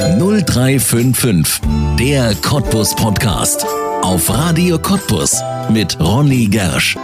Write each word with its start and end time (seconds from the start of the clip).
0355, 0.00 1.60
der 1.98 2.34
Cottbus 2.36 2.96
Podcast. 2.96 3.66
Auf 4.00 4.30
Radio 4.30 4.78
Cottbus 4.78 5.42
mit 5.68 6.00
Ronny 6.00 6.46
Gersch. 6.46 6.96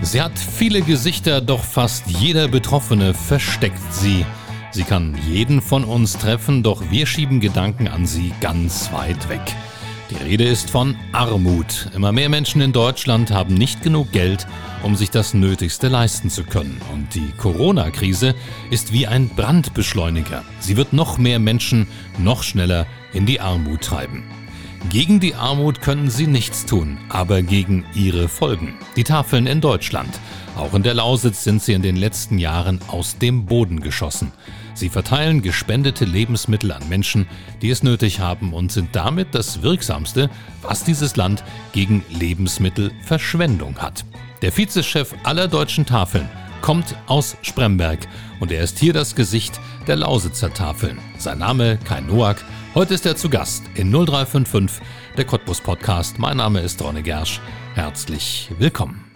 Sie 0.00 0.22
hat 0.22 0.38
viele 0.38 0.80
Gesichter, 0.82 1.40
doch 1.40 1.64
fast 1.64 2.04
jeder 2.06 2.46
Betroffene 2.46 3.14
versteckt 3.14 3.82
sie. 3.92 4.24
Sie 4.70 4.84
kann 4.84 5.18
jeden 5.28 5.60
von 5.60 5.82
uns 5.82 6.12
treffen, 6.12 6.62
doch 6.62 6.92
wir 6.92 7.06
schieben 7.06 7.40
Gedanken 7.40 7.88
an 7.88 8.06
sie 8.06 8.32
ganz 8.40 8.92
weit 8.92 9.28
weg. 9.28 9.42
Die 10.10 10.24
Rede 10.24 10.44
ist 10.44 10.70
von 10.70 10.96
Armut. 11.12 11.90
Immer 11.94 12.12
mehr 12.12 12.30
Menschen 12.30 12.62
in 12.62 12.72
Deutschland 12.72 13.30
haben 13.30 13.52
nicht 13.52 13.82
genug 13.82 14.10
Geld, 14.10 14.46
um 14.82 14.96
sich 14.96 15.10
das 15.10 15.34
Nötigste 15.34 15.88
leisten 15.88 16.30
zu 16.30 16.44
können. 16.44 16.80
Und 16.94 17.14
die 17.14 17.30
Corona-Krise 17.36 18.34
ist 18.70 18.92
wie 18.92 19.06
ein 19.06 19.28
Brandbeschleuniger. 19.28 20.44
Sie 20.60 20.78
wird 20.78 20.94
noch 20.94 21.18
mehr 21.18 21.38
Menschen 21.38 21.88
noch 22.16 22.42
schneller 22.42 22.86
in 23.12 23.26
die 23.26 23.40
Armut 23.40 23.82
treiben. 23.82 24.24
Gegen 24.88 25.20
die 25.20 25.34
Armut 25.34 25.82
können 25.82 26.08
sie 26.08 26.26
nichts 26.26 26.64
tun, 26.64 26.96
aber 27.10 27.42
gegen 27.42 27.84
ihre 27.94 28.28
Folgen. 28.28 28.78
Die 28.96 29.04
Tafeln 29.04 29.46
in 29.46 29.60
Deutschland. 29.60 30.18
Auch 30.56 30.72
in 30.72 30.82
der 30.82 30.94
Lausitz 30.94 31.44
sind 31.44 31.62
sie 31.62 31.74
in 31.74 31.82
den 31.82 31.96
letzten 31.96 32.38
Jahren 32.38 32.80
aus 32.88 33.18
dem 33.18 33.44
Boden 33.44 33.80
geschossen. 33.80 34.32
Sie 34.78 34.90
verteilen 34.90 35.42
gespendete 35.42 36.04
Lebensmittel 36.04 36.70
an 36.70 36.88
Menschen, 36.88 37.26
die 37.62 37.70
es 37.70 37.82
nötig 37.82 38.20
haben 38.20 38.52
und 38.52 38.70
sind 38.70 38.94
damit 38.94 39.34
das 39.34 39.62
Wirksamste, 39.62 40.30
was 40.62 40.84
dieses 40.84 41.16
Land 41.16 41.42
gegen 41.72 42.04
Lebensmittelverschwendung 42.10 43.78
hat. 43.78 44.04
Der 44.40 44.56
Vizechef 44.56 45.16
aller 45.24 45.48
deutschen 45.48 45.84
Tafeln 45.84 46.28
kommt 46.62 46.94
aus 47.06 47.36
Spremberg 47.42 48.06
und 48.38 48.52
er 48.52 48.62
ist 48.62 48.78
hier 48.78 48.92
das 48.92 49.16
Gesicht 49.16 49.58
der 49.88 49.96
Lausitzer 49.96 50.54
Tafeln. 50.54 50.98
Sein 51.18 51.38
Name 51.38 51.76
Kai 51.84 52.00
Noack. 52.00 52.44
Heute 52.76 52.94
ist 52.94 53.04
er 53.04 53.16
zu 53.16 53.28
Gast 53.28 53.64
in 53.74 53.90
0355, 53.90 54.80
der 55.16 55.24
Cottbus 55.24 55.60
Podcast. 55.60 56.20
Mein 56.20 56.36
Name 56.36 56.60
ist 56.60 56.80
Ronne 56.80 57.02
Gersch. 57.02 57.40
Herzlich 57.74 58.48
willkommen. 58.58 59.07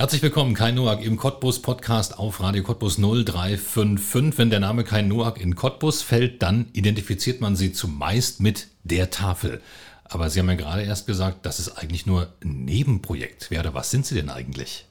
Herzlich 0.00 0.22
willkommen, 0.22 0.54
Kai 0.54 0.72
Noack 0.72 1.04
im 1.04 1.18
Cottbus 1.18 1.60
Podcast 1.60 2.18
auf 2.18 2.40
Radio 2.40 2.62
Cottbus 2.62 2.96
0355. 2.96 4.38
Wenn 4.38 4.48
der 4.48 4.58
Name 4.58 4.82
Kai 4.82 5.02
Noack 5.02 5.38
in 5.38 5.56
Cottbus 5.56 6.00
fällt, 6.00 6.40
dann 6.40 6.68
identifiziert 6.72 7.42
man 7.42 7.54
sie 7.54 7.74
zumeist 7.74 8.40
mit 8.40 8.68
der 8.82 9.10
Tafel. 9.10 9.60
Aber 10.04 10.30
Sie 10.30 10.40
haben 10.40 10.48
ja 10.48 10.54
gerade 10.54 10.84
erst 10.84 11.06
gesagt, 11.06 11.44
dass 11.44 11.58
es 11.58 11.76
eigentlich 11.76 12.06
nur 12.06 12.28
ein 12.42 12.64
Nebenprojekt 12.64 13.50
wäre. 13.50 13.74
Was 13.74 13.90
sind 13.90 14.06
Sie 14.06 14.14
denn 14.14 14.30
eigentlich? 14.30 14.86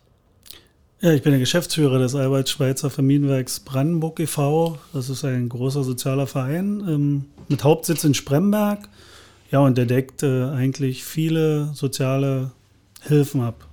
Ja, 1.02 1.12
ich 1.12 1.24
bin 1.24 1.32
der 1.32 1.40
Geschäftsführer 1.40 1.98
des 1.98 2.14
Albert-Schweitzer 2.14 2.92
Familienwerks 2.92 3.62
Brandenburg 3.62 4.20
e.V. 4.20 4.78
Das 4.94 5.10
ist 5.10 5.26
ein 5.26 5.50
großer 5.50 5.84
sozialer 5.84 6.28
Verein 6.28 6.84
ähm, 6.88 7.26
mit 7.48 7.64
Hauptsitz 7.64 8.04
in 8.04 8.14
Spremberg. 8.14 8.88
Ja, 9.50 9.62
und 9.62 9.76
der 9.76 9.88
deckt 9.88 10.22
äh, 10.22 10.44
eigentlich 10.52 11.04
viele 11.04 11.74
soziale 11.74 12.52
Hilfen 13.02 13.42
ab. 13.42 13.69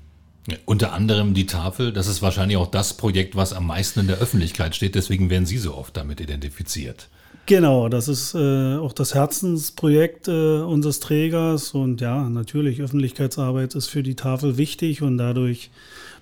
Ja, 0.49 0.57
unter 0.65 0.93
anderem 0.93 1.35
die 1.35 1.47
Tafel, 1.47 1.93
das 1.93 2.07
ist 2.07 2.23
wahrscheinlich 2.23 2.57
auch 2.57 2.71
das 2.71 2.95
Projekt, 2.95 3.35
was 3.35 3.53
am 3.53 3.67
meisten 3.67 4.01
in 4.01 4.07
der 4.07 4.19
Öffentlichkeit 4.19 4.77
steht, 4.77 4.95
deswegen 4.95 5.29
werden 5.29 5.47
Sie 5.47 5.59
so 5.59 5.75
oft 5.75 5.97
damit 5.97 6.21
identifiziert. 6.21 7.09
Genau, 7.47 7.89
das 7.89 8.09
ist 8.09 8.35
äh, 8.35 8.77
auch 8.77 8.93
das 8.93 9.15
Herzensprojekt 9.15 10.27
äh, 10.29 10.59
unseres 10.61 11.01
Trägers 11.01 11.73
und 11.73 12.01
ja, 12.01 12.29
natürlich, 12.29 12.81
Öffentlichkeitsarbeit 12.81 13.75
ist 13.75 13.89
für 13.89 14.03
die 14.03 14.17
Tafel 14.17 14.57
wichtig 14.57 15.03
und 15.03 15.17
dadurch 15.19 15.71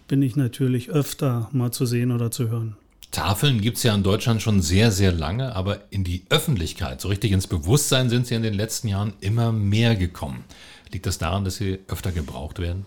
bin 0.07 0.21
ich 0.21 0.37
natürlich 0.37 0.91
öfter 0.91 1.49
mal 1.53 1.71
zu 1.71 1.87
sehen 1.87 2.13
oder 2.13 2.31
zu 2.31 2.51
hören. 2.51 2.77
Tafeln 3.11 3.61
gibt 3.61 3.77
es 3.77 3.85
ja 3.85 3.95
in 3.95 4.03
Deutschland 4.03 4.43
schon 4.43 4.61
sehr, 4.61 4.91
sehr 4.91 5.13
lange, 5.13 5.55
aber 5.55 5.81
in 5.91 6.05
die 6.05 6.25
Öffentlichkeit, 6.31 7.01
so 7.01 7.09
richtig 7.09 7.33
ins 7.33 7.47
Bewusstsein 7.47 8.11
sind 8.11 8.27
sie 8.27 8.35
in 8.35 8.43
den 8.43 8.55
letzten 8.55 8.89
Jahren 8.89 9.13
immer 9.21 9.53
mehr 9.53 9.97
gekommen. 9.97 10.45
Liegt 10.93 11.07
das 11.07 11.19
daran, 11.19 11.45
dass 11.45 11.57
sie 11.57 11.79
öfter 11.89 12.13
gebraucht 12.13 12.59
werden? 12.59 12.85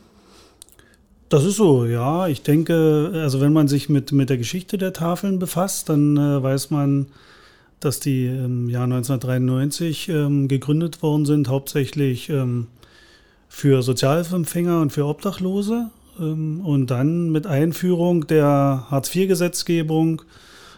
Das 1.29 1.43
ist 1.43 1.57
so, 1.57 1.85
ja. 1.85 2.27
Ich 2.27 2.41
denke, 2.41 3.11
also 3.13 3.41
wenn 3.41 3.51
man 3.51 3.67
sich 3.67 3.89
mit, 3.89 4.11
mit 4.11 4.29
der 4.29 4.37
Geschichte 4.37 4.77
der 4.77 4.93
Tafeln 4.93 5.39
befasst, 5.39 5.89
dann 5.89 6.15
äh, 6.15 6.41
weiß 6.41 6.69
man, 6.71 7.07
dass 7.79 7.99
die 7.99 8.27
im 8.27 8.69
Jahr 8.69 8.85
1993 8.85 10.09
ähm, 10.09 10.47
gegründet 10.47 11.03
worden 11.03 11.25
sind, 11.25 11.49
hauptsächlich 11.49 12.29
ähm, 12.29 12.67
für 13.49 13.83
Sozialhilfeempfänger 13.83 14.81
und 14.81 14.91
für 14.91 15.05
Obdachlose. 15.05 15.89
Ähm, 16.17 16.61
und 16.61 16.87
dann 16.87 17.29
mit 17.29 17.45
Einführung 17.45 18.25
der 18.27 18.85
Hartz-IV-Gesetzgebung 18.89 20.21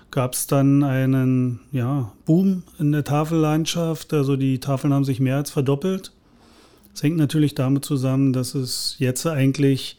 gab 0.10 0.34
es 0.34 0.48
dann 0.48 0.84
einen 0.84 1.60
ja, 1.72 2.12
Boom 2.26 2.64
in 2.80 2.92
der 2.92 3.04
Tafellandschaft. 3.04 4.14
Also 4.14 4.36
die 4.36 4.60
Tafeln 4.60 4.94
haben 4.94 5.06
sich 5.06 5.20
mehr 5.20 5.38
als 5.38 5.52
verdoppelt. 5.52 6.12
Das 6.92 7.04
hängt 7.04 7.18
natürlich 7.18 7.54
damit 7.54 7.86
zusammen, 7.86 8.34
dass 8.34 8.56
es 8.56 8.96
jetzt 8.98 9.28
eigentlich 9.28 9.98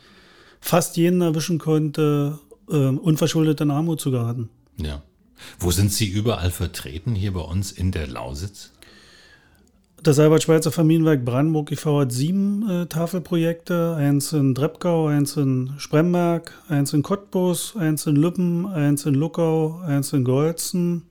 fast 0.61 0.97
jeden 0.97 1.21
erwischen 1.21 1.59
konnte, 1.59 2.39
äh, 2.69 2.75
unverschuldet 2.75 3.61
in 3.61 3.71
Armut 3.71 4.01
zu 4.01 4.11
geraten. 4.11 4.49
Ja. 4.77 5.03
Wo 5.59 5.71
sind 5.71 5.93
Sie 5.93 6.07
überall 6.07 6.51
vertreten 6.51 7.15
hier 7.15 7.33
bei 7.33 7.41
uns 7.41 7.73
in 7.73 7.93
der 7.93 8.07
Lausitz? 8.07 8.73
Das 10.03 10.19
Albert-Schweitzer 10.19 10.73
Familienwerk 10.73 11.27
Brandenburg 11.27 11.73
e.V. 11.73 12.01
hat 12.01 12.13
sieben 12.13 12.69
äh, 12.69 12.87
Tafelprojekte. 12.87 13.97
Eins 13.97 14.33
in 14.33 14.55
Dreppgau, 14.55 15.09
eins 15.09 15.37
in 15.37 15.75
Spremberg, 15.77 16.55
eins 16.69 16.95
in 16.95 17.03
Cottbus, 17.03 17.77
eins 17.77 18.07
in 18.07 18.17
Lüppen, 18.17 18.67
eins 18.67 19.05
in 19.05 19.15
Luckau, 19.15 19.81
eins 19.81 20.15
in 20.15 20.25
Golzen 20.25 21.03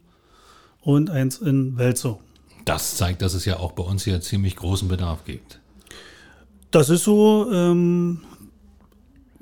und 0.81 1.11
eins 1.11 1.37
in 1.37 1.77
Welzow. 1.77 2.19
Das 2.65 2.97
zeigt, 2.97 3.21
dass 3.21 3.35
es 3.35 3.45
ja 3.45 3.57
auch 3.57 3.73
bei 3.73 3.83
uns 3.83 4.05
hier 4.05 4.21
ziemlich 4.21 4.55
großen 4.55 4.87
Bedarf 4.87 5.23
gibt. 5.23 5.59
Das 6.71 6.89
ist 6.89 7.03
so. 7.03 7.47
Ähm, 7.51 8.21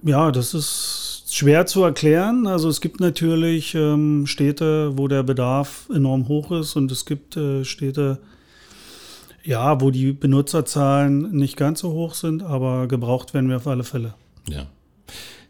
ja, 0.03 0.31
das 0.31 0.53
ist 0.53 1.25
schwer 1.29 1.65
zu 1.65 1.83
erklären. 1.83 2.47
Also 2.47 2.69
es 2.69 2.81
gibt 2.81 2.99
natürlich 2.99 3.75
ähm, 3.75 4.27
Städte, 4.27 4.97
wo 4.97 5.07
der 5.07 5.23
Bedarf 5.23 5.89
enorm 5.93 6.27
hoch 6.27 6.51
ist 6.51 6.75
und 6.75 6.91
es 6.91 7.05
gibt 7.05 7.35
äh, 7.37 7.63
Städte, 7.65 8.19
ja, 9.43 9.81
wo 9.81 9.91
die 9.91 10.13
Benutzerzahlen 10.13 11.31
nicht 11.31 11.57
ganz 11.57 11.79
so 11.81 11.91
hoch 11.91 12.13
sind, 12.13 12.43
aber 12.43 12.87
gebraucht 12.87 13.33
werden 13.33 13.49
wir 13.49 13.57
auf 13.57 13.67
alle 13.67 13.83
Fälle. 13.83 14.13
Ja. 14.49 14.67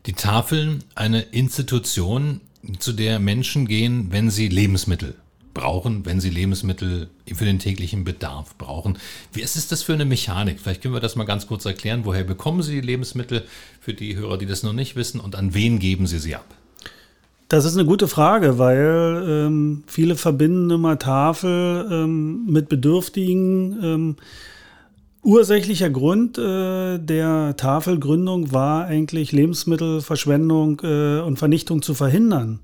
Die 0.05 0.13
Tafeln, 0.13 0.83
eine 0.95 1.21
Institution, 1.21 2.41
zu 2.79 2.91
der 2.91 3.19
Menschen 3.19 3.67
gehen, 3.67 4.07
wenn 4.11 4.29
sie 4.29 4.49
Lebensmittel 4.49 5.15
brauchen, 5.57 6.05
wenn 6.05 6.19
sie 6.19 6.29
Lebensmittel 6.29 7.09
für 7.33 7.45
den 7.45 7.57
täglichen 7.57 8.03
Bedarf 8.03 8.55
brauchen. 8.57 8.97
Wie 9.33 9.41
ist 9.41 9.71
das 9.71 9.81
für 9.81 9.93
eine 9.93 10.05
Mechanik? 10.05 10.59
Vielleicht 10.59 10.83
können 10.83 10.93
wir 10.93 11.01
das 11.01 11.15
mal 11.15 11.25
ganz 11.25 11.47
kurz 11.47 11.65
erklären. 11.65 12.01
Woher 12.03 12.23
bekommen 12.23 12.61
Sie 12.61 12.73
die 12.73 12.85
Lebensmittel 12.85 13.43
für 13.81 13.93
die 13.93 14.15
Hörer, 14.15 14.37
die 14.37 14.45
das 14.45 14.61
noch 14.61 14.73
nicht 14.73 14.95
wissen 14.95 15.19
und 15.19 15.35
an 15.35 15.53
wen 15.53 15.79
geben 15.79 16.05
Sie 16.05 16.19
sie 16.19 16.35
ab? 16.35 16.45
Das 17.49 17.65
ist 17.65 17.75
eine 17.75 17.85
gute 17.85 18.07
Frage, 18.07 18.59
weil 18.59 19.23
ähm, 19.27 19.83
viele 19.87 20.15
verbinden 20.15 20.69
immer 20.69 20.99
Tafel 20.99 21.87
ähm, 21.89 22.45
mit 22.45 22.69
Bedürftigen. 22.69 23.83
Ähm, 23.83 24.15
ursächlicher 25.23 25.89
Grund 25.89 26.37
äh, 26.37 26.99
der 26.99 27.55
Tafelgründung 27.57 28.51
war 28.51 28.85
eigentlich 28.85 29.31
Lebensmittelverschwendung 29.31 30.81
äh, 30.83 31.21
und 31.21 31.39
Vernichtung 31.39 31.81
zu 31.81 31.93
verhindern. 31.93 32.59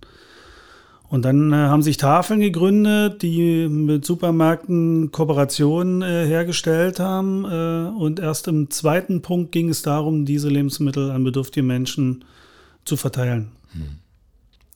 Und 1.14 1.22
dann 1.26 1.54
äh, 1.54 1.58
haben 1.58 1.84
sich 1.84 1.98
Tafeln 1.98 2.40
gegründet, 2.40 3.22
die 3.22 3.68
mit 3.68 4.04
Supermärkten 4.04 5.12
Kooperationen 5.12 6.02
äh, 6.02 6.26
hergestellt 6.26 7.00
haben. 7.00 7.46
Äh, 7.46 7.96
und 7.96 8.20
erst 8.20 8.48
im 8.48 8.72
zweiten 8.72 9.22
Punkt 9.22 9.52
ging 9.52 9.70
es 9.70 9.84
darum, 9.84 10.26
diese 10.26 10.50
Lebensmittel 10.50 11.12
an 11.12 11.24
bedürftige 11.24 11.64
Menschen 11.64 12.26
zu 12.84 12.98
verteilen. 12.98 13.52
Hm. 13.74 14.00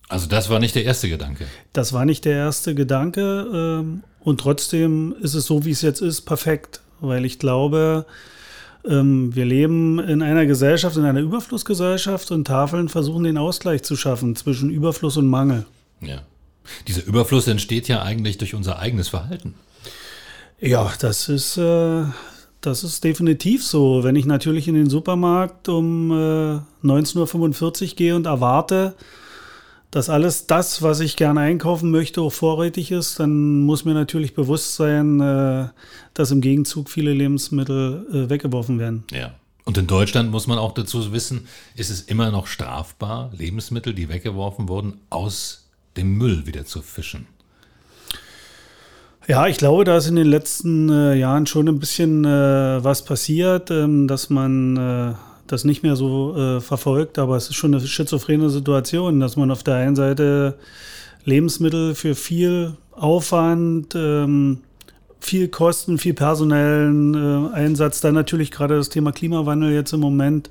Also 0.10 0.28
das 0.28 0.48
war 0.52 0.60
nicht 0.60 0.76
der 0.76 0.84
erste 0.84 1.10
Gedanke. 1.10 1.48
Das 1.74 1.92
war 1.92 2.06
nicht 2.06 2.24
der 2.24 2.36
erste 2.36 2.76
Gedanke. 2.76 3.48
Ähm, 3.52 4.04
und 4.20 4.40
trotzdem 4.40 5.16
ist 5.20 5.34
es 5.34 5.48
so, 5.48 5.66
wie 5.66 5.72
es 5.72 5.82
jetzt 5.82 6.02
ist, 6.02 6.22
perfekt. 6.22 6.82
Weil 7.00 7.26
ich 7.26 7.40
glaube, 7.40 8.06
ähm, 8.86 9.34
wir 9.34 9.46
leben 9.46 9.98
in 9.98 10.22
einer 10.22 10.46
Gesellschaft, 10.46 10.98
in 10.98 11.06
einer 11.06 11.20
Überflussgesellschaft 11.22 12.30
und 12.30 12.46
Tafeln 12.46 12.90
versuchen 12.90 13.24
den 13.24 13.40
Ausgleich 13.40 13.82
zu 13.82 13.96
schaffen 13.96 14.36
zwischen 14.36 14.70
Überfluss 14.70 15.18
und 15.18 15.26
Mangel. 15.26 15.66
Ja. 16.02 16.22
Dieser 16.88 17.06
Überfluss 17.06 17.48
entsteht 17.48 17.88
ja 17.88 18.02
eigentlich 18.02 18.38
durch 18.38 18.54
unser 18.54 18.80
eigenes 18.80 19.08
Verhalten. 19.10 19.56
Ja, 20.60 20.92
das 21.00 21.30
ist, 21.30 21.58
äh, 21.58 22.04
das 22.62 22.84
ist 22.84 23.04
definitiv 23.04 23.64
so. 23.64 24.04
Wenn 24.04 24.16
ich 24.16 24.26
natürlich 24.26 24.68
in 24.68 24.74
den 24.74 24.90
Supermarkt 24.90 25.70
um 25.70 26.12
äh, 26.12 26.60
19.45 26.84 27.90
Uhr 27.92 27.96
gehe 27.96 28.16
und 28.16 28.26
erwarte, 28.26 28.96
dass 29.92 30.10
alles 30.10 30.48
das, 30.48 30.82
was 30.82 31.00
ich 31.00 31.16
gerne 31.16 31.40
einkaufen 31.42 31.92
möchte, 31.92 32.22
auch 32.22 32.34
vorrätig 32.34 32.92
ist, 32.92 33.20
dann 33.20 33.62
muss 33.62 33.86
mir 33.86 33.94
natürlich 33.94 34.34
bewusst 34.34 34.76
sein, 34.76 35.20
äh, 35.22 35.70
dass 36.14 36.32
im 36.32 36.42
Gegenzug 36.42 36.90
viele 36.90 37.14
Lebensmittel 37.14 38.06
äh, 38.12 38.30
weggeworfen 38.30 38.80
werden. 38.80 39.04
Ja. 39.12 39.36
Und 39.64 39.78
in 39.78 39.86
Deutschland 39.86 40.32
muss 40.32 40.48
man 40.48 40.58
auch 40.58 40.74
dazu 40.74 41.12
wissen, 41.12 41.48
ist 41.76 41.90
es 41.90 42.02
immer 42.02 42.32
noch 42.32 42.48
strafbar, 42.48 43.32
Lebensmittel, 43.38 43.94
die 43.94 44.08
weggeworfen 44.08 44.70
wurden, 44.70 45.02
aus 45.10 45.67
dem 45.98 46.18
Müll 46.18 46.46
wieder 46.46 46.66
zu 46.66 46.82
fischen. 46.82 47.28
Ja, 49.28 49.48
ich 49.48 49.58
glaube, 49.58 49.84
da 49.84 49.98
ist 49.98 50.08
in 50.08 50.16
den 50.16 50.28
letzten 50.28 50.90
äh, 50.90 51.16
Jahren 51.16 51.48
schon 51.48 51.68
ein 51.68 51.80
bisschen 51.80 52.24
äh, 52.24 52.82
was 52.82 53.04
passiert, 53.04 53.70
ähm, 53.72 54.08
dass 54.08 54.30
man 54.30 54.78
äh, 54.78 55.14
das 55.48 55.66
nicht 55.66 55.84
mehr 55.84 55.98
so 55.98 56.38
äh, 56.38 56.62
verfolgt. 56.62 57.20
Aber 57.20 57.36
es 57.36 57.50
ist 57.50 57.56
schon 57.56 57.74
eine 57.74 57.86
schizophrene 57.86 58.50
Situation, 58.50 59.20
dass 59.20 59.36
man 59.36 59.52
auf 59.52 59.64
der 59.64 59.76
einen 59.76 59.98
Seite 59.98 60.58
Lebensmittel 61.26 61.94
für 61.94 62.16
viel 62.16 62.78
Aufwand, 62.92 63.96
ähm, 63.96 64.60
viel 65.20 65.50
Kosten, 65.50 65.98
viel 65.98 66.14
personellen 66.14 67.14
äh, 67.14 67.54
Einsatz, 67.54 68.00
dann 68.00 68.14
natürlich 68.14 68.50
gerade 68.50 68.78
das 68.78 68.88
Thema 68.88 69.12
Klimawandel 69.12 69.74
jetzt 69.74 69.92
im 69.92 70.00
Moment 70.00 70.50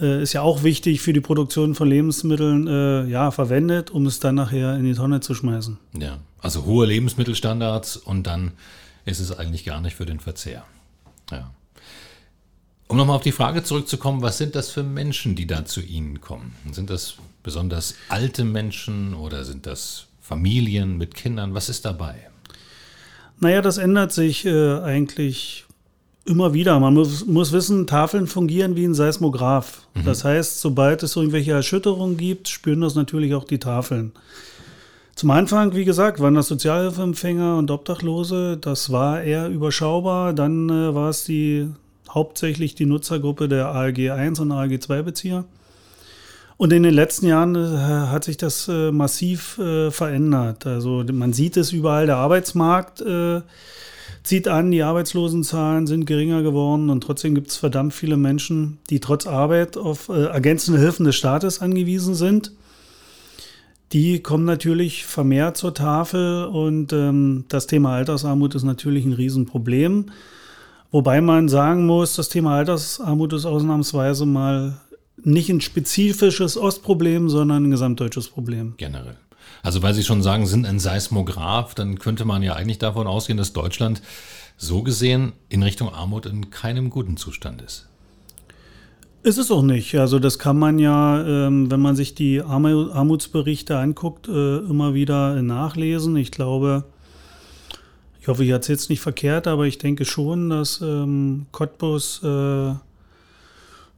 äh, 0.00 0.22
ist 0.22 0.32
ja 0.32 0.42
auch 0.42 0.62
wichtig 0.62 1.00
für 1.00 1.12
die 1.12 1.20
Produktion 1.20 1.74
von 1.74 1.88
Lebensmitteln, 1.88 2.66
äh, 2.66 3.06
ja, 3.06 3.30
verwendet, 3.30 3.90
um 3.90 4.06
es 4.06 4.20
dann 4.20 4.34
nachher 4.34 4.76
in 4.76 4.84
die 4.84 4.94
Tonne 4.94 5.20
zu 5.20 5.34
schmeißen. 5.34 5.78
Ja, 5.98 6.18
also 6.40 6.64
hohe 6.64 6.86
Lebensmittelstandards 6.86 7.96
und 7.96 8.26
dann 8.26 8.52
ist 9.04 9.20
es 9.20 9.36
eigentlich 9.36 9.64
gar 9.64 9.80
nicht 9.80 9.96
für 9.96 10.06
den 10.06 10.20
Verzehr. 10.20 10.64
Ja. 11.30 11.50
Um 12.88 12.96
nochmal 12.96 13.16
auf 13.16 13.22
die 13.22 13.32
Frage 13.32 13.62
zurückzukommen, 13.62 14.20
was 14.20 14.38
sind 14.38 14.56
das 14.56 14.70
für 14.70 14.82
Menschen, 14.82 15.36
die 15.36 15.46
da 15.46 15.64
zu 15.64 15.80
Ihnen 15.80 16.20
kommen? 16.20 16.56
Sind 16.72 16.90
das 16.90 17.14
besonders 17.42 17.94
alte 18.08 18.44
Menschen 18.44 19.14
oder 19.14 19.44
sind 19.44 19.66
das 19.66 20.06
Familien 20.20 20.98
mit 20.98 21.14
Kindern? 21.14 21.54
Was 21.54 21.68
ist 21.68 21.84
dabei? 21.84 22.30
Naja, 23.38 23.62
das 23.62 23.78
ändert 23.78 24.12
sich 24.12 24.44
äh, 24.44 24.80
eigentlich 24.80 25.66
immer 26.30 26.54
wieder. 26.54 26.78
Man 26.78 26.94
muss, 26.94 27.26
muss, 27.26 27.52
wissen, 27.52 27.86
Tafeln 27.86 28.26
fungieren 28.26 28.76
wie 28.76 28.84
ein 28.84 28.94
Seismograph. 28.94 29.82
Mhm. 29.94 30.04
Das 30.04 30.24
heißt, 30.24 30.60
sobald 30.60 31.02
es 31.02 31.16
irgendwelche 31.16 31.52
Erschütterungen 31.52 32.16
gibt, 32.16 32.48
spüren 32.48 32.80
das 32.80 32.94
natürlich 32.94 33.34
auch 33.34 33.44
die 33.44 33.58
Tafeln. 33.58 34.12
Zum 35.16 35.30
Anfang, 35.32 35.74
wie 35.74 35.84
gesagt, 35.84 36.20
waren 36.20 36.36
das 36.36 36.48
Sozialhilfeempfänger 36.48 37.58
und 37.58 37.70
Obdachlose. 37.70 38.56
Das 38.58 38.90
war 38.90 39.20
eher 39.22 39.48
überschaubar. 39.48 40.32
Dann 40.32 40.70
äh, 40.70 40.94
war 40.94 41.10
es 41.10 41.24
die, 41.24 41.68
hauptsächlich 42.08 42.74
die 42.74 42.86
Nutzergruppe 42.86 43.48
der 43.48 43.68
ALG 43.68 44.12
1 44.12 44.40
und 44.40 44.52
ALG 44.52 44.80
2 44.80 45.02
Bezieher. 45.02 45.44
Und 46.56 46.72
in 46.72 46.82
den 46.82 46.94
letzten 46.94 47.26
Jahren 47.26 47.54
äh, 47.54 47.78
hat 48.08 48.24
sich 48.24 48.36
das 48.36 48.68
äh, 48.68 48.92
massiv 48.92 49.58
äh, 49.58 49.90
verändert. 49.90 50.66
Also 50.66 51.04
man 51.10 51.32
sieht 51.32 51.56
es 51.56 51.72
überall, 51.72 52.06
der 52.06 52.16
Arbeitsmarkt 52.16 53.02
zieht 54.22 54.48
an, 54.48 54.70
die 54.70 54.82
Arbeitslosenzahlen 54.82 55.86
sind 55.86 56.04
geringer 56.04 56.42
geworden 56.42 56.90
und 56.90 57.02
trotzdem 57.02 57.34
gibt 57.34 57.48
es 57.48 57.56
verdammt 57.56 57.94
viele 57.94 58.16
Menschen, 58.16 58.78
die 58.90 59.00
trotz 59.00 59.26
Arbeit 59.26 59.76
auf 59.76 60.08
äh, 60.08 60.24
ergänzende 60.24 60.80
Hilfen 60.80 61.04
des 61.04 61.16
Staates 61.16 61.60
angewiesen 61.60 62.14
sind. 62.14 62.52
Die 63.92 64.22
kommen 64.22 64.44
natürlich 64.44 65.04
vermehrt 65.04 65.56
zur 65.56 65.74
Tafel 65.74 66.44
und 66.44 66.92
ähm, 66.92 67.44
das 67.48 67.66
Thema 67.66 67.94
Altersarmut 67.94 68.54
ist 68.54 68.62
natürlich 68.62 69.04
ein 69.04 69.14
Riesenproblem. 69.14 70.06
Wobei 70.92 71.20
man 71.20 71.48
sagen 71.48 71.86
muss, 71.86 72.14
das 72.14 72.28
Thema 72.28 72.56
Altersarmut 72.56 73.32
ist 73.32 73.46
ausnahmsweise 73.46 74.26
mal 74.26 74.80
nicht 75.22 75.50
ein 75.50 75.60
spezifisches 75.60 76.56
Ostproblem, 76.56 77.28
sondern 77.28 77.64
ein 77.64 77.70
gesamtdeutsches 77.70 78.28
Problem. 78.28 78.74
Generell. 78.76 79.16
Also 79.62 79.82
weil 79.82 79.94
Sie 79.94 80.04
schon 80.04 80.22
sagen, 80.22 80.46
sind 80.46 80.66
ein 80.66 80.78
Seismograph, 80.78 81.74
dann 81.74 81.98
könnte 81.98 82.24
man 82.24 82.42
ja 82.42 82.54
eigentlich 82.54 82.78
davon 82.78 83.06
ausgehen, 83.06 83.36
dass 83.36 83.52
Deutschland 83.52 84.02
so 84.56 84.82
gesehen 84.82 85.32
in 85.48 85.62
Richtung 85.62 85.88
Armut 85.88 86.26
in 86.26 86.50
keinem 86.50 86.90
guten 86.90 87.16
Zustand 87.16 87.62
ist. 87.62 87.88
Ist 89.22 89.36
es 89.36 89.50
auch 89.50 89.62
nicht. 89.62 89.94
Also 89.96 90.18
das 90.18 90.38
kann 90.38 90.58
man 90.58 90.78
ja, 90.78 91.22
ähm, 91.26 91.70
wenn 91.70 91.80
man 91.80 91.94
sich 91.94 92.14
die 92.14 92.40
Armutsberichte 92.40 93.76
anguckt, 93.76 94.28
äh, 94.28 94.58
immer 94.58 94.94
wieder 94.94 95.42
nachlesen. 95.42 96.16
Ich 96.16 96.30
glaube, 96.30 96.84
ich 98.20 98.28
hoffe, 98.28 98.44
ich 98.44 98.50
erzähle 98.50 98.76
es 98.76 98.88
nicht 98.88 99.00
verkehrt, 99.00 99.46
aber 99.46 99.66
ich 99.66 99.76
denke 99.76 100.06
schon, 100.06 100.48
dass 100.48 100.80
ähm, 100.80 101.46
Cottbus 101.52 102.22
äh, 102.22 102.74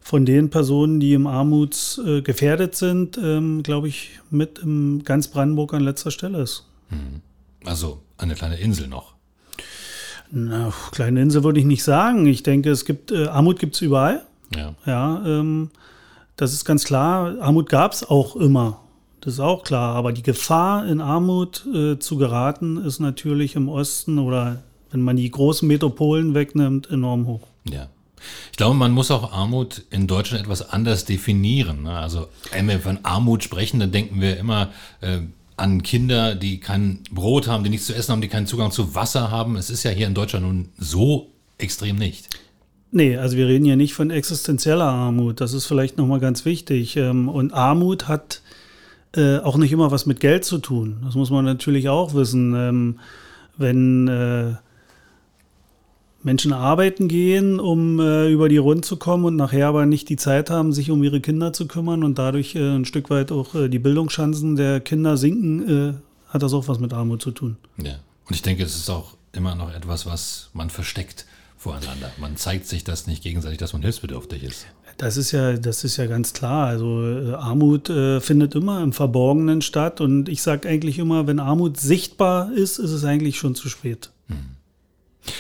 von 0.03 0.27
den 0.27 0.51
Personen, 0.51 1.01
die 1.01 1.15
im 1.15 1.27
Armutsgefährdet 1.27 2.75
sind, 2.75 3.19
ähm, 3.19 3.63
glaube 3.63 3.89
ich, 3.89 4.11
mit 4.31 4.59
im 4.59 5.03
ganz 5.05 5.29
Brandenburg 5.29 5.75
an 5.75 5.83
letzter 5.83 6.11
Stelle 6.11 6.43
ist. 6.43 6.67
Hm. 6.89 7.23
Also 7.65 8.01
eine 8.19 8.35
kleine 8.35 8.57
Insel 8.57 8.89
noch. 8.89 9.15
Na, 10.31 10.73
kleine 10.91 11.21
Insel 11.21 11.45
würde 11.45 11.61
ich 11.61 11.67
nicht 11.67 11.85
sagen. 11.85 12.27
Ich 12.27 12.43
denke, 12.43 12.71
es 12.71 12.85
gibt 12.85 13.13
äh, 13.13 13.27
Armut 13.27 13.59
gibt 13.59 13.77
es 13.77 13.83
überall. 13.83 14.23
Ja. 14.55 14.75
Ja, 14.87 15.23
ähm, 15.25 15.71
das 16.37 16.53
ist 16.53 16.65
ganz 16.65 16.85
klar. 16.85 17.41
Armut 17.41 17.69
gab 17.69 17.93
es 17.93 18.09
auch 18.09 18.37
immer. 18.37 18.81
Das 19.21 19.35
ist 19.35 19.41
auch 19.41 19.63
klar. 19.63 19.95
Aber 19.95 20.13
die 20.13 20.23
Gefahr, 20.23 20.87
in 20.87 21.01
Armut 21.01 21.67
äh, 21.73 21.99
zu 21.99 22.17
geraten, 22.17 22.79
ist 22.79 22.99
natürlich 22.99 23.55
im 23.55 23.69
Osten 23.69 24.19
oder 24.19 24.63
wenn 24.91 25.03
man 25.03 25.17
die 25.17 25.31
großen 25.31 25.67
Metropolen 25.69 26.35
wegnimmt, 26.35 26.91
enorm 26.91 27.27
hoch. 27.27 27.47
Ja. 27.71 27.89
Ich 28.51 28.57
glaube, 28.57 28.75
man 28.77 28.93
muss 28.93 29.11
auch 29.11 29.33
Armut 29.33 29.83
in 29.91 30.07
Deutschland 30.07 30.45
etwas 30.45 30.71
anders 30.71 31.05
definieren. 31.05 31.83
Ne? 31.85 31.97
Also, 31.97 32.29
wenn 32.53 32.69
wir 32.69 32.81
von 32.81 32.99
Armut 33.03 33.45
sprechen, 33.45 33.81
dann 33.81 33.93
denken 33.93 34.21
wir 34.21 34.37
immer 34.37 34.71
äh, 35.01 35.21
an 35.57 35.83
Kinder, 35.83 36.35
die 36.35 36.59
kein 36.59 37.01
Brot 37.11 37.47
haben, 37.47 37.65
die 37.65 37.71
nichts 37.71 37.87
zu 37.87 37.95
essen 37.95 38.13
haben, 38.13 38.21
die 38.21 38.29
keinen 38.29 38.47
Zugang 38.47 38.71
zu 38.71 38.95
Wasser 38.95 39.31
haben. 39.31 39.57
Es 39.57 39.71
ist 39.71 39.83
ja 39.83 39.91
hier 39.91 40.07
in 40.07 40.15
Deutschland 40.15 40.47
nun 40.47 40.69
so 40.79 41.31
extrem 41.59 41.97
nicht. 41.97 42.29
Nee, 42.91 43.17
also 43.17 43.37
wir 43.37 43.49
reden 43.49 43.65
hier 43.65 43.77
nicht 43.77 43.95
von 43.95 44.11
existenzieller 44.11 44.85
Armut. 44.85 45.41
Das 45.41 45.55
ist 45.55 45.67
vielleicht 45.67 45.97
nochmal 45.97 46.21
ganz 46.21 46.45
wichtig. 46.45 46.97
Ähm, 46.97 47.29
und 47.29 47.55
Armut 47.55 48.09
hat 48.09 48.43
äh, 49.17 49.39
auch 49.39 49.57
nicht 49.57 49.73
immer 49.73 49.91
was 49.91 50.05
mit 50.05 50.21
Geld 50.21 50.45
zu 50.45 50.59
tun. 50.59 50.99
Das 51.05 51.15
muss 51.15 51.31
man 51.31 51.45
natürlich 51.45 51.89
auch 51.89 52.15
wissen. 52.15 52.55
Ähm, 52.55 52.99
wenn 53.57 54.09
äh, 54.09 54.55
Menschen 56.23 56.53
arbeiten 56.53 57.09
gehen, 57.09 57.59
um 57.59 57.99
äh, 58.01 58.29
über 58.29 58.49
die 58.49 58.59
Runden 58.59 58.83
zu 58.83 58.97
kommen 58.97 59.25
und 59.25 59.37
nachher 59.37 59.69
aber 59.69 59.87
nicht 59.87 60.09
die 60.09 60.17
Zeit 60.17 60.51
haben, 60.51 60.73
sich 60.73 60.91
um 60.91 61.03
ihre 61.03 61.21
Kinder 61.21 61.53
zu 61.53 61.67
kümmern 61.67 62.05
und 62.05 62.19
dadurch 62.19 62.55
äh, 62.55 62.77
ein 62.77 62.85
Stück 62.85 63.11
weit 63.11 63.33
auch 63.33 63.55
äh, 63.55 63.69
die 63.69 63.79
Bildungschancen 63.79 64.57
der 64.57 64.81
Kinder 64.81 65.17
sinken, 65.17 65.69
äh, 65.69 65.95
hat 66.29 66.43
das 66.43 66.53
auch 66.53 66.69
was 66.69 66.79
mit 66.79 66.93
Armut 66.93 67.23
zu 67.23 67.31
tun. 67.33 67.57
Ja, 67.77 67.95
und 68.29 68.35
ich 68.35 68.43
denke, 68.43 68.63
es 68.63 68.77
ist 68.77 68.89
auch 68.89 69.15
immer 69.33 69.55
noch 69.55 69.73
etwas, 69.75 70.07
was 70.07 70.51
man 70.53 70.71
versteckt 70.71 71.27
voreinander. 71.57 72.11
Man 72.19 72.37
zeigt 72.37 72.67
sich 72.67 72.85
das 72.85 73.07
nicht 73.07 73.23
gegenseitig, 73.23 73.59
dass 73.59 73.73
man 73.73 73.83
hilfsbedürftig 73.83 74.43
ist. 74.43 74.67
Das 74.99 75.17
ist 75.17 75.33
ja, 75.33 75.55
das 75.55 75.85
ist 75.85 75.97
ja 75.97 76.07
ganz 76.07 76.33
klar. 76.33 76.67
Also 76.67 77.03
äh, 77.03 77.35
Armut 77.35 77.89
äh, 77.89 78.21
findet 78.21 78.55
immer 78.55 78.83
im 78.83 78.93
Verborgenen 78.93 79.63
statt 79.63 80.01
und 80.01 80.29
ich 80.29 80.43
sage 80.43 80.69
eigentlich 80.69 80.99
immer, 80.99 81.27
wenn 81.27 81.41
Armut 81.41 81.81
sichtbar 81.81 82.53
ist, 82.53 82.79
ist 82.79 82.91
es 82.91 83.05
eigentlich 83.05 83.39
schon 83.39 83.55
zu 83.55 83.69
spät. 83.69 84.11
Hm. 84.29 84.57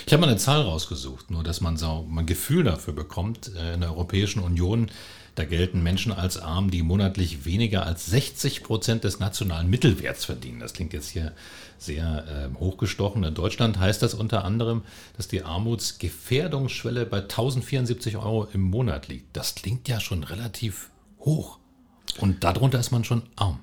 Ich 0.06 0.12
habe 0.12 0.20
mal 0.20 0.28
eine 0.28 0.38
Zahl 0.38 0.62
rausgesucht, 0.62 1.30
nur 1.30 1.42
dass 1.42 1.60
man 1.60 1.76
so 1.76 2.06
ein 2.16 2.26
Gefühl 2.26 2.64
dafür 2.64 2.94
bekommt. 2.94 3.52
Äh, 3.56 3.74
in 3.74 3.80
der 3.80 3.90
Europäischen 3.90 4.40
Union, 4.40 4.90
da 5.34 5.44
gelten 5.44 5.82
Menschen 5.82 6.12
als 6.12 6.38
arm, 6.38 6.70
die 6.70 6.82
monatlich 6.82 7.44
weniger 7.44 7.86
als 7.86 8.06
60 8.06 8.62
Prozent 8.62 9.04
des 9.04 9.18
nationalen 9.18 9.70
Mittelwerts 9.70 10.24
verdienen. 10.26 10.60
Das 10.60 10.74
klingt 10.74 10.92
jetzt 10.92 11.08
hier 11.08 11.32
sehr 11.78 12.50
äh, 12.54 12.58
hochgestochen. 12.58 13.24
In 13.24 13.34
Deutschland 13.34 13.78
heißt 13.78 14.02
das 14.02 14.14
unter 14.14 14.44
anderem, 14.44 14.82
dass 15.16 15.28
die 15.28 15.42
Armutsgefährdungsschwelle 15.42 17.06
bei 17.06 17.22
1074 17.22 18.16
Euro 18.16 18.46
im 18.52 18.62
Monat 18.62 19.08
liegt. 19.08 19.36
Das 19.36 19.54
klingt 19.54 19.88
ja 19.88 20.00
schon 20.00 20.22
relativ 20.22 20.90
hoch. 21.20 21.58
Und 22.18 22.44
darunter 22.44 22.78
ist 22.78 22.90
man 22.90 23.04
schon 23.04 23.22
arm. 23.36 23.60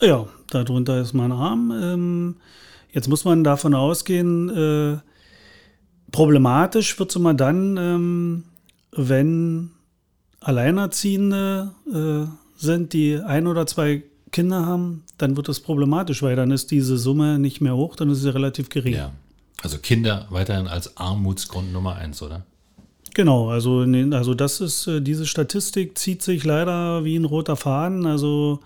Ja, 0.00 0.26
darunter 0.50 1.00
ist 1.00 1.14
man 1.14 1.32
arm. 1.32 1.72
Ähm, 1.72 2.36
jetzt 2.92 3.08
muss 3.08 3.24
man 3.24 3.42
davon 3.44 3.74
ausgehen, 3.74 4.50
äh, 4.50 4.98
Problematisch 6.12 6.98
wird 6.98 7.10
es 7.10 7.16
immer 7.16 7.34
dann, 7.34 7.76
ähm, 7.76 8.44
wenn 8.92 9.70
Alleinerziehende 10.40 11.72
äh, 11.92 12.60
sind, 12.60 12.92
die 12.92 13.16
ein 13.16 13.46
oder 13.46 13.66
zwei 13.66 14.02
Kinder 14.30 14.66
haben, 14.66 15.04
dann 15.16 15.36
wird 15.36 15.48
es 15.48 15.60
problematisch, 15.60 16.22
weil 16.22 16.36
dann 16.36 16.50
ist 16.50 16.70
diese 16.70 16.98
Summe 16.98 17.38
nicht 17.38 17.60
mehr 17.60 17.76
hoch, 17.76 17.96
dann 17.96 18.10
ist 18.10 18.22
sie 18.22 18.32
relativ 18.32 18.68
gering. 18.68 18.94
Ja. 18.94 19.12
Also 19.62 19.78
Kinder 19.78 20.26
weiterhin 20.30 20.68
als 20.68 20.96
Armutsgrund 20.96 21.72
Nummer 21.72 21.96
eins, 21.96 22.22
oder? 22.22 22.44
Genau, 23.14 23.48
also, 23.48 23.80
also 24.12 24.34
das 24.34 24.60
ist, 24.60 24.86
äh, 24.86 25.00
diese 25.00 25.26
Statistik 25.26 25.98
zieht 25.98 26.22
sich 26.22 26.44
leider 26.44 27.04
wie 27.04 27.16
ein 27.16 27.24
roter 27.24 27.56
Faden. 27.56 28.06
Also 28.06 28.60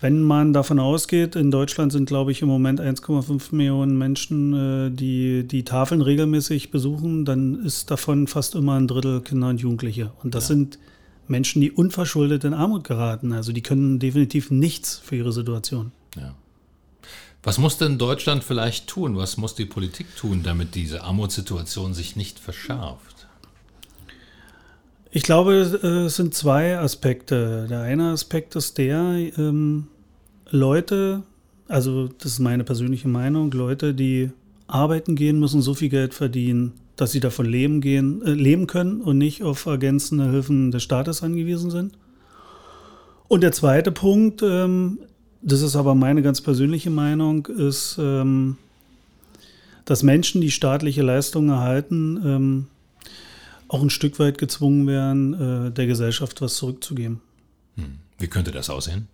wenn 0.00 0.22
man 0.22 0.52
davon 0.52 0.78
ausgeht, 0.78 1.36
in 1.36 1.50
Deutschland 1.50 1.92
sind, 1.92 2.06
glaube 2.06 2.32
ich, 2.32 2.40
im 2.40 2.48
Moment 2.48 2.80
1,5 2.80 3.54
Millionen 3.54 3.98
Menschen, 3.98 4.54
äh, 4.54 4.90
die 4.90 5.46
die 5.46 5.64
Tafeln 5.64 6.00
regelmäßig 6.00 6.70
besuchen, 6.70 7.24
dann 7.24 7.64
ist 7.64 7.90
davon 7.90 8.26
fast 8.26 8.54
immer 8.54 8.74
ein 8.74 8.88
Drittel 8.88 9.20
Kinder 9.20 9.48
und 9.48 9.60
Jugendliche. 9.60 10.12
Und 10.22 10.34
das 10.34 10.44
ja. 10.44 10.54
sind 10.54 10.78
Menschen, 11.28 11.60
die 11.60 11.70
unverschuldet 11.70 12.44
in 12.44 12.54
Armut 12.54 12.84
geraten. 12.84 13.32
Also 13.32 13.52
die 13.52 13.62
können 13.62 13.98
definitiv 13.98 14.50
nichts 14.50 14.98
für 14.98 15.16
ihre 15.16 15.32
Situation. 15.32 15.92
Ja. 16.16 16.34
Was 17.42 17.58
muss 17.58 17.78
denn 17.78 17.98
Deutschland 17.98 18.42
vielleicht 18.42 18.86
tun? 18.86 19.16
Was 19.16 19.36
muss 19.36 19.54
die 19.54 19.64
Politik 19.64 20.14
tun, 20.16 20.42
damit 20.42 20.74
diese 20.74 21.02
Armutssituation 21.02 21.94
sich 21.94 22.16
nicht 22.16 22.38
verschärft? 22.38 23.19
Ich 25.12 25.24
glaube, 25.24 25.54
es 25.54 26.16
sind 26.16 26.34
zwei 26.34 26.78
Aspekte. 26.78 27.66
Der 27.68 27.80
eine 27.80 28.10
Aspekt 28.10 28.54
ist 28.54 28.78
der, 28.78 29.16
ähm, 29.36 29.88
Leute, 30.50 31.22
also 31.66 32.08
das 32.08 32.32
ist 32.32 32.38
meine 32.38 32.62
persönliche 32.62 33.08
Meinung, 33.08 33.50
Leute, 33.50 33.92
die 33.92 34.30
arbeiten 34.68 35.16
gehen, 35.16 35.40
müssen 35.40 35.62
so 35.62 35.74
viel 35.74 35.88
Geld 35.88 36.14
verdienen, 36.14 36.74
dass 36.94 37.10
sie 37.10 37.18
davon 37.18 37.46
leben, 37.46 37.80
gehen, 37.80 38.22
äh, 38.24 38.32
leben 38.32 38.68
können 38.68 39.00
und 39.00 39.18
nicht 39.18 39.42
auf 39.42 39.66
ergänzende 39.66 40.30
Hilfen 40.30 40.70
des 40.70 40.84
Staates 40.84 41.24
angewiesen 41.24 41.70
sind. 41.70 41.92
Und 43.26 43.42
der 43.42 43.52
zweite 43.52 43.90
Punkt, 43.90 44.42
ähm, 44.42 44.98
das 45.42 45.62
ist 45.62 45.74
aber 45.74 45.96
meine 45.96 46.22
ganz 46.22 46.40
persönliche 46.40 46.90
Meinung, 46.90 47.46
ist, 47.46 47.96
ähm, 48.00 48.58
dass 49.84 50.04
Menschen, 50.04 50.40
die 50.40 50.52
staatliche 50.52 51.02
Leistungen 51.02 51.48
erhalten, 51.48 52.20
ähm, 52.24 52.66
auch 53.70 53.82
ein 53.82 53.90
Stück 53.90 54.18
weit 54.18 54.36
gezwungen 54.36 54.86
werden, 54.86 55.68
äh, 55.68 55.70
der 55.70 55.86
Gesellschaft 55.86 56.40
was 56.42 56.56
zurückzugeben. 56.56 57.20
Hm. 57.76 57.98
Wie 58.18 58.26
könnte 58.26 58.50
das 58.50 58.68
aussehen? 58.68 59.06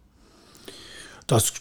Das 1.26 1.52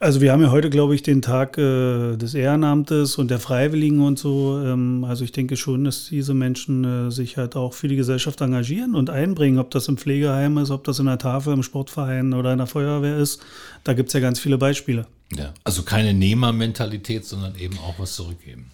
also 0.00 0.20
wir 0.20 0.32
haben 0.32 0.42
ja 0.42 0.50
heute, 0.50 0.70
glaube 0.70 0.94
ich, 0.94 1.02
den 1.02 1.22
Tag 1.22 1.58
äh, 1.58 2.16
des 2.16 2.34
Ehrenamtes 2.34 3.16
und 3.16 3.30
der 3.30 3.38
Freiwilligen 3.38 4.00
und 4.00 4.18
so. 4.18 4.58
Ähm, 4.64 5.04
also 5.04 5.22
ich 5.22 5.32
denke 5.32 5.56
schon, 5.56 5.84
dass 5.84 6.06
diese 6.06 6.34
Menschen 6.34 6.84
äh, 7.08 7.10
sich 7.10 7.36
halt 7.36 7.56
auch 7.56 7.74
für 7.74 7.88
die 7.88 7.96
Gesellschaft 7.96 8.40
engagieren 8.40 8.94
und 8.94 9.10
einbringen, 9.10 9.58
ob 9.58 9.70
das 9.70 9.88
im 9.88 9.98
Pflegeheim 9.98 10.58
ist, 10.58 10.70
ob 10.70 10.84
das 10.84 10.98
in 10.98 11.06
der 11.06 11.18
Tafel, 11.18 11.52
im 11.52 11.62
Sportverein 11.62 12.32
oder 12.32 12.52
in 12.52 12.58
der 12.58 12.66
Feuerwehr 12.66 13.18
ist. 13.18 13.42
Da 13.84 13.92
gibt 13.92 14.08
es 14.08 14.12
ja 14.14 14.20
ganz 14.20 14.40
viele 14.40 14.58
Beispiele. 14.58 15.06
Ja, 15.36 15.52
also 15.64 15.82
keine 15.82 16.14
Nehmermentalität, 16.14 17.24
sondern 17.24 17.56
eben 17.56 17.78
auch 17.78 17.98
was 17.98 18.14
zurückgeben. 18.14 18.70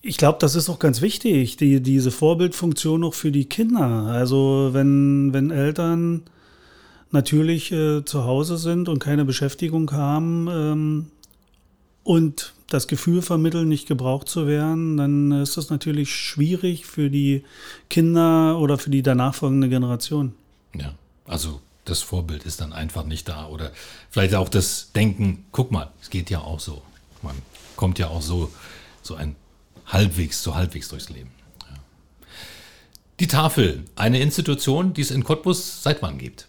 Ich 0.00 0.16
glaube, 0.16 0.38
das 0.40 0.54
ist 0.54 0.68
auch 0.68 0.78
ganz 0.78 1.00
wichtig, 1.00 1.56
die, 1.56 1.80
diese 1.80 2.10
Vorbildfunktion 2.10 3.02
auch 3.04 3.14
für 3.14 3.32
die 3.32 3.46
Kinder. 3.46 4.06
Also 4.06 4.70
wenn, 4.72 5.32
wenn 5.32 5.50
Eltern 5.50 6.22
natürlich 7.10 7.72
äh, 7.72 8.04
zu 8.04 8.24
Hause 8.24 8.58
sind 8.58 8.88
und 8.88 9.00
keine 9.00 9.24
Beschäftigung 9.24 9.90
haben 9.92 10.48
ähm, 10.50 11.06
und 12.04 12.54
das 12.68 12.86
Gefühl 12.86 13.22
vermitteln, 13.22 13.68
nicht 13.68 13.88
gebraucht 13.88 14.28
zu 14.28 14.46
werden, 14.46 14.98
dann 14.98 15.32
ist 15.32 15.56
das 15.56 15.70
natürlich 15.70 16.14
schwierig 16.14 16.84
für 16.86 17.10
die 17.10 17.44
Kinder 17.88 18.58
oder 18.58 18.78
für 18.78 18.90
die 18.90 19.02
danach 19.02 19.34
folgende 19.34 19.68
Generation. 19.68 20.34
Ja, 20.74 20.94
also 21.26 21.60
das 21.86 22.02
Vorbild 22.02 22.44
ist 22.44 22.60
dann 22.60 22.74
einfach 22.74 23.04
nicht 23.04 23.28
da 23.28 23.46
oder 23.46 23.72
vielleicht 24.10 24.34
auch 24.34 24.50
das 24.50 24.92
Denken, 24.94 25.46
guck 25.50 25.72
mal, 25.72 25.90
es 26.02 26.10
geht 26.10 26.28
ja 26.28 26.40
auch 26.40 26.60
so. 26.60 26.82
Man 27.22 27.36
kommt 27.76 27.98
ja 27.98 28.08
auch 28.08 28.22
so, 28.22 28.50
so 29.02 29.14
ein 29.14 29.34
halbwegs, 29.88 30.42
so 30.42 30.54
halbwegs 30.54 30.88
durchs 30.88 31.08
Leben. 31.08 31.30
Ja. 31.62 31.76
Die 33.20 33.26
Tafel, 33.26 33.84
eine 33.96 34.20
Institution, 34.20 34.94
die 34.94 35.00
es 35.00 35.10
in 35.10 35.24
Cottbus 35.24 35.82
seit 35.82 36.02
wann 36.02 36.18
gibt? 36.18 36.48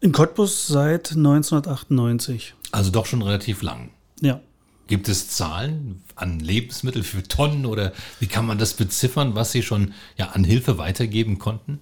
In 0.00 0.12
Cottbus 0.12 0.66
seit 0.66 1.12
1998. 1.12 2.54
Also 2.72 2.90
doch 2.90 3.06
schon 3.06 3.22
relativ 3.22 3.62
lang. 3.62 3.90
Ja. 4.20 4.40
Gibt 4.88 5.08
es 5.08 5.28
Zahlen 5.28 6.02
an 6.16 6.40
Lebensmittel 6.40 7.02
für 7.02 7.22
Tonnen 7.22 7.66
oder 7.66 7.92
wie 8.18 8.26
kann 8.26 8.46
man 8.46 8.58
das 8.58 8.74
beziffern, 8.74 9.34
was 9.34 9.52
Sie 9.52 9.62
schon 9.62 9.94
ja, 10.16 10.30
an 10.30 10.44
Hilfe 10.44 10.76
weitergeben 10.76 11.38
konnten? 11.38 11.80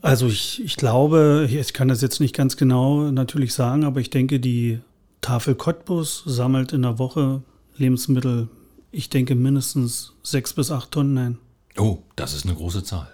Also 0.00 0.26
ich, 0.26 0.62
ich 0.64 0.76
glaube, 0.76 1.48
ich 1.50 1.72
kann 1.72 1.88
das 1.88 2.00
jetzt 2.00 2.20
nicht 2.20 2.34
ganz 2.34 2.56
genau 2.56 3.10
natürlich 3.10 3.52
sagen, 3.52 3.84
aber 3.84 4.00
ich 4.00 4.10
denke, 4.10 4.40
die 4.40 4.80
Tafel 5.20 5.54
Cottbus 5.54 6.22
sammelt 6.24 6.72
in 6.72 6.82
der 6.82 6.98
Woche 6.98 7.42
Lebensmittel, 7.76 8.48
ich 8.90 9.10
denke 9.10 9.34
mindestens 9.34 10.14
sechs 10.22 10.52
bis 10.52 10.70
acht 10.70 10.90
Tonnen 10.90 11.18
ein. 11.18 11.38
Oh, 11.76 11.98
das 12.16 12.34
ist 12.34 12.44
eine 12.44 12.54
große 12.54 12.82
Zahl. 12.84 13.08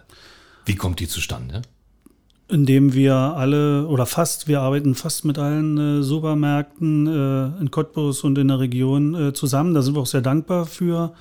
Wie 0.65 0.77
kommt 0.77 1.01
die 1.01 1.09
zustande? 1.09 1.63
indem 2.47 2.93
wir 2.93 3.15
alle 3.15 3.87
oder 3.89 4.05
fast, 4.05 4.49
wir 4.49 4.61
arbeiten 4.61 4.95
fast 4.95 5.25
mit 5.25 5.39
allen 5.39 5.79
äh, 5.79 6.03
Supermärkten 6.03 7.07
äh, 7.07 7.61
in 7.61 7.71
Cottbus 7.71 8.23
und 8.23 8.37
in 8.37 8.49
der 8.49 8.61
Region 8.61 9.15
äh, 9.15 9.33
zusammen. 9.33 9.73
Da 9.73 9.81
sind 9.81 9.95
wir 9.95 10.03
auch 10.03 10.07
sehr 10.07 10.21
dankbar 10.21 10.67
für. 10.67 11.15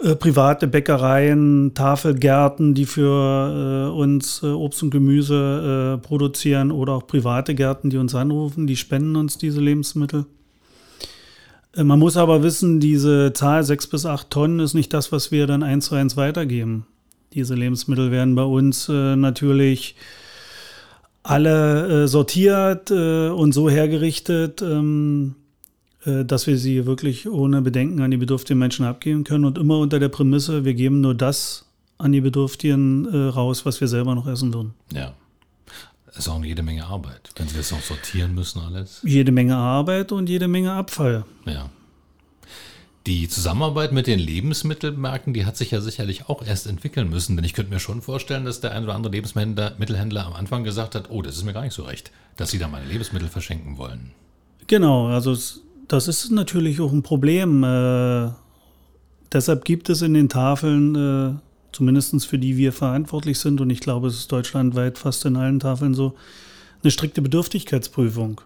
Äh, 0.00 0.14
private 0.14 0.68
Bäckereien, 0.68 1.72
Tafelgärten, 1.74 2.72
die 2.72 2.86
für 2.86 3.88
äh, 3.88 3.98
uns 3.98 4.42
äh, 4.44 4.46
Obst 4.46 4.82
und 4.84 4.90
Gemüse 4.90 6.00
produzieren 6.02 6.70
oder 6.70 6.92
auch 6.92 7.06
private 7.06 7.54
Gärten, 7.54 7.90
die 7.90 7.96
uns 7.96 8.14
anrufen, 8.14 8.66
die 8.68 8.76
spenden 8.76 9.16
uns 9.16 9.38
diese 9.38 9.60
Lebensmittel. 9.60 10.26
Man 11.80 11.98
muss 12.00 12.16
aber 12.16 12.42
wissen, 12.42 12.80
diese 12.80 13.32
Zahl 13.34 13.62
sechs 13.62 13.86
bis 13.86 14.04
acht 14.04 14.30
Tonnen 14.30 14.58
ist 14.58 14.74
nicht 14.74 14.92
das, 14.92 15.12
was 15.12 15.30
wir 15.30 15.46
dann 15.46 15.62
eins 15.62 15.86
zu 15.86 15.94
eins 15.94 16.16
weitergeben. 16.16 16.86
Diese 17.34 17.54
Lebensmittel 17.54 18.10
werden 18.10 18.34
bei 18.34 18.42
uns 18.42 18.88
äh, 18.88 19.14
natürlich 19.14 19.94
alle 21.22 22.04
äh, 22.04 22.08
sortiert 22.08 22.90
äh, 22.90 23.28
und 23.28 23.52
so 23.52 23.68
hergerichtet, 23.68 24.62
ähm, 24.62 25.36
äh, 26.04 26.24
dass 26.24 26.46
wir 26.46 26.58
sie 26.58 26.86
wirklich 26.86 27.28
ohne 27.28 27.62
Bedenken 27.62 28.00
an 28.00 28.10
die 28.10 28.16
bedürftigen 28.16 28.58
Menschen 28.58 28.84
abgeben 28.84 29.24
können 29.24 29.44
und 29.44 29.58
immer 29.58 29.78
unter 29.78 29.98
der 29.98 30.08
Prämisse, 30.08 30.64
wir 30.64 30.74
geben 30.74 31.00
nur 31.00 31.14
das 31.14 31.66
an 31.98 32.12
die 32.12 32.20
Bedürftigen 32.20 33.06
äh, 33.06 33.28
raus, 33.28 33.66
was 33.66 33.80
wir 33.80 33.88
selber 33.88 34.14
noch 34.14 34.26
essen 34.26 34.54
würden. 34.54 34.74
Ja. 34.92 35.14
Das 36.14 36.26
ist 36.26 36.28
auch 36.28 36.42
jede 36.42 36.62
Menge 36.62 36.86
Arbeit, 36.86 37.30
wenn 37.36 37.48
Sie 37.48 37.56
das 37.56 37.70
noch 37.70 37.82
sortieren 37.82 38.34
müssen 38.34 38.60
alles. 38.60 39.00
Jede 39.04 39.30
Menge 39.30 39.56
Arbeit 39.56 40.10
und 40.10 40.28
jede 40.28 40.48
Menge 40.48 40.72
Abfall. 40.72 41.24
Ja. 41.44 41.70
Die 43.06 43.28
Zusammenarbeit 43.28 43.92
mit 43.92 44.06
den 44.06 44.18
Lebensmittelmärkten, 44.18 45.32
die 45.32 45.46
hat 45.46 45.56
sich 45.56 45.70
ja 45.70 45.80
sicherlich 45.80 46.28
auch 46.28 46.44
erst 46.44 46.66
entwickeln 46.66 47.08
müssen. 47.08 47.36
Denn 47.36 47.44
ich 47.44 47.54
könnte 47.54 47.72
mir 47.72 47.80
schon 47.80 48.02
vorstellen, 48.02 48.44
dass 48.44 48.60
der 48.60 48.72
ein 48.72 48.84
oder 48.84 48.94
andere 48.94 49.12
Lebensmittelhändler 49.12 50.26
am 50.26 50.34
Anfang 50.34 50.64
gesagt 50.64 50.94
hat, 50.94 51.10
oh, 51.10 51.22
das 51.22 51.36
ist 51.36 51.44
mir 51.44 51.52
gar 51.52 51.62
nicht 51.62 51.72
so 51.72 51.84
recht, 51.84 52.10
dass 52.36 52.50
sie 52.50 52.58
da 52.58 52.68
meine 52.68 52.86
Lebensmittel 52.86 53.28
verschenken 53.28 53.78
wollen. 53.78 54.10
Genau, 54.66 55.06
also 55.08 55.36
das 55.88 56.08
ist 56.08 56.30
natürlich 56.30 56.80
auch 56.80 56.92
ein 56.92 57.02
Problem. 57.02 57.64
Äh, 57.64 58.30
deshalb 59.32 59.64
gibt 59.64 59.88
es 59.88 60.02
in 60.02 60.14
den 60.14 60.28
Tafeln, 60.28 60.94
äh, 60.94 61.47
zumindest 61.72 62.26
für 62.26 62.38
die 62.38 62.56
wir 62.56 62.72
verantwortlich 62.72 63.38
sind, 63.38 63.60
und 63.60 63.70
ich 63.70 63.80
glaube, 63.80 64.08
es 64.08 64.16
ist 64.16 64.32
deutschlandweit 64.32 64.98
fast 64.98 65.24
in 65.24 65.36
allen 65.36 65.60
Tafeln 65.60 65.94
so, 65.94 66.14
eine 66.82 66.90
strikte 66.90 67.22
Bedürftigkeitsprüfung. 67.22 68.40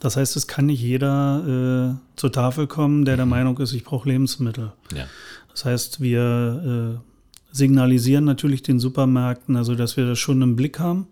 Das 0.00 0.16
heißt, 0.16 0.36
es 0.36 0.46
kann 0.46 0.66
nicht 0.66 0.82
jeder 0.82 1.96
äh, 1.96 2.16
zur 2.16 2.32
Tafel 2.32 2.66
kommen, 2.66 3.04
der 3.04 3.16
der 3.16 3.26
mhm. 3.26 3.30
Meinung 3.30 3.58
ist, 3.58 3.72
ich 3.72 3.84
brauche 3.84 4.08
Lebensmittel. 4.08 4.72
Ja. 4.94 5.06
Das 5.50 5.64
heißt, 5.64 6.00
wir 6.00 7.00
äh, 7.00 7.54
signalisieren 7.56 8.24
natürlich 8.24 8.62
den 8.62 8.78
Supermärkten, 8.78 9.56
also 9.56 9.74
dass 9.74 9.96
wir 9.96 10.06
das 10.06 10.18
schon 10.18 10.40
im 10.42 10.56
Blick 10.56 10.78
haben. 10.78 11.08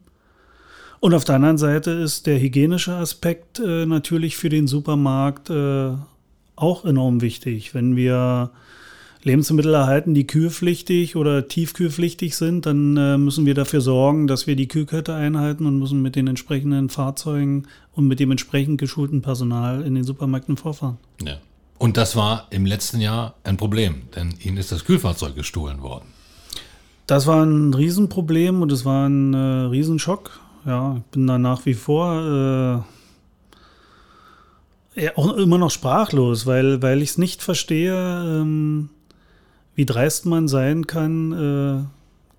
Und 1.01 1.15
auf 1.15 1.25
der 1.25 1.37
anderen 1.37 1.59
Seite 1.59 1.91
ist 1.91 2.27
der 2.27 2.41
hygienische 2.41 2.95
Aspekt 2.95 3.59
äh, 3.59 3.87
natürlich 3.87 4.37
für 4.37 4.49
den 4.49 4.67
Supermarkt 4.67 5.51
äh, 5.51 5.93
auch 6.55 6.85
enorm 6.85 7.21
wichtig. 7.21 7.75
Wenn 7.75 7.97
wir 7.97 8.51
Lebensmittel 9.27 9.75
erhalten, 9.75 10.15
die 10.15 10.25
kühlpflichtig 10.25 11.17
oder 11.17 11.49
tiefkühlpflichtig 11.49 12.37
sind, 12.37 12.65
dann 12.65 12.97
äh, 12.97 13.19
müssen 13.19 13.45
wir 13.45 13.55
dafür 13.55 13.81
sorgen, 13.81 14.29
dass 14.29 14.47
wir 14.47 14.55
die 14.55 14.69
Kühlkette 14.69 15.15
einhalten 15.15 15.67
und 15.67 15.81
müssen 15.81 16.01
mit 16.01 16.15
den 16.15 16.29
entsprechenden 16.29 16.91
Fahrzeugen 16.91 17.67
und 17.93 18.07
mit 18.07 18.21
dem 18.21 18.31
entsprechend 18.31 18.79
geschulten 18.79 19.23
Personal 19.23 19.83
in 19.83 19.97
den 19.97 20.05
Supermärkten 20.05 20.57
vorfahren. 20.57 20.99
Ja. 21.25 21.39
Und 21.77 21.97
das 21.97 22.15
war 22.15 22.47
im 22.51 22.67
letzten 22.67 23.01
Jahr 23.01 23.35
ein 23.43 23.57
Problem, 23.57 24.03
denn 24.15 24.33
Ihnen 24.41 24.59
ist 24.59 24.71
das 24.71 24.85
Kühlfahrzeug 24.85 25.35
gestohlen 25.35 25.83
worden. 25.83 26.07
Das 27.09 27.27
war 27.27 27.45
ein 27.45 27.75
Riesenproblem 27.75 28.63
und 28.63 28.71
es 28.71 28.85
war 28.85 29.09
ein 29.09 29.35
äh, 29.35 29.39
Riesenschock. 29.39 30.39
Ja, 30.65 30.99
ich 30.99 31.03
bin 31.11 31.27
da 31.27 31.37
nach 31.37 31.67
wie 31.67 31.75
vor 31.75 32.85
äh, 34.95 35.03
ja, 35.03 35.11
auch 35.17 35.37
immer 35.37 35.59
noch 35.59 35.73
sprachlos, 35.73 36.47
weil, 36.47 36.81
weil 36.81 37.03
ich 37.03 37.11
es 37.11 37.19
nicht 37.19 37.43
verstehe, 37.43 37.93
ähm, 37.95 38.91
wie 39.77 39.87
dreist 39.87 40.27
man 40.27 40.49
sein 40.49 40.87
kann, 40.87 41.33
äh, 41.33 41.85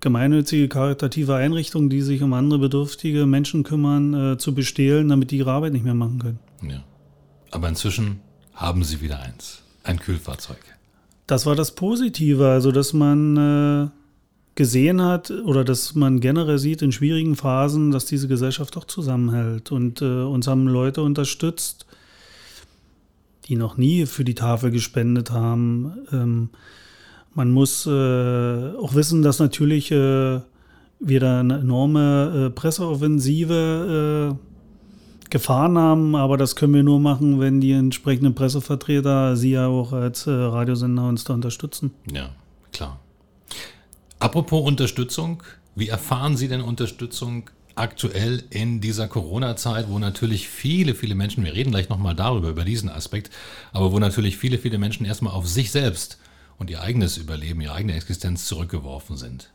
gemeinnützige 0.00 0.68
karitative 0.68 1.34
Einrichtungen, 1.34 1.88
die 1.88 2.02
sich 2.02 2.22
um 2.22 2.32
andere 2.32 2.58
bedürftige 2.58 3.26
Menschen 3.26 3.62
kümmern, 3.62 4.34
äh, 4.34 4.38
zu 4.38 4.54
bestehlen, 4.54 5.08
damit 5.08 5.30
die 5.30 5.38
ihre 5.38 5.52
Arbeit 5.52 5.72
nicht 5.72 5.84
mehr 5.84 5.94
machen 5.94 6.18
können. 6.18 6.38
Ja. 6.68 6.84
Aber 7.50 7.68
inzwischen 7.68 8.20
haben 8.54 8.84
sie 8.84 9.00
wieder 9.00 9.20
eins, 9.20 9.62
ein 9.84 9.98
Kühlfahrzeug. 9.98 10.58
Das 11.26 11.46
war 11.46 11.54
das 11.54 11.74
Positive, 11.74 12.48
also 12.48 12.72
dass 12.72 12.92
man 12.92 13.36
äh, 13.36 13.88
gesehen 14.54 15.02
hat 15.02 15.30
oder 15.30 15.64
dass 15.64 15.94
man 15.94 16.20
generell 16.20 16.58
sieht 16.58 16.82
in 16.82 16.90
schwierigen 16.90 17.36
Phasen, 17.36 17.92
dass 17.92 18.06
diese 18.06 18.26
Gesellschaft 18.26 18.74
doch 18.74 18.84
zusammenhält. 18.84 19.70
Und 19.70 20.02
äh, 20.02 20.22
uns 20.22 20.48
haben 20.48 20.66
Leute 20.66 21.02
unterstützt, 21.02 21.86
die 23.46 23.56
noch 23.56 23.76
nie 23.76 24.06
für 24.06 24.24
die 24.24 24.34
Tafel 24.34 24.70
gespendet 24.70 25.30
haben. 25.30 25.92
Ähm, 26.12 26.50
man 27.34 27.52
muss 27.52 27.86
äh, 27.86 27.90
auch 27.90 28.94
wissen, 28.94 29.22
dass 29.22 29.38
natürlich 29.38 29.90
äh, 29.90 30.40
wir 31.00 31.20
da 31.20 31.40
eine 31.40 31.58
enorme 31.58 32.46
äh, 32.46 32.50
Presseoffensive 32.50 34.36
äh, 34.36 35.30
gefahren 35.30 35.78
haben, 35.78 36.16
aber 36.16 36.36
das 36.36 36.56
können 36.56 36.74
wir 36.74 36.82
nur 36.82 37.00
machen, 37.00 37.38
wenn 37.40 37.60
die 37.60 37.72
entsprechenden 37.72 38.34
Pressevertreter, 38.34 39.36
Sie 39.36 39.52
ja 39.52 39.66
auch 39.66 39.92
als 39.92 40.26
äh, 40.26 40.30
Radiosender 40.30 41.06
uns 41.06 41.24
da 41.24 41.34
unterstützen. 41.34 41.92
Ja, 42.10 42.30
klar. 42.72 42.98
Apropos 44.18 44.66
Unterstützung, 44.66 45.42
wie 45.74 45.88
erfahren 45.88 46.36
Sie 46.36 46.48
denn 46.48 46.60
Unterstützung 46.60 47.50
aktuell 47.76 48.42
in 48.50 48.80
dieser 48.80 49.06
Corona-Zeit, 49.06 49.88
wo 49.88 49.98
natürlich 50.00 50.48
viele, 50.48 50.94
viele 50.94 51.14
Menschen, 51.14 51.44
wir 51.44 51.54
reden 51.54 51.70
gleich 51.70 51.88
nochmal 51.88 52.16
darüber, 52.16 52.48
über 52.48 52.64
diesen 52.64 52.88
Aspekt, 52.88 53.30
aber 53.72 53.92
wo 53.92 54.00
natürlich 54.00 54.36
viele, 54.36 54.58
viele 54.58 54.78
Menschen 54.78 55.06
erstmal 55.06 55.34
auf 55.34 55.46
sich 55.46 55.70
selbst 55.70 56.18
und 56.58 56.70
ihr 56.70 56.80
eigenes 56.80 57.16
Überleben, 57.16 57.60
ihre 57.60 57.74
eigene 57.74 57.94
Existenz 57.94 58.46
zurückgeworfen 58.46 59.16
sind. 59.16 59.50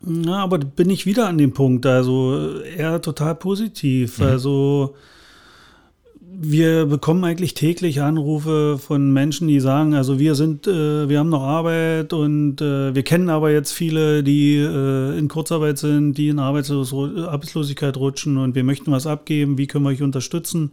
Na, 0.00 0.42
aber 0.42 0.58
bin 0.58 0.90
ich 0.90 1.06
wieder 1.06 1.26
an 1.26 1.38
dem 1.38 1.52
Punkt, 1.52 1.86
also 1.86 2.60
eher 2.60 3.00
total 3.00 3.34
positiv. 3.34 4.18
Mhm. 4.18 4.24
Also 4.24 4.94
wir 6.38 6.84
bekommen 6.86 7.24
eigentlich 7.24 7.54
täglich 7.54 8.02
Anrufe 8.02 8.78
von 8.78 9.12
Menschen, 9.12 9.48
die 9.48 9.60
sagen, 9.60 9.94
also 9.94 10.18
wir 10.18 10.34
sind, 10.34 10.66
äh, 10.66 11.08
wir 11.08 11.18
haben 11.18 11.30
noch 11.30 11.42
Arbeit 11.42 12.12
und 12.12 12.60
äh, 12.60 12.94
wir 12.94 13.02
kennen 13.04 13.30
aber 13.30 13.50
jetzt 13.50 13.72
viele, 13.72 14.22
die 14.22 14.56
äh, 14.56 15.18
in 15.18 15.28
Kurzarbeit 15.28 15.78
sind, 15.78 16.14
die 16.18 16.28
in 16.28 16.38
Arbeitslos 16.38 16.92
Arbeitslosigkeit 16.92 17.96
rutschen 17.96 18.36
und 18.36 18.54
wir 18.54 18.64
möchten 18.64 18.92
was 18.92 19.06
abgeben, 19.06 19.56
wie 19.56 19.66
können 19.66 19.84
wir 19.84 19.90
euch 19.90 20.02
unterstützen? 20.02 20.72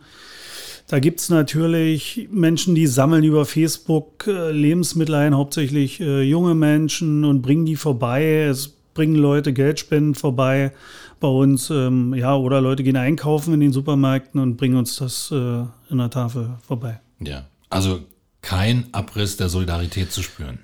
Da 0.88 1.00
gibt 1.00 1.22
es 1.22 1.30
natürlich 1.30 2.28
Menschen, 2.32 2.76
die 2.76 2.88
sammeln 2.88 3.24
über 3.24 3.46
Facebook 3.46 4.28
äh, 4.28 4.52
Lebensmittel 4.52 5.16
ein, 5.16 5.36
hauptsächlich 5.36 6.00
äh, 6.02 6.22
junge 6.22 6.56
Menschen 6.56 7.24
und 7.24 7.42
bringen 7.42 7.66
die 7.66 7.76
vorbei. 7.76 8.44
Es 8.44 8.68
bringen 8.94 9.16
Leute 9.16 9.54
Geldspenden 9.54 10.16
vorbei 10.16 10.72
bei 11.20 11.28
uns, 11.28 11.70
ähm, 11.70 12.14
ja, 12.14 12.36
oder 12.36 12.62
Leute 12.62 12.84
gehen 12.84 12.98
einkaufen 12.98 13.54
in 13.54 13.62
den 13.62 13.72
Supermärkten 13.72 14.42
und 14.42 14.58
bringen 14.58 14.76
uns 14.76 14.98
das 14.98 15.32
äh, 15.32 15.36
in 15.90 15.98
der 15.98 16.10
Tafel 16.10 16.58
vorbei. 16.68 17.00
Ja, 17.20 17.46
also 17.70 18.02
kein 18.42 18.86
Abriss 18.92 19.38
der 19.38 19.50
Solidarität 19.50 20.12
zu 20.12 20.22
spüren. 20.22 20.60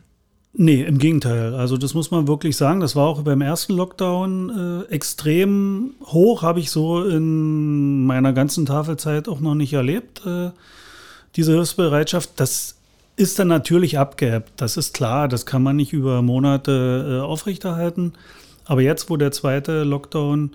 Nee, 0.53 0.83
im 0.83 0.97
Gegenteil. 0.97 1.53
Also 1.53 1.77
das 1.77 1.93
muss 1.93 2.11
man 2.11 2.27
wirklich 2.27 2.57
sagen. 2.57 2.79
Das 2.79 2.95
war 2.95 3.07
auch 3.07 3.21
beim 3.21 3.41
ersten 3.41 3.73
Lockdown 3.73 4.85
äh, 4.89 4.93
extrem 4.93 5.91
hoch, 6.05 6.41
habe 6.41 6.59
ich 6.59 6.71
so 6.71 7.03
in 7.03 8.05
meiner 8.05 8.33
ganzen 8.33 8.65
Tafelzeit 8.65 9.27
auch 9.27 9.39
noch 9.39 9.55
nicht 9.55 9.73
erlebt. 9.73 10.25
Äh, 10.25 10.49
diese 11.35 11.53
Hilfsbereitschaft, 11.53 12.31
das 12.37 12.75
ist 13.15 13.37
dann 13.37 13.47
natürlich 13.47 13.99
abgeebbt. 13.99 14.53
Das 14.57 14.75
ist 14.75 14.93
klar, 14.93 15.27
das 15.27 15.45
kann 15.45 15.61
man 15.61 15.75
nicht 15.75 15.93
über 15.93 16.21
Monate 16.21 17.19
äh, 17.19 17.21
aufrechterhalten. 17.21 18.13
Aber 18.65 18.81
jetzt, 18.81 19.09
wo 19.09 19.17
der 19.17 19.31
zweite 19.31 19.83
Lockdown 19.83 20.51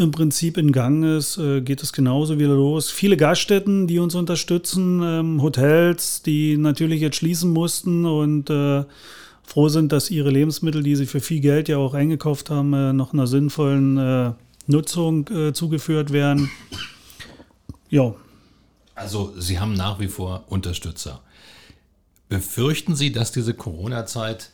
im 0.00 0.10
Prinzip 0.10 0.56
in 0.56 0.72
Gang 0.72 1.04
ist, 1.04 1.36
äh, 1.36 1.60
geht 1.60 1.82
es 1.82 1.92
genauso 1.92 2.38
wieder 2.38 2.54
los. 2.54 2.90
Viele 2.90 3.16
Gaststätten, 3.16 3.86
die 3.86 3.98
uns 3.98 4.14
unterstützen, 4.14 5.02
ähm, 5.02 5.42
Hotels, 5.42 6.22
die 6.22 6.56
natürlich 6.56 7.00
jetzt 7.02 7.16
schließen 7.16 7.52
mussten 7.52 8.06
und 8.06 8.48
äh, 8.50 8.84
froh 9.44 9.68
sind, 9.68 9.92
dass 9.92 10.10
ihre 10.10 10.30
Lebensmittel, 10.30 10.82
die 10.82 10.96
sie 10.96 11.06
für 11.06 11.20
viel 11.20 11.40
Geld 11.40 11.68
ja 11.68 11.76
auch 11.76 11.94
eingekauft 11.94 12.50
haben, 12.50 12.72
äh, 12.72 12.92
noch 12.92 13.12
einer 13.12 13.26
sinnvollen 13.26 14.34
Nutzung 14.66 15.28
zugeführt 15.52 16.12
werden. 16.12 16.48
Ja. 17.88 18.14
Also 18.94 19.32
Sie 19.36 19.58
haben 19.58 19.74
nach 19.74 19.98
wie 19.98 20.06
vor 20.06 20.44
Unterstützer. 20.48 21.22
Befürchten 22.28 22.94
Sie, 22.94 23.10
dass 23.10 23.32
diese 23.32 23.52
Corona-Zeit 23.52 24.50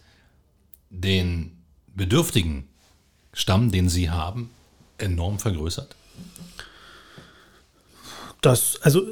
den 0.88 1.59
bedürftigen 1.95 2.67
Stamm, 3.35 3.71
den 3.71 3.91
Sie 3.91 4.09
haben, 4.09 4.49
enorm 4.99 5.38
vergrößert? 5.38 5.95
Das, 8.41 8.81
also 8.83 9.03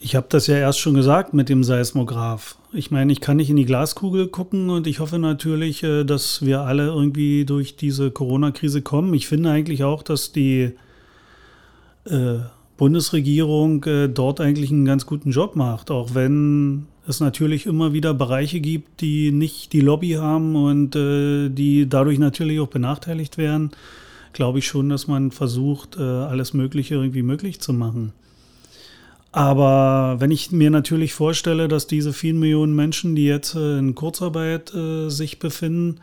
ich 0.00 0.14
habe 0.14 0.26
das 0.28 0.46
ja 0.46 0.56
erst 0.56 0.78
schon 0.78 0.94
gesagt 0.94 1.34
mit 1.34 1.48
dem 1.48 1.64
Seismograph. 1.64 2.56
Ich 2.72 2.90
meine, 2.90 3.12
ich 3.12 3.20
kann 3.20 3.38
nicht 3.38 3.50
in 3.50 3.56
die 3.56 3.64
Glaskugel 3.64 4.28
gucken 4.28 4.70
und 4.70 4.86
ich 4.86 5.00
hoffe 5.00 5.18
natürlich, 5.18 5.82
äh, 5.82 6.04
dass 6.04 6.44
wir 6.44 6.60
alle 6.60 6.86
irgendwie 6.86 7.44
durch 7.44 7.76
diese 7.76 8.10
Corona-Krise 8.10 8.82
kommen. 8.82 9.14
Ich 9.14 9.26
finde 9.26 9.50
eigentlich 9.50 9.84
auch, 9.84 10.02
dass 10.02 10.32
die 10.32 10.72
äh, 12.04 12.38
Bundesregierung 12.76 13.84
äh, 13.84 14.08
dort 14.08 14.40
eigentlich 14.40 14.70
einen 14.70 14.84
ganz 14.84 15.06
guten 15.06 15.30
Job 15.30 15.56
macht, 15.56 15.90
auch 15.90 16.14
wenn 16.14 16.86
es 17.08 17.20
natürlich 17.20 17.66
immer 17.66 17.92
wieder 17.92 18.14
Bereiche 18.14 18.60
gibt, 18.60 19.00
die 19.00 19.32
nicht 19.32 19.72
die 19.72 19.80
Lobby 19.80 20.12
haben 20.12 20.56
und 20.56 20.94
äh, 20.96 21.48
die 21.48 21.88
dadurch 21.88 22.18
natürlich 22.18 22.60
auch 22.60 22.68
benachteiligt 22.68 23.38
werden, 23.38 23.70
glaube 24.36 24.58
ich 24.60 24.66
schon, 24.66 24.90
dass 24.90 25.08
man 25.08 25.32
versucht, 25.32 25.96
äh, 25.96 26.02
alles 26.02 26.52
Mögliche 26.52 26.94
irgendwie 26.94 27.22
möglich 27.22 27.58
zu 27.58 27.72
machen. 27.72 28.12
Aber 29.32 30.16
wenn 30.18 30.30
ich 30.30 30.52
mir 30.52 30.70
natürlich 30.70 31.14
vorstelle, 31.14 31.68
dass 31.68 31.86
diese 31.86 32.12
vielen 32.12 32.38
Millionen 32.38 32.74
Menschen, 32.76 33.16
die 33.16 33.24
jetzt 33.24 33.54
äh, 33.54 33.78
in 33.78 33.94
Kurzarbeit 33.94 34.72
äh, 34.74 35.08
sich 35.08 35.38
befinden, 35.38 36.00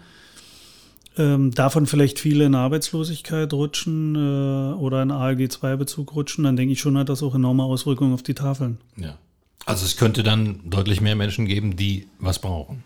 ähm, 1.16 1.52
davon 1.52 1.86
vielleicht 1.86 2.20
viele 2.20 2.46
in 2.46 2.56
Arbeitslosigkeit 2.56 3.54
rutschen 3.54 4.74
oder 4.76 5.04
in 5.04 5.12
ALG-2-Bezug 5.12 6.16
rutschen, 6.16 6.44
dann 6.44 6.56
denke 6.56 6.74
ich 6.74 6.80
schon, 6.80 6.98
hat 6.98 7.10
das 7.10 7.22
auch 7.22 7.36
enorme 7.36 7.64
Auswirkungen 7.64 8.16
auf 8.16 8.24
die 8.24 8.34
Tafeln. 8.34 8.80
Ja. 8.98 9.18
Also 9.66 9.86
es 9.86 9.96
könnte 9.96 10.24
dann 10.24 10.60
deutlich 10.66 11.02
mehr 11.02 11.16
Menschen 11.16 11.46
geben, 11.46 11.76
die 11.76 12.08
was 12.20 12.40
brauchen. 12.40 12.84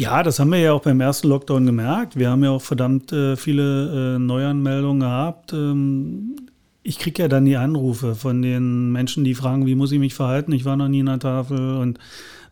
Ja, 0.00 0.22
das 0.22 0.38
haben 0.38 0.50
wir 0.50 0.58
ja 0.58 0.72
auch 0.72 0.80
beim 0.80 0.98
ersten 1.02 1.28
Lockdown 1.28 1.66
gemerkt. 1.66 2.16
Wir 2.16 2.30
haben 2.30 2.42
ja 2.42 2.52
auch 2.52 2.62
verdammt 2.62 3.12
äh, 3.12 3.36
viele 3.36 4.14
äh, 4.14 4.18
Neuanmeldungen 4.18 5.00
gehabt. 5.00 5.52
Ähm, 5.52 6.36
ich 6.82 6.98
kriege 6.98 7.20
ja 7.20 7.28
dann 7.28 7.44
die 7.44 7.58
Anrufe 7.58 8.14
von 8.14 8.40
den 8.40 8.92
Menschen, 8.92 9.24
die 9.24 9.34
fragen, 9.34 9.66
wie 9.66 9.74
muss 9.74 9.92
ich 9.92 9.98
mich 9.98 10.14
verhalten? 10.14 10.52
Ich 10.52 10.64
war 10.64 10.74
noch 10.76 10.88
nie 10.88 11.00
in 11.00 11.06
der 11.06 11.18
Tafel. 11.18 11.76
Und 11.76 11.98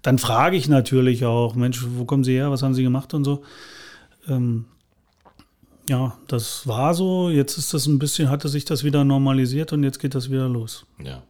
dann 0.02 0.18
frage 0.18 0.58
ich 0.58 0.68
natürlich 0.68 1.24
auch, 1.24 1.54
Mensch, 1.54 1.82
wo 1.96 2.04
kommen 2.04 2.22
Sie 2.22 2.34
her? 2.34 2.50
Was 2.50 2.62
haben 2.62 2.74
Sie 2.74 2.82
gemacht 2.82 3.14
und 3.14 3.24
so. 3.24 3.42
Ähm, 4.28 4.66
ja, 5.88 6.18
das 6.26 6.66
war 6.66 6.92
so. 6.92 7.30
Jetzt 7.30 7.56
ist 7.56 7.72
das 7.72 7.87
ein 7.87 7.98
bisschen, 7.98 8.28
hatte 8.28 8.50
sich 8.50 8.66
das 8.66 8.84
wieder 8.84 9.04
normalisiert 9.04 9.72
und 9.72 9.84
jetzt 9.84 10.00
geht 10.00 10.14
das 10.14 10.28
wieder 10.28 10.50
los. 10.50 10.84
Ja. 11.02 11.22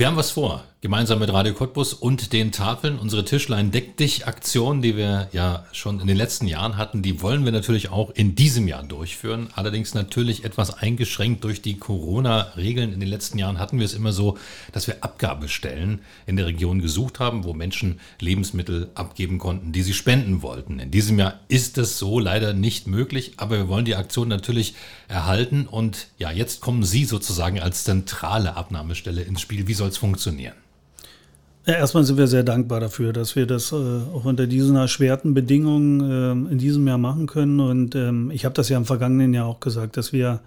Wir 0.00 0.06
haben 0.06 0.16
was 0.16 0.30
vor, 0.30 0.64
gemeinsam 0.80 1.18
mit 1.18 1.30
Radio 1.30 1.52
Cottbus 1.52 1.92
und 1.92 2.32
den 2.32 2.52
Tafeln. 2.52 2.98
Unsere 2.98 3.22
Tischlein 3.22 3.70
Deck 3.70 3.98
dich 3.98 4.26
Aktion, 4.26 4.80
die 4.80 4.96
wir 4.96 5.28
ja 5.30 5.66
schon 5.72 6.00
in 6.00 6.06
den 6.06 6.16
letzten 6.16 6.46
Jahren 6.46 6.78
hatten, 6.78 7.02
die 7.02 7.20
wollen 7.20 7.44
wir 7.44 7.52
natürlich 7.52 7.90
auch 7.90 8.08
in 8.08 8.34
diesem 8.34 8.66
Jahr 8.66 8.82
durchführen. 8.82 9.48
Allerdings 9.54 9.92
natürlich 9.92 10.42
etwas 10.42 10.72
eingeschränkt 10.72 11.44
durch 11.44 11.60
die 11.60 11.76
Corona-Regeln. 11.76 12.94
In 12.94 13.00
den 13.00 13.10
letzten 13.10 13.36
Jahren 13.36 13.58
hatten 13.58 13.78
wir 13.78 13.84
es 13.84 13.92
immer 13.92 14.14
so, 14.14 14.38
dass 14.72 14.86
wir 14.86 15.04
Abgabestellen 15.04 16.00
in 16.24 16.36
der 16.36 16.46
Region 16.46 16.80
gesucht 16.80 17.20
haben, 17.20 17.44
wo 17.44 17.52
Menschen 17.52 18.00
Lebensmittel 18.18 18.88
abgeben 18.94 19.36
konnten, 19.36 19.72
die 19.72 19.82
sie 19.82 19.92
spenden 19.92 20.40
wollten. 20.40 20.78
In 20.78 20.90
diesem 20.90 21.18
Jahr 21.18 21.40
ist 21.48 21.76
es 21.76 21.98
so 21.98 22.18
leider 22.18 22.54
nicht 22.54 22.86
möglich, 22.86 23.34
aber 23.36 23.58
wir 23.58 23.68
wollen 23.68 23.84
die 23.84 23.96
Aktion 23.96 24.28
natürlich 24.28 24.72
erhalten 25.08 25.66
und 25.66 26.06
ja, 26.16 26.30
jetzt 26.30 26.62
kommen 26.62 26.84
Sie 26.84 27.04
sozusagen 27.04 27.60
als 27.60 27.84
zentrale 27.84 28.56
Abnahmestelle 28.56 29.20
ins 29.20 29.42
Spiel. 29.42 29.66
Wie 29.66 29.74
soll 29.74 29.89
es 29.90 29.98
funktionieren? 29.98 30.54
Ja, 31.66 31.74
erstmal 31.74 32.04
sind 32.04 32.16
wir 32.16 32.26
sehr 32.26 32.42
dankbar 32.42 32.80
dafür, 32.80 33.12
dass 33.12 33.36
wir 33.36 33.46
das 33.46 33.70
äh, 33.72 33.76
auch 33.76 34.24
unter 34.24 34.46
diesen 34.46 34.76
erschwerten 34.76 35.34
Bedingungen 35.34 36.00
äh, 36.48 36.52
in 36.52 36.58
diesem 36.58 36.86
Jahr 36.88 36.98
machen 36.98 37.26
können. 37.26 37.60
Und 37.60 37.94
ähm, 37.94 38.30
ich 38.30 38.44
habe 38.44 38.54
das 38.54 38.70
ja 38.70 38.78
im 38.78 38.86
vergangenen 38.86 39.34
Jahr 39.34 39.46
auch 39.46 39.60
gesagt, 39.60 39.96
dass 39.96 40.12
wir 40.12 40.40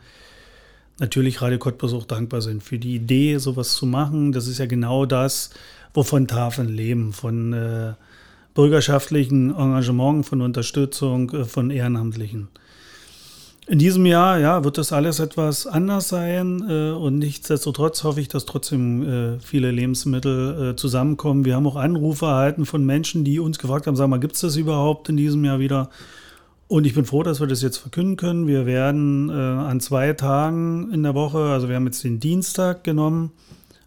natürlich 0.99 1.41
Radio 1.41 1.60
Cottbus 1.60 1.93
auch 1.93 2.06
dankbar 2.06 2.41
sind 2.41 2.63
für 2.63 2.79
die 2.79 2.95
Idee, 2.95 3.38
sowas 3.38 3.73
zu 3.73 3.86
machen. 3.86 4.32
Das 4.32 4.47
ist 4.47 4.58
ja 4.58 4.65
genau 4.65 5.06
das, 5.06 5.51
wovon 5.93 6.27
Tafeln 6.27 6.69
leben, 6.69 7.13
von 7.13 7.53
äh, 7.53 7.93
bürgerschaftlichen 8.56 9.56
Engagement, 9.56 10.25
von 10.25 10.41
Unterstützung, 10.41 11.29
äh, 11.32 11.45
von 11.45 11.69
Ehrenamtlichen. 11.69 12.47
In 13.65 13.80
diesem 13.80 14.06
Jahr 14.06 14.39
ja, 14.39 14.65
wird 14.65 14.78
das 14.78 14.91
alles 14.91 15.19
etwas 15.19 15.67
anders 15.67 16.10
sein 16.10 16.65
äh, 16.69 16.91
und 16.91 17.19
nichtsdestotrotz 17.19 18.04
hoffe 18.04 18.19
ich, 18.19 18.28
dass 18.28 18.45
trotzdem 18.45 19.04
äh, 19.04 19.39
viele 19.39 19.71
Lebensmittel 19.71 20.71
äh, 20.71 20.76
zusammenkommen. 20.76 21.45
Wir 21.45 21.56
haben 21.56 21.65
auch 21.65 21.78
Anrufe 21.78 22.26
erhalten 22.26 22.65
von 22.65 22.86
Menschen, 22.86 23.23
die 23.23 23.39
uns 23.39 23.60
gefragt 23.60 23.88
haben, 23.88 23.95
sag 23.95 24.10
mal, 24.10 24.19
gibt 24.19 24.36
es 24.36 24.41
das 24.41 24.58
überhaupt 24.58 25.08
in 25.08 25.15
diesem 25.15 25.45
Jahr 25.45 25.60
wieder? 25.60 25.89
Und 26.67 26.86
ich 26.86 26.93
bin 26.93 27.06
froh, 27.06 27.23
dass 27.23 27.39
wir 27.39 27.47
das 27.47 27.62
jetzt 27.62 27.78
verkünden 27.78 28.17
können. 28.17 28.47
Wir 28.47 28.65
werden 28.65 29.30
äh, 29.30 29.34
an 29.34 29.80
zwei 29.80 30.12
Tagen 30.12 30.91
in 30.91 31.04
der 31.04 31.15
Woche, 31.15 31.38
also 31.38 31.69
wir 31.69 31.78
haben 31.78 31.86
jetzt 31.86 32.04
den 32.04 32.19
Dienstag 32.19 32.84
genommen, 32.84 33.32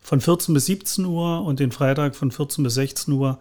von 0.00 0.22
14 0.22 0.54
bis 0.54 0.66
17 0.66 1.04
Uhr 1.04 1.42
und 1.42 1.60
den 1.60 1.72
Freitag 1.72 2.16
von 2.16 2.30
14 2.30 2.64
bis 2.64 2.74
16 2.74 3.12
Uhr 3.12 3.40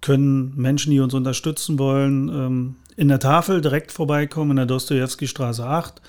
können 0.00 0.54
Menschen, 0.56 0.90
die 0.90 1.00
uns 1.00 1.14
unterstützen 1.14 1.78
wollen, 1.78 2.28
ähm, 2.28 2.76
in 2.96 3.08
der 3.08 3.20
Tafel 3.20 3.60
direkt 3.60 3.92
vorbeikommen, 3.92 4.52
in 4.52 4.56
der 4.56 4.66
Dostojewski-Straße 4.66 5.64
8. 5.64 6.00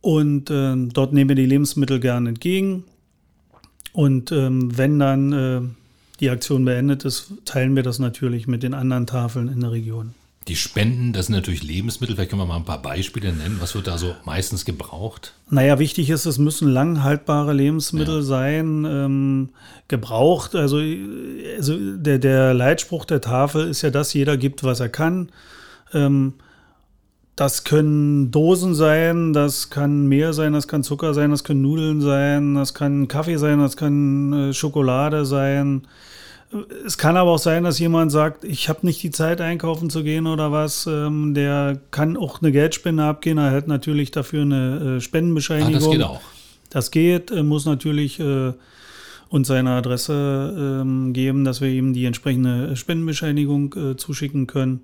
Und 0.00 0.50
ähm, 0.50 0.92
dort 0.92 1.12
nehmen 1.12 1.30
wir 1.30 1.36
die 1.36 1.46
Lebensmittel 1.46 2.00
gerne 2.00 2.30
entgegen. 2.30 2.84
Und 3.92 4.30
ähm, 4.30 4.76
wenn 4.76 4.98
dann 4.98 5.32
äh, 5.32 5.60
die 6.20 6.30
Aktion 6.30 6.64
beendet 6.64 7.04
ist, 7.04 7.32
teilen 7.44 7.76
wir 7.76 7.82
das 7.82 7.98
natürlich 7.98 8.46
mit 8.46 8.62
den 8.62 8.74
anderen 8.74 9.06
Tafeln 9.06 9.48
in 9.48 9.60
der 9.60 9.72
Region. 9.72 10.14
Die 10.48 10.54
Spenden, 10.54 11.12
das 11.12 11.26
sind 11.26 11.34
natürlich 11.34 11.64
Lebensmittel. 11.64 12.14
Vielleicht 12.14 12.30
können 12.30 12.42
wir 12.42 12.46
mal 12.46 12.56
ein 12.56 12.64
paar 12.64 12.80
Beispiele 12.80 13.32
nennen. 13.32 13.56
Was 13.58 13.74
wird 13.74 13.88
da 13.88 13.98
so 13.98 14.14
meistens 14.24 14.64
gebraucht? 14.64 15.34
Naja, 15.50 15.80
wichtig 15.80 16.08
ist, 16.08 16.24
es 16.24 16.38
müssen 16.38 16.68
langhaltbare 16.68 17.52
Lebensmittel 17.52 18.16
ja. 18.16 18.22
sein. 18.22 18.84
Ähm, 18.84 19.48
gebraucht, 19.88 20.54
also, 20.54 20.80
also 21.56 21.96
der, 21.96 22.20
der 22.20 22.54
Leitspruch 22.54 23.04
der 23.06 23.20
Tafel 23.20 23.68
ist 23.68 23.82
ja, 23.82 23.90
dass 23.90 24.14
jeder 24.14 24.36
gibt, 24.36 24.62
was 24.62 24.78
er 24.78 24.88
kann. 24.88 25.30
Ähm, 25.96 26.34
Das 27.38 27.64
können 27.64 28.30
Dosen 28.30 28.74
sein, 28.74 29.34
das 29.34 29.68
kann 29.68 30.06
Mehl 30.06 30.32
sein, 30.32 30.54
das 30.54 30.66
kann 30.68 30.82
Zucker 30.82 31.12
sein, 31.12 31.30
das 31.30 31.44
können 31.44 31.60
Nudeln 31.60 32.00
sein, 32.00 32.54
das 32.54 32.72
kann 32.72 33.08
Kaffee 33.08 33.36
sein, 33.36 33.58
das 33.58 33.76
kann 33.76 34.32
äh, 34.32 34.52
Schokolade 34.54 35.26
sein. 35.26 35.82
Es 36.86 36.96
kann 36.96 37.18
aber 37.18 37.32
auch 37.32 37.38
sein, 37.38 37.64
dass 37.64 37.78
jemand 37.78 38.10
sagt, 38.10 38.44
ich 38.44 38.70
habe 38.70 38.86
nicht 38.86 39.02
die 39.02 39.10
Zeit 39.10 39.42
einkaufen 39.42 39.90
zu 39.90 40.02
gehen 40.02 40.26
oder 40.26 40.50
was. 40.50 40.86
Ähm, 40.86 41.34
der 41.34 41.78
kann 41.90 42.16
auch 42.16 42.40
eine 42.40 42.52
Geldspende 42.52 43.04
abgehen, 43.04 43.36
er 43.36 43.50
hat 43.50 43.68
natürlich 43.68 44.12
dafür 44.12 44.40
eine 44.40 44.96
äh, 44.96 45.00
Spendenbescheinigung. 45.02 45.74
Ah, 45.74 45.78
das 45.78 45.90
geht 45.90 46.02
auch. 46.02 46.20
Das 46.70 46.90
geht, 46.90 47.30
äh, 47.32 47.42
muss 47.42 47.66
natürlich 47.66 48.18
äh, 48.18 48.54
uns 49.28 49.48
seine 49.48 49.72
Adresse 49.72 50.80
ähm, 50.80 51.12
geben, 51.12 51.44
dass 51.44 51.60
wir 51.60 51.68
ihm 51.68 51.92
die 51.92 52.06
entsprechende 52.06 52.76
Spendenbescheinigung 52.76 53.74
äh, 53.74 53.96
zuschicken 53.98 54.46
können. 54.46 54.80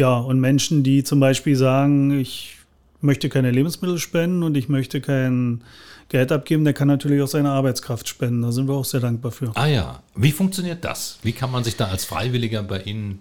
Ja, 0.00 0.16
und 0.16 0.40
Menschen, 0.40 0.82
die 0.82 1.04
zum 1.04 1.20
Beispiel 1.20 1.56
sagen, 1.56 2.18
ich 2.18 2.56
möchte 3.02 3.28
keine 3.28 3.50
Lebensmittel 3.50 3.98
spenden 3.98 4.42
und 4.42 4.56
ich 4.56 4.70
möchte 4.70 5.02
kein 5.02 5.60
Geld 6.08 6.32
abgeben, 6.32 6.64
der 6.64 6.72
kann 6.72 6.88
natürlich 6.88 7.20
auch 7.20 7.28
seine 7.28 7.50
Arbeitskraft 7.50 8.08
spenden. 8.08 8.40
Da 8.40 8.50
sind 8.50 8.66
wir 8.66 8.72
auch 8.76 8.86
sehr 8.86 9.00
dankbar 9.00 9.30
für. 9.30 9.52
Ah 9.56 9.66
ja, 9.66 10.02
wie 10.16 10.32
funktioniert 10.32 10.86
das? 10.86 11.18
Wie 11.22 11.32
kann 11.32 11.50
man 11.50 11.64
sich 11.64 11.76
da 11.76 11.88
als 11.88 12.06
Freiwilliger 12.06 12.62
bei 12.62 12.80
Ihnen 12.80 13.18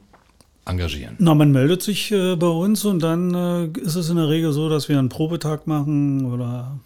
engagieren? 0.63 1.17
Na, 1.19 1.35
man 1.35 1.51
meldet 1.51 1.83
sich 1.83 2.13
äh, 2.13 2.37
bei 2.37 2.47
uns 2.47 2.85
und 2.85 3.03
dann 3.03 3.33
äh, 3.35 3.79
ist 3.81 3.95
es 3.95 4.09
in 4.09 4.15
der 4.15 4.29
Regel 4.29 4.53
so, 4.53 4.69
dass 4.69 4.87
wir 4.87 4.97
einen 4.97 5.09
Probetag 5.09 5.67
machen 5.67 6.31
oder 6.31 6.79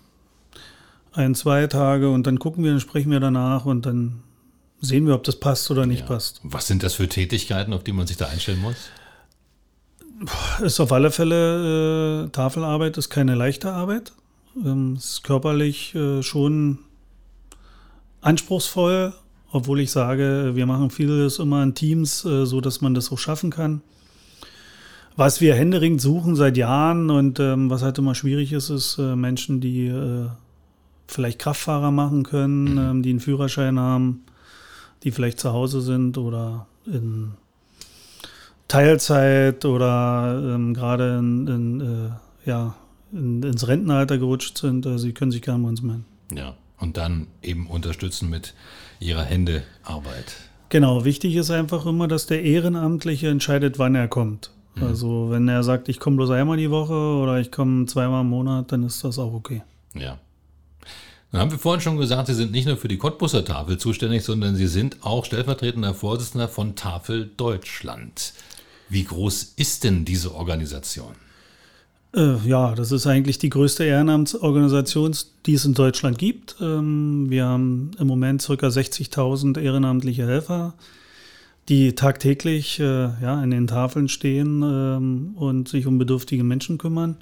ein, 1.12 1.36
zwei 1.36 1.68
Tage 1.68 2.10
und 2.10 2.26
dann 2.26 2.40
gucken 2.40 2.64
wir, 2.64 2.72
dann 2.72 2.80
sprechen 2.80 3.12
wir 3.12 3.20
danach 3.20 3.66
und 3.66 3.86
dann 3.86 4.24
sehen 4.82 5.06
wir, 5.06 5.14
ob 5.14 5.24
das 5.24 5.36
passt 5.36 5.70
oder 5.70 5.86
nicht 5.86 6.02
ja. 6.02 6.08
passt. 6.08 6.42
Was 6.42 6.66
sind 6.66 6.82
das 6.82 6.96
für 6.96 7.08
Tätigkeiten, 7.08 7.74
auf 7.74 7.84
die 7.84 7.94
man 7.94 8.08
sich 8.08 8.18
da 8.18 8.26
einstellen 8.26 8.60
muss? 8.60 8.90
Ist 10.62 10.80
auf 10.80 10.92
alle 10.92 11.12
Fälle, 11.12 12.26
äh, 12.26 12.30
Tafelarbeit 12.30 12.98
ist 12.98 13.10
keine 13.10 13.36
leichte 13.36 13.72
Arbeit. 13.72 14.14
Ähm, 14.56 14.96
ist 14.96 15.24
körperlich 15.24 15.96
äh, 15.96 16.22
schon 16.24 16.80
anspruchsvoll, 18.22 19.14
obwohl 19.52 19.80
ich 19.80 19.92
sage, 19.92 20.52
wir 20.54 20.66
machen 20.66 20.90
vieles 20.90 21.40
immer 21.40 21.64
in 21.64 21.76
Teams, 21.76 22.24
äh, 22.26 22.46
so 22.46 22.62
dass 22.62 22.82
man 22.82 22.94
das 22.94 23.12
auch 23.12 23.18
schaffen 23.18 23.50
kann. 23.50 23.82
Was 25.16 25.42
wir 25.42 25.54
händeringend 25.54 26.02
suchen 26.02 26.36
seit 26.36 26.58
Jahren 26.58 27.10
und 27.10 27.40
ähm, 27.40 27.70
was 27.70 27.84
halt 27.84 27.98
immer 27.98 28.16
schwierig 28.16 28.52
ist, 28.52 28.70
ist 28.70 28.98
äh, 28.98 29.16
Menschen, 29.16 29.62
die 29.62 29.88
äh, 29.88 30.28
vielleicht 31.08 31.40
Kraftfahrer 31.40 31.92
machen 31.92 32.24
können, 32.24 32.78
ähm, 32.78 33.04
die 33.04 33.12
einen 33.12 33.20
Führerschein 33.20 33.80
haben, 33.80 34.24
die 35.04 35.12
vielleicht 35.12 35.40
zu 35.40 35.54
Hause 35.54 35.82
sind 35.82 36.18
oder 36.18 36.66
in 36.86 37.34
Teilzeit 38.68 39.66
oder 39.66 40.42
ähm, 40.56 40.74
gerade 40.74 41.18
in, 41.20 41.48
in, 41.48 41.82
äh, 41.82 42.50
ja, 42.50 42.76
in, 43.12 43.44
ins 43.44 43.68
Rentenalter 43.68 44.18
gerutscht 44.18 44.58
sind. 44.58 44.86
Also 44.86 45.00
sie 45.00 45.14
können 45.14 45.32
sich 45.32 45.42
gerne 45.42 45.64
bei 45.64 45.70
uns 45.70 45.82
melden. 45.82 46.06
Ja, 46.34 46.56
und 46.80 46.98
dann 46.98 47.28
eben 47.42 47.68
unterstützen 47.68 48.30
mit 48.30 48.54
ihrer 49.00 49.24
Händearbeit. 49.24 50.36
Genau, 50.70 51.06
wichtig 51.06 51.36
ist 51.36 51.52
einfach 51.52 51.86
immer, 51.86 52.08
dass 52.08 52.26
der 52.26 52.42
Ehrenamtliche 52.42 53.28
entscheidet, 53.28 53.78
wann 53.78 53.94
er 53.94 54.08
kommt. 54.08 54.50
Mhm. 54.76 54.84
Also 54.84 55.30
wenn 55.30 55.48
er 55.48 55.64
sagt, 55.64 55.88
ich 55.88 56.00
komme 56.00 56.18
bloß 56.18 56.32
einmal 56.32 56.58
die 56.58 56.72
Woche 56.72 56.94
oder 56.94 57.40
ich 57.40 57.52
komme 57.52 57.86
zweimal 57.86 58.22
im 58.22 58.30
Monat, 58.30 58.72
dann 58.72 58.84
ist 58.84 59.04
das 59.04 59.20
auch 59.20 59.34
okay. 59.34 59.62
Ja. 59.94 60.18
Dann 61.34 61.42
haben 61.42 61.52
wir 61.52 61.58
vorhin 61.58 61.82
schon 61.82 61.98
gesagt, 61.98 62.28
Sie 62.28 62.36
sind 62.36 62.52
nicht 62.52 62.68
nur 62.68 62.78
für 62.78 62.88
die 62.88 63.00
Cottbusser 63.00 63.44
Tafel 63.44 63.80
zuständig, 63.80 64.24
sondern 64.24 64.56
Sie 64.56 64.68
sind 64.68 64.98
auch 65.02 65.26
stellvertretender 65.26 65.96
Vorsitzender 65.96 66.48
von 66.48 66.76
Tafel 66.76 67.32
Deutschland. 67.38 68.34
Wie 68.88 69.04
groß 69.04 69.54
ist 69.56 69.84
denn 69.84 70.06
diese 70.06 70.36
Organisation? 70.36 71.16
Äh, 72.16 72.36
ja, 72.46 72.76
das 72.76 72.92
ist 72.92 73.08
eigentlich 73.08 73.40
die 73.40 73.50
größte 73.50 73.84
Ehrenamtsorganisation, 73.84 75.16
die 75.48 75.56
es 75.56 75.66
in 75.66 75.74
Deutschland 75.74 76.20
gibt. 76.20 76.58
Ähm, 76.62 77.32
wir 77.32 77.46
haben 77.46 77.90
im 77.98 78.06
Moment 78.06 78.46
ca. 78.46 78.54
60.000 78.54 79.60
ehrenamtliche 79.60 80.28
Helfer, 80.28 80.76
die 81.68 81.96
tagtäglich 81.96 82.80
äh, 82.80 82.84
ja, 82.84 83.42
an 83.42 83.50
den 83.50 83.66
Tafeln 83.66 84.08
stehen 84.08 84.62
ähm, 84.62 85.34
und 85.36 85.68
sich 85.68 85.88
um 85.88 85.98
bedürftige 85.98 86.44
Menschen 86.44 86.78
kümmern. 86.78 87.18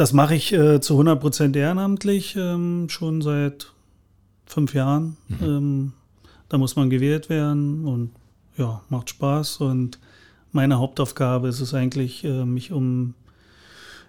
Das 0.00 0.14
mache 0.14 0.34
ich 0.34 0.50
äh, 0.54 0.80
zu 0.80 0.94
100 0.94 1.20
Prozent 1.20 1.56
ehrenamtlich, 1.56 2.34
ähm, 2.34 2.88
schon 2.88 3.20
seit 3.20 3.70
fünf 4.46 4.72
Jahren. 4.72 5.18
Mhm. 5.28 5.36
Ähm, 5.42 5.92
da 6.48 6.56
muss 6.56 6.74
man 6.74 6.88
gewählt 6.88 7.28
werden 7.28 7.84
und 7.84 8.12
ja, 8.56 8.80
macht 8.88 9.10
Spaß. 9.10 9.58
Und 9.58 9.98
meine 10.52 10.78
Hauptaufgabe 10.78 11.48
ist 11.48 11.60
es 11.60 11.74
eigentlich, 11.74 12.24
äh, 12.24 12.46
mich 12.46 12.72
um 12.72 13.12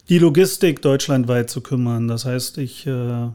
die 0.07 0.17
Logistik 0.17 0.81
deutschlandweit 0.81 1.49
zu 1.49 1.59
kümmern. 1.59 2.07
Das 2.07 2.23
heißt, 2.23 2.57
ich 2.59 2.87
äh, 2.87 3.27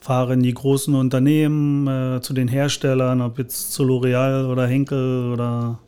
fahre 0.00 0.34
in 0.34 0.42
die 0.42 0.52
großen 0.52 0.94
Unternehmen, 0.94 1.86
äh, 1.88 2.20
zu 2.20 2.34
den 2.34 2.48
Herstellern, 2.48 3.22
ob 3.22 3.38
jetzt 3.38 3.72
zu 3.72 3.84
L'Oreal 3.84 4.50
oder 4.50 4.66
Henkel 4.66 5.32
oder 5.32 5.78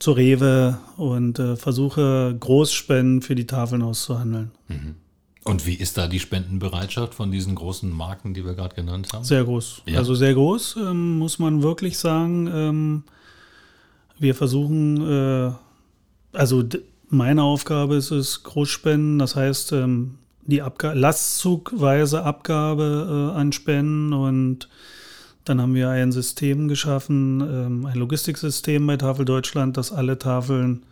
zu 0.00 0.12
Rewe 0.12 0.78
und 0.96 1.38
äh, 1.38 1.54
versuche 1.56 2.34
Großspenden 2.40 3.22
für 3.22 3.36
die 3.36 3.46
Tafeln 3.46 3.82
auszuhandeln. 3.82 4.50
Mhm. 4.66 4.96
Und 5.44 5.66
wie 5.66 5.74
ist 5.74 5.96
da 5.96 6.06
die 6.06 6.18
Spendenbereitschaft 6.18 7.14
von 7.14 7.30
diesen 7.30 7.54
großen 7.54 7.90
Marken, 7.90 8.34
die 8.34 8.44
wir 8.44 8.54
gerade 8.54 8.74
genannt 8.74 9.08
haben? 9.12 9.24
Sehr 9.24 9.44
groß. 9.44 9.82
Ja. 9.86 9.98
Also 9.98 10.14
sehr 10.14 10.34
groß, 10.34 10.76
ähm, 10.76 11.18
muss 11.18 11.38
man 11.38 11.62
wirklich 11.62 11.98
sagen. 11.98 12.50
Ähm, 12.52 13.02
wir 14.18 14.34
versuchen, 14.34 15.00
äh, 15.08 15.52
also 16.32 16.64
meine 17.08 17.42
Aufgabe 17.42 17.96
ist 17.96 18.10
es, 18.10 18.42
Großspenden, 18.42 19.18
das 19.18 19.36
heißt 19.36 19.72
ähm, 19.72 20.18
die 20.42 20.62
Abga 20.62 20.92
Lastzugweise 20.92 22.22
Abgabe 22.22 23.32
äh, 23.34 23.38
an 23.38 23.52
Spenden 23.52 24.12
und 24.12 24.68
dann 25.44 25.60
haben 25.60 25.74
wir 25.74 25.88
ein 25.90 26.12
System 26.12 26.68
geschaffen, 26.68 27.40
ähm, 27.40 27.86
ein 27.86 27.96
Logistiksystem 27.96 28.86
bei 28.86 28.96
Tafel 28.96 29.24
Deutschland, 29.24 29.76
dass 29.76 29.92
alle 29.92 30.18
Tafeln 30.18 30.84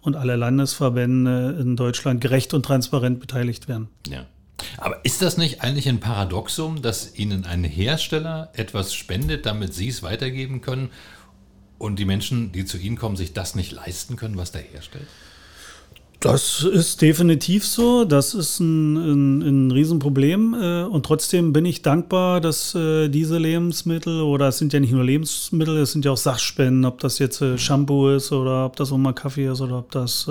und 0.00 0.16
alle 0.16 0.36
Landesverbände 0.36 1.56
in 1.60 1.76
Deutschland 1.76 2.20
gerecht 2.20 2.54
und 2.54 2.64
transparent 2.64 3.20
beteiligt 3.20 3.68
werden. 3.68 3.88
Ja. 4.08 4.26
Aber 4.78 5.04
ist 5.04 5.20
das 5.20 5.36
nicht 5.36 5.62
eigentlich 5.62 5.88
ein 5.88 6.00
Paradoxum, 6.00 6.80
dass 6.80 7.18
Ihnen 7.18 7.44
ein 7.44 7.64
Hersteller 7.64 8.50
etwas 8.54 8.94
spendet, 8.94 9.44
damit 9.44 9.74
Sie 9.74 9.88
es 9.88 10.02
weitergeben 10.02 10.60
können 10.62 10.90
und 11.78 11.98
die 11.98 12.04
Menschen, 12.04 12.52
die 12.52 12.64
zu 12.64 12.78
Ihnen 12.78 12.96
kommen, 12.96 13.16
sich 13.16 13.32
das 13.32 13.54
nicht 13.54 13.72
leisten 13.72 14.16
können, 14.16 14.36
was 14.36 14.52
der 14.52 14.62
herstellt? 14.62 15.06
Das 16.20 16.62
ist 16.62 17.02
definitiv 17.02 17.66
so. 17.66 18.04
Das 18.04 18.34
ist 18.34 18.58
ein, 18.60 18.96
ein, 18.96 19.42
ein 19.42 19.70
Riesenproblem. 19.70 20.54
Äh, 20.54 20.82
und 20.84 21.04
trotzdem 21.04 21.52
bin 21.52 21.64
ich 21.64 21.82
dankbar, 21.82 22.40
dass 22.40 22.74
äh, 22.74 23.08
diese 23.08 23.38
Lebensmittel, 23.38 24.22
oder 24.22 24.48
es 24.48 24.58
sind 24.58 24.72
ja 24.72 24.80
nicht 24.80 24.92
nur 24.92 25.04
Lebensmittel, 25.04 25.76
es 25.78 25.92
sind 25.92 26.04
ja 26.04 26.12
auch 26.12 26.16
Sachspenden, 26.16 26.84
ob 26.84 27.00
das 27.00 27.18
jetzt 27.18 27.42
äh, 27.42 27.58
Shampoo 27.58 28.08
ist 28.08 28.32
oder 28.32 28.66
ob 28.66 28.76
das 28.76 28.90
mal 28.90 29.12
Kaffee 29.12 29.46
ist 29.46 29.60
oder 29.60 29.78
ob 29.78 29.90
das 29.90 30.28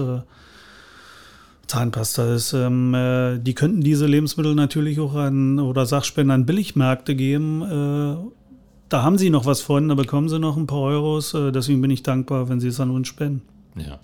Zahnpasta 1.68 2.34
ist. 2.34 2.54
Ähm, 2.54 3.40
die 3.42 3.54
könnten 3.54 3.82
diese 3.82 4.08
Lebensmittel 4.08 4.56
natürlich 4.56 5.00
auch 5.00 5.14
an 5.14 5.60
oder 5.60 5.86
Sachspenden 5.86 6.32
an 6.32 6.46
Billigmärkte 6.46 7.16
geben. 7.16 8.32
Da 8.90 9.02
haben 9.02 9.18
sie 9.18 9.30
noch 9.30 9.46
was 9.46 9.62
von, 9.62 9.90
da 9.90 9.96
bekommen 9.96 10.30
sie 10.30 10.40
noch 10.40 10.58
ein 10.58 10.68
paar 10.68 10.82
Euros. 10.82 11.36
Deswegen 11.54 11.82
bin 11.82 11.90
ich 11.92 12.04
dankbar, 12.04 12.50
wenn 12.50 12.60
sie 12.60 12.68
es 12.68 12.80
an 12.80 12.92
uns 12.92 13.08
spenden. 13.08 13.42
Ja. 13.76 14.00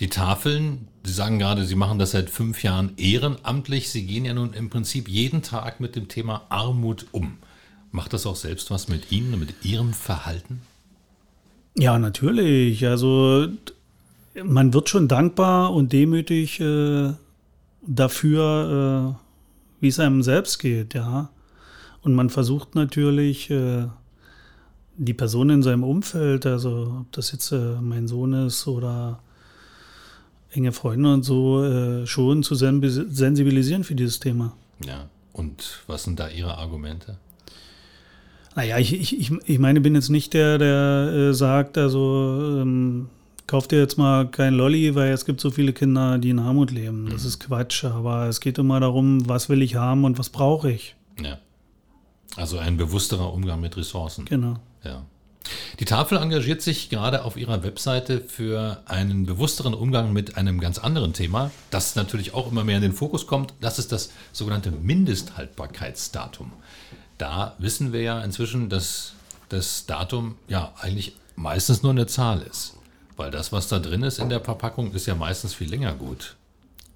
Die 0.00 0.08
Tafeln, 0.08 0.88
Sie 1.04 1.12
sagen 1.12 1.38
gerade, 1.38 1.64
Sie 1.64 1.74
machen 1.74 1.98
das 1.98 2.12
seit 2.12 2.30
fünf 2.30 2.62
Jahren 2.62 2.92
ehrenamtlich. 2.96 3.90
Sie 3.90 4.06
gehen 4.06 4.24
ja 4.24 4.34
nun 4.34 4.54
im 4.54 4.70
Prinzip 4.70 5.08
jeden 5.08 5.42
Tag 5.42 5.80
mit 5.80 5.94
dem 5.94 6.08
Thema 6.08 6.42
Armut 6.48 7.06
um. 7.12 7.36
Macht 7.92 8.12
das 8.14 8.26
auch 8.26 8.36
selbst 8.36 8.70
was 8.70 8.88
mit 8.88 9.12
Ihnen, 9.12 9.38
mit 9.38 9.64
Ihrem 9.64 9.92
Verhalten? 9.92 10.62
Ja, 11.76 11.98
natürlich. 11.98 12.86
Also 12.86 13.48
man 14.42 14.72
wird 14.72 14.88
schon 14.88 15.08
dankbar 15.08 15.72
und 15.72 15.92
demütig 15.92 16.60
äh, 16.60 17.12
dafür, 17.86 19.16
äh, 19.18 19.82
wie 19.82 19.88
es 19.88 19.98
einem 19.98 20.22
selbst 20.22 20.58
geht, 20.58 20.94
ja. 20.94 21.30
Und 22.02 22.14
man 22.14 22.30
versucht 22.30 22.74
natürlich 22.74 23.50
äh, 23.50 23.86
die 24.96 25.14
Person 25.14 25.50
in 25.50 25.62
seinem 25.62 25.84
Umfeld, 25.84 26.46
also 26.46 26.98
ob 27.00 27.12
das 27.12 27.32
jetzt 27.32 27.52
äh, 27.52 27.76
mein 27.80 28.08
Sohn 28.08 28.32
ist 28.32 28.66
oder 28.66 29.20
enge 30.52 30.72
Freunde 30.72 31.12
und 31.12 31.22
so 31.22 31.64
äh, 31.64 32.06
schon 32.06 32.42
zu 32.42 32.54
sensibilisieren 32.54 33.84
für 33.84 33.94
dieses 33.94 34.20
Thema. 34.20 34.54
Ja, 34.84 35.08
und 35.32 35.80
was 35.86 36.04
sind 36.04 36.18
da 36.18 36.28
Ihre 36.28 36.58
Argumente? 36.58 37.16
Naja, 38.56 38.78
ich, 38.78 38.92
ich, 38.92 39.30
ich 39.30 39.58
meine, 39.58 39.80
bin 39.80 39.94
jetzt 39.94 40.08
nicht 40.08 40.34
der, 40.34 40.58
der 40.58 41.12
äh, 41.12 41.34
sagt, 41.34 41.78
also 41.78 42.58
ähm, 42.60 43.08
kauf 43.46 43.68
dir 43.68 43.78
jetzt 43.78 43.96
mal 43.96 44.28
kein 44.28 44.54
Lolli, 44.54 44.94
weil 44.94 45.12
es 45.12 45.24
gibt 45.24 45.40
so 45.40 45.50
viele 45.50 45.72
Kinder, 45.72 46.18
die 46.18 46.30
in 46.30 46.38
Armut 46.38 46.70
leben. 46.70 47.08
Das 47.10 47.22
mhm. 47.22 47.28
ist 47.28 47.40
Quatsch, 47.40 47.84
aber 47.84 48.26
es 48.26 48.40
geht 48.40 48.58
immer 48.58 48.80
darum, 48.80 49.28
was 49.28 49.48
will 49.48 49.62
ich 49.62 49.76
haben 49.76 50.04
und 50.04 50.18
was 50.18 50.30
brauche 50.30 50.70
ich. 50.70 50.96
Ja. 51.22 51.38
Also 52.36 52.58
ein 52.58 52.76
bewussterer 52.76 53.32
Umgang 53.32 53.60
mit 53.60 53.76
Ressourcen. 53.76 54.24
Genau. 54.24 54.54
Ja. 54.84 55.04
Die 55.78 55.84
Tafel 55.84 56.18
engagiert 56.18 56.60
sich 56.60 56.90
gerade 56.90 57.24
auf 57.24 57.36
ihrer 57.36 57.62
Webseite 57.62 58.20
für 58.20 58.82
einen 58.86 59.24
bewussteren 59.24 59.74
Umgang 59.74 60.12
mit 60.12 60.36
einem 60.36 60.60
ganz 60.60 60.78
anderen 60.78 61.12
Thema, 61.12 61.50
das 61.70 61.96
natürlich 61.96 62.34
auch 62.34 62.50
immer 62.50 62.64
mehr 62.64 62.76
in 62.76 62.82
den 62.82 62.92
Fokus 62.92 63.26
kommt. 63.26 63.54
Das 63.60 63.78
ist 63.78 63.90
das 63.92 64.10
sogenannte 64.32 64.70
Mindesthaltbarkeitsdatum. 64.70 66.52
Da 67.18 67.54
wissen 67.58 67.92
wir 67.92 68.02
ja 68.02 68.20
inzwischen, 68.22 68.68
dass 68.68 69.14
das 69.48 69.86
Datum 69.86 70.36
ja 70.48 70.72
eigentlich 70.80 71.16
meistens 71.36 71.82
nur 71.82 71.92
eine 71.92 72.06
Zahl 72.06 72.42
ist. 72.42 72.76
Weil 73.16 73.30
das, 73.30 73.52
was 73.52 73.68
da 73.68 73.78
drin 73.78 74.02
ist 74.02 74.18
in 74.18 74.28
der 74.28 74.40
Verpackung, 74.40 74.92
ist 74.92 75.06
ja 75.06 75.14
meistens 75.14 75.54
viel 75.54 75.68
länger 75.68 75.94
gut. 75.94 76.36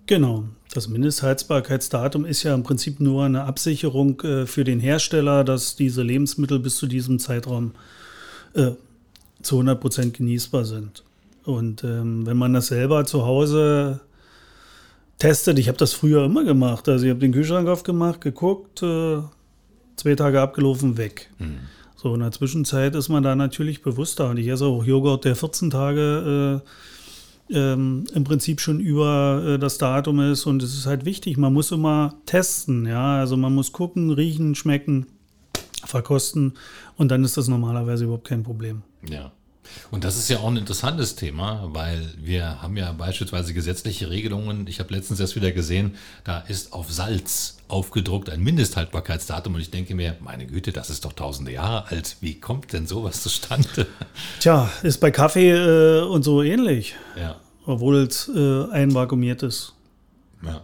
Genau. 0.07 0.45
Das 0.73 0.89
Mindesthaltbarkeitsdatum 0.89 2.25
ist 2.25 2.43
ja 2.43 2.55
im 2.55 2.63
Prinzip 2.63 3.01
nur 3.01 3.25
eine 3.25 3.45
Absicherung 3.45 4.21
äh, 4.21 4.47
für 4.47 4.65
den 4.65 4.81
Hersteller, 4.81 5.45
dass 5.45 5.77
diese 5.77 6.03
Lebensmittel 6.03 6.59
bis 6.59 6.77
zu 6.77 6.87
diesem 6.87 7.19
Zeitraum 7.19 7.73
zu 9.43 9.57
100 9.57 9.81
Prozent 9.81 10.14
genießbar 10.14 10.64
sind. 10.64 11.05
Und 11.45 11.85
ähm, 11.85 12.27
wenn 12.27 12.37
man 12.37 12.55
das 12.55 12.69
selber 12.69 13.05
zu 13.05 13.27
Hause 13.27 14.01
testet, 15.19 15.59
ich 15.59 15.69
habe 15.69 15.79
das 15.79 15.93
früher 15.93 16.25
immer 16.25 16.45
gemacht. 16.45 16.88
Also 16.88 17.05
ich 17.05 17.11
habe 17.11 17.21
den 17.21 17.33
Kühlschrank 17.33 17.69
aufgemacht, 17.69 18.21
geguckt, 18.21 18.83
äh, 18.83 19.19
zwei 19.97 20.14
Tage 20.14 20.40
abgelaufen, 20.40 20.97
weg. 20.97 21.31
Mhm. 21.38 21.59
So 21.97 22.14
in 22.14 22.21
der 22.21 22.33
Zwischenzeit 22.33 22.95
ist 22.95 23.09
man 23.09 23.23
da 23.23 23.35
natürlich 23.37 23.83
bewusster. 23.83 24.31
Und 24.31 24.38
ich 24.38 24.49
esse 24.49 24.64
auch 24.67 24.85
Joghurt, 24.85 25.25
der 25.25 25.37
14 25.37 25.71
Tage 25.71 26.62
äh, 27.51 27.57
ähm, 27.57 28.05
im 28.14 28.25
Prinzip 28.25 28.61
schon 28.61 28.81
über 28.81 29.43
äh, 29.47 29.59
das 29.59 29.77
Datum 29.77 30.21
ist. 30.21 30.47
Und 30.47 30.62
es 30.62 30.75
ist 30.75 30.87
halt 30.87 31.05
wichtig, 31.05 31.37
man 31.37 31.53
muss 31.53 31.71
immer 31.73 32.14
testen. 32.25 32.87
Ja, 32.87 33.19
also 33.19 33.37
man 33.37 33.55
muss 33.55 33.73
gucken, 33.73 34.11
riechen, 34.11 34.55
schmecken 34.55 35.07
verkosten 35.87 36.55
und 36.97 37.09
dann 37.09 37.25
ist 37.25 37.37
das 37.37 37.49
normalerweise 37.49 38.05
überhaupt 38.05 38.29
kein 38.29 38.42
Problem. 38.42 38.83
Ja. 39.09 39.33
Und 39.90 40.05
das 40.05 40.16
ist 40.16 40.29
ja 40.29 40.38
auch 40.38 40.49
ein 40.49 40.57
interessantes 40.57 41.16
Thema, 41.16 41.68
weil 41.73 42.11
wir 42.18 42.61
haben 42.62 42.77
ja 42.77 42.92
beispielsweise 42.92 43.55
gesetzliche 43.55 44.11
Regelungen. 44.11 44.66
Ich 44.66 44.81
habe 44.81 44.92
letztens 44.94 45.20
erst 45.20 45.37
wieder 45.37 45.53
gesehen, 45.53 45.97
da 46.23 46.40
ist 46.40 46.73
auf 46.73 46.92
Salz 46.92 47.59
aufgedruckt 47.68 48.31
ein 48.31 48.42
Mindesthaltbarkeitsdatum 48.42 49.55
und 49.55 49.61
ich 49.61 49.70
denke 49.70 49.94
mir, 49.94 50.16
meine 50.20 50.47
Güte, 50.47 50.73
das 50.73 50.90
ist 50.90 51.05
doch 51.05 51.12
tausende 51.12 51.53
Jahre 51.53 51.88
alt. 51.88 52.16
Wie 52.20 52.38
kommt 52.38 52.73
denn 52.73 52.87
sowas 52.87 53.23
zustande? 53.23 53.87
Tja, 54.40 54.70
ist 54.83 55.01
bei 55.01 55.11
Kaffee 55.11 55.51
äh, 55.51 56.03
und 56.03 56.23
so 56.23 56.42
ähnlich. 56.42 56.94
Ja. 57.18 57.40
Obwohl 57.66 57.97
es 57.97 58.29
äh, 58.29 58.70
einvakuumiert 58.70 59.42
ist. 59.42 59.73
Ja. 60.42 60.62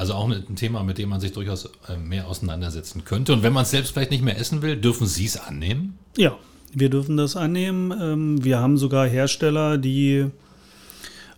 Also 0.00 0.14
auch 0.14 0.30
ein 0.30 0.56
Thema, 0.56 0.82
mit 0.82 0.96
dem 0.96 1.10
man 1.10 1.20
sich 1.20 1.32
durchaus 1.32 1.66
äh, 1.86 1.94
mehr 1.98 2.26
auseinandersetzen 2.26 3.04
könnte. 3.04 3.34
Und 3.34 3.42
wenn 3.42 3.52
man 3.52 3.64
es 3.64 3.70
selbst 3.70 3.92
vielleicht 3.92 4.10
nicht 4.10 4.24
mehr 4.24 4.38
essen 4.38 4.62
will, 4.62 4.78
dürfen 4.78 5.06
Sie 5.06 5.26
es 5.26 5.36
annehmen? 5.36 5.98
Ja, 6.16 6.38
wir 6.72 6.88
dürfen 6.88 7.18
das 7.18 7.36
annehmen. 7.36 7.92
Ähm, 8.00 8.42
wir 8.42 8.60
haben 8.60 8.78
sogar 8.78 9.06
Hersteller, 9.06 9.76
die 9.76 10.30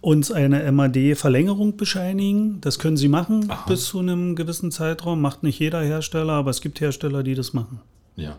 uns 0.01 0.31
eine 0.31 0.71
MAD-Verlängerung 0.71 1.77
bescheinigen. 1.77 2.61
Das 2.61 2.79
können 2.79 2.97
sie 2.97 3.09
machen 3.09 3.51
Aha. 3.51 3.65
bis 3.67 3.87
zu 3.87 3.99
einem 3.99 4.37
gewissen 4.37 4.71
Zeitraum. 4.71 5.21
Macht 5.21 5.43
nicht 5.43 5.59
jeder 5.59 5.83
Hersteller, 5.83 6.35
aber 6.35 6.51
es 6.51 6.61
gibt 6.61 6.81
Hersteller, 6.81 7.25
die 7.25 7.35
das 7.35 7.53
machen. 7.53 7.81
Ja. 8.15 8.39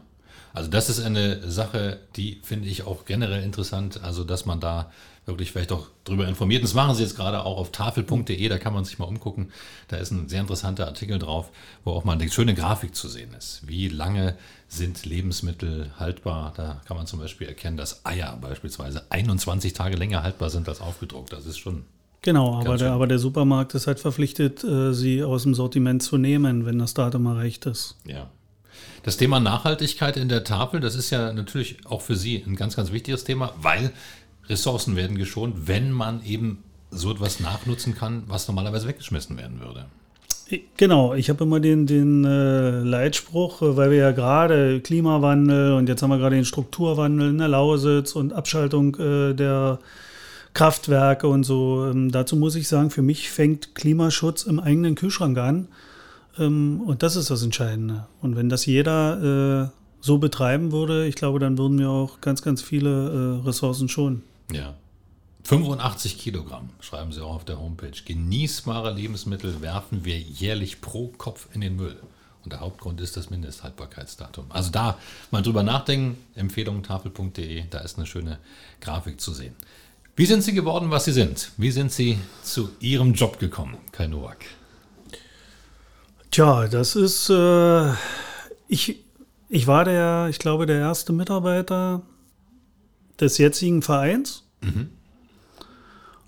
Also 0.53 0.69
das 0.69 0.89
ist 0.89 1.01
eine 1.03 1.51
Sache, 1.51 1.99
die 2.15 2.39
finde 2.43 2.69
ich 2.69 2.88
auch 2.88 3.03
generell 3.03 3.43
interessant. 3.43 4.01
Also 4.01 4.23
dass 4.23 4.45
man 4.45 4.62
da 4.62 4.89
wirklich 5.25 5.51
vielleicht 5.51 5.71
auch 5.71 5.88
darüber 6.03 6.27
informiert. 6.27 6.62
Und 6.62 6.69
das 6.69 6.73
machen 6.73 6.95
sie 6.95 7.03
jetzt 7.03 7.15
gerade 7.15 7.45
auch 7.45 7.57
auf 7.57 7.71
tafel.de, 7.71 8.49
da 8.49 8.57
kann 8.57 8.73
man 8.73 8.86
sich 8.86 8.99
mal 8.99 9.05
umgucken. 9.05 9.51
Da 9.88 9.97
ist 9.97 10.12
ein 10.12 10.27
sehr 10.29 10.41
interessanter 10.41 10.88
Artikel 10.88 11.19
drauf, 11.19 11.51
wo 11.83 11.91
auch 11.91 12.03
mal 12.03 12.13
eine 12.13 12.29
schöne 12.29 12.53
Grafik 12.55 12.95
zu 12.95 13.07
sehen 13.07 13.33
ist. 13.33 13.62
Wie 13.65 13.88
lange 13.88 14.36
sind 14.67 15.05
Lebensmittel 15.05 15.91
haltbar? 15.97 16.53
Da 16.55 16.81
kann 16.86 16.97
man 16.97 17.07
zum 17.07 17.19
Beispiel 17.19 17.47
erkennen, 17.47 17.77
dass 17.77 18.05
Eier 18.05 18.38
beispielsweise 18.41 19.03
21 19.09 19.73
Tage 19.73 19.95
länger 19.95 20.23
haltbar 20.23 20.49
sind 20.49 20.67
als 20.67 20.81
aufgedruckt. 20.81 21.31
Das 21.31 21.45
ist 21.45 21.57
schon 21.57 21.86
Genau, 22.23 22.57
aber 22.57 22.77
der, 22.77 22.93
aber 22.93 23.05
der, 23.05 23.19
Supermarkt 23.19 23.75
ist 23.75 23.86
halt 23.86 23.99
verpflichtet, 23.99 24.63
äh, 24.63 24.93
sie 24.93 25.23
aus 25.23 25.43
dem 25.43 25.53
Sortiment 25.53 26.01
zu 26.01 26.17
nehmen, 26.17 26.65
wenn 26.65 26.79
das 26.79 26.93
Datum 26.93 27.25
erreicht 27.25 27.65
ist. 27.65 27.97
Ja. 28.07 28.29
Das 29.03 29.17
Thema 29.17 29.41
Nachhaltigkeit 29.41 30.15
in 30.15 30.29
der 30.29 30.45
Tafel, 30.45 30.79
das 30.79 30.95
ist 30.95 31.09
ja 31.09 31.33
natürlich 31.33 31.86
auch 31.86 32.01
für 32.01 32.15
Sie 32.15 32.41
ein 32.47 32.55
ganz, 32.55 32.77
ganz 32.77 32.93
wichtiges 32.93 33.25
Thema, 33.25 33.53
weil 33.57 33.91
Ressourcen 34.49 34.95
werden 34.95 35.17
geschont, 35.17 35.67
wenn 35.67 35.91
man 35.91 36.23
eben 36.25 36.63
so 36.91 37.12
etwas 37.12 37.39
nachnutzen 37.39 37.95
kann, 37.95 38.23
was 38.27 38.47
normalerweise 38.47 38.88
weggeschmissen 38.88 39.38
werden 39.38 39.60
würde. 39.60 39.86
Genau, 40.77 41.13
ich 41.13 41.29
habe 41.29 41.45
immer 41.45 41.60
den, 41.60 41.88
den 41.88 42.25
äh, 42.25 42.82
Leitspruch, 42.82 43.62
äh, 43.62 43.77
weil 43.77 43.91
wir 43.91 43.97
ja 43.97 44.12
gerade 44.12 44.82
Klimawandel 44.82 45.73
und 45.73 45.88
jetzt 45.88 46.03
haben 46.03 46.10
wir 46.10 46.17
gerade 46.17 46.36
den 46.36 46.45
Strukturwandel 46.45 47.29
in 47.29 47.38
der 47.38 47.47
Lausitz 47.47 48.13
und 48.15 48.34
Abschaltung 48.34 48.95
äh, 48.95 49.34
der 49.34 49.79
Kraftwerke 50.53 51.27
und 51.27 51.43
so. 51.43 51.86
Ähm, 51.89 52.12
dazu 52.12 52.36
muss 52.36 52.56
ich 52.56 52.67
sagen, 52.67 52.91
für 52.91 53.01
mich 53.01 53.32
fängt 53.32 53.73
Klimaschutz 53.73 54.43
im 54.43 54.60
eigenen 54.60 54.95
Kühlschrank 54.95 55.38
an. 55.38 55.69
Ähm, 56.38 56.82
und 56.86 57.03
das 57.03 57.15
ist 57.15 57.29
das 57.29 57.41
Entscheidende. 57.43 58.08
Und 58.21 58.36
wenn 58.36 58.49
das 58.49 58.65
jeder 58.65 59.71
äh, 59.71 59.77
so 60.01 60.17
betreiben 60.17 60.71
würde, 60.71 61.08
ich 61.08 61.15
glaube, 61.15 61.39
dann 61.39 61.58
würden 61.58 61.79
wir 61.79 61.89
auch 61.89 62.21
ganz, 62.21 62.41
ganz 62.41 62.62
viele 62.62 63.39
äh, 63.41 63.47
Ressourcen 63.47 63.89
schonen. 63.89 64.23
Ja. 64.51 64.75
85 65.43 66.17
Kilogramm, 66.17 66.69
schreiben 66.79 67.12
Sie 67.12 67.21
auch 67.21 67.36
auf 67.36 67.45
der 67.45 67.60
Homepage. 67.60 67.91
Genießbare 68.06 68.93
Lebensmittel 68.93 69.62
werfen 69.62 70.06
wir 70.06 70.17
jährlich 70.17 70.79
pro 70.79 71.08
Kopf 71.10 71.47
in 71.53 71.62
den 71.62 71.75
Müll. 71.75 71.99
Und 72.43 72.51
der 72.51 72.60
Hauptgrund 72.60 72.99
ist 73.01 73.15
das 73.15 73.29
Mindesthaltbarkeitsdatum. 73.29 74.45
Also 74.49 74.69
da 74.71 74.97
mal 75.32 75.41
drüber 75.41 75.63
nachdenken. 75.63 76.17
Empfehlung 76.36 76.84
tafel.de, 76.84 77.63
da 77.69 77.79
ist 77.79 77.97
eine 77.97 78.06
schöne 78.06 78.39
Grafik 78.82 79.19
zu 79.19 79.34
sehen. 79.34 79.56
Wie 80.15 80.25
sind 80.25 80.43
Sie 80.43 80.53
geworden, 80.53 80.91
was 80.91 81.06
Sie 81.06 81.12
sind? 81.12 81.51
Wie 81.58 81.71
sind 81.71 81.91
Sie 81.91 82.19
zu 82.43 82.69
Ihrem 82.79 83.13
Job 83.13 83.39
gekommen, 83.39 83.77
Kai 83.91 84.08
Nowak? 84.08 84.45
Tja, 86.32 86.67
das 86.67 86.95
ist, 86.95 87.29
äh, 87.29 87.91
ich, 88.67 89.03
ich 89.49 89.67
war 89.67 89.86
der, 89.86 90.27
ich 90.29 90.39
glaube, 90.39 90.65
der 90.65 90.79
erste 90.79 91.13
Mitarbeiter 91.13 92.01
des 93.19 93.38
jetzigen 93.38 93.82
Vereins. 93.82 94.47
Mhm. 94.62 94.89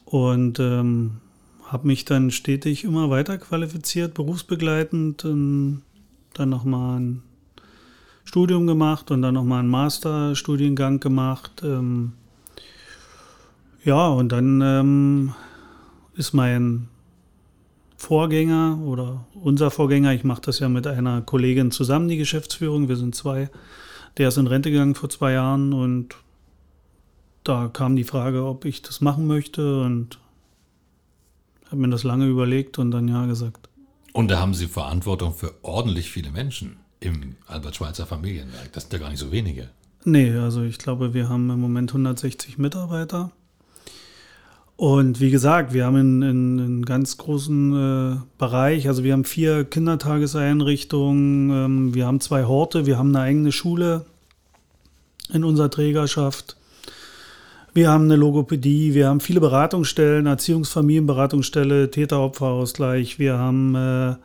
Und 0.06 0.60
ähm, 0.60 1.17
habe 1.65 1.88
mich 1.88 2.06
dann 2.06 2.32
stetig 2.32 2.84
immer 2.84 3.10
weiter 3.10 3.38
qualifiziert, 3.38 4.13
berufsbegleitend. 4.13 5.26
Ähm, 5.26 5.82
dann 6.34 6.50
nochmal 6.50 7.00
ein 7.00 7.24
Studium 8.24 8.67
gemacht 8.67 9.12
und 9.12 9.21
dann 9.21 9.34
nochmal 9.34 9.60
einen 9.60 9.69
Masterstudiengang 9.69 11.00
gemacht. 11.00 11.62
Ähm, 11.63 12.13
ja, 13.84 14.08
und 14.08 14.32
dann 14.32 14.62
ähm, 14.62 15.34
ist 16.15 16.34
mein 16.34 16.88
Vorgänger 17.98 18.80
oder 18.84 19.26
unser 19.34 19.71
Vorgänger, 19.71 20.13
ich 20.13 20.24
mache 20.24 20.41
das 20.41 20.60
ja 20.60 20.69
mit 20.69 20.86
einer 20.86 21.21
Kollegin 21.21 21.71
zusammen, 21.71 22.08
die 22.08 22.17
Geschäftsführung, 22.17 22.89
wir 22.89 22.98
sind 22.98 23.15
zwei, 23.15 23.50
der 24.17 24.28
ist 24.28 24.38
in 24.38 24.48
Rente 24.48 24.71
gegangen 24.71 24.95
vor 24.95 25.10
zwei 25.10 25.34
Jahren 25.34 25.74
und 25.74 26.15
da 27.45 27.69
kam 27.71 27.95
die 27.95 28.03
Frage, 28.03 28.43
ob 28.45 28.65
ich 28.65 28.81
das 28.81 29.01
machen 29.01 29.27
möchte 29.27 29.81
und 29.81 30.19
habe 31.67 31.77
mir 31.77 31.89
das 31.89 32.03
lange 32.03 32.27
überlegt 32.27 32.77
und 32.79 32.91
dann 32.91 33.08
ja 33.08 33.25
gesagt. 33.25 33.69
Und 34.13 34.29
da 34.29 34.39
haben 34.39 34.53
Sie 34.53 34.67
Verantwortung 34.67 35.34
für 35.34 35.53
ordentlich 35.62 36.10
viele 36.10 36.31
Menschen 36.31 36.77
im 36.99 37.36
Albert-Schweitzer 37.47 38.05
Familienwerk. 38.05 38.71
Das 38.73 38.84
sind 38.84 38.93
ja 38.93 38.99
gar 38.99 39.10
nicht 39.10 39.19
so 39.19 39.31
wenige. 39.31 39.69
Nee, 40.03 40.31
also 40.31 40.62
ich 40.63 40.77
glaube, 40.77 41.13
wir 41.13 41.29
haben 41.29 41.49
im 41.49 41.60
Moment 41.60 41.91
160 41.91 42.58
Mitarbeiter. 42.58 43.31
Und 44.77 45.21
wie 45.21 45.31
gesagt, 45.31 45.73
wir 45.73 45.86
haben 45.86 45.95
einen, 45.95 46.23
einen 46.23 46.86
ganz 46.86 47.17
großen 47.17 47.73
äh, 47.73 48.17
Bereich. 48.38 48.88
Also 48.88 49.03
wir 49.03 49.13
haben 49.13 49.23
vier 49.23 49.63
Kindertageseinrichtungen, 49.63 51.49
ähm, 51.49 51.93
wir 51.93 52.05
haben 52.05 52.19
zwei 52.19 52.43
Horte, 52.43 52.86
wir 52.86 52.97
haben 52.97 53.15
eine 53.15 53.23
eigene 53.25 53.51
Schule 53.51 54.05
in 55.34 55.43
unserer 55.43 55.69
Trägerschaft. 55.69 56.58
Wir 57.75 57.89
haben 57.89 58.05
eine 58.05 58.15
Logopädie, 58.15 58.93
wir 58.93 59.09
haben 59.09 59.19
viele 59.19 59.41
Beratungsstellen, 59.41 60.27
Erziehungsfamilienberatungsstelle, 60.27 61.91
Täteropferausgleich, 61.91 63.19
wir 63.19 63.38
haben 63.38 63.75
äh, 63.75 64.15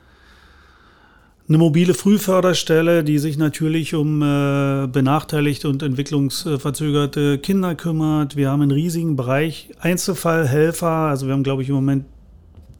eine 1.49 1.59
mobile 1.59 1.95
Frühförderstelle, 1.95 3.03
die 3.03 3.19
sich 3.19 3.39
natürlich 3.39 3.97
um 3.97 4.23
äh, 4.23 4.87
benachteiligte 4.87 5.69
und 5.69 5.83
entwicklungsverzögerte 5.83 7.39
Kinder 7.39 7.75
kümmert. 7.75 8.37
Wir 8.37 8.51
haben 8.53 8.63
einen 8.63 8.71
riesigen 8.71 9.17
Bereich 9.17 9.71
Einzelfallhelfer, 9.81 10.87
also 10.87 11.27
wir 11.27 11.33
haben, 11.33 11.43
glaube 11.43 11.65
ich, 11.65 11.71
im 11.71 11.75
Moment 11.75 12.05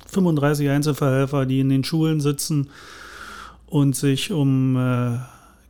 35 0.07 0.69
Einzelfallhelfer, 0.69 1.47
die 1.47 1.59
in 1.59 1.69
den 1.69 1.83
Schulen 1.83 2.21
sitzen 2.21 2.71
und 3.67 3.97
sich 3.97 4.31
um 4.31 4.77
äh, 4.77 5.19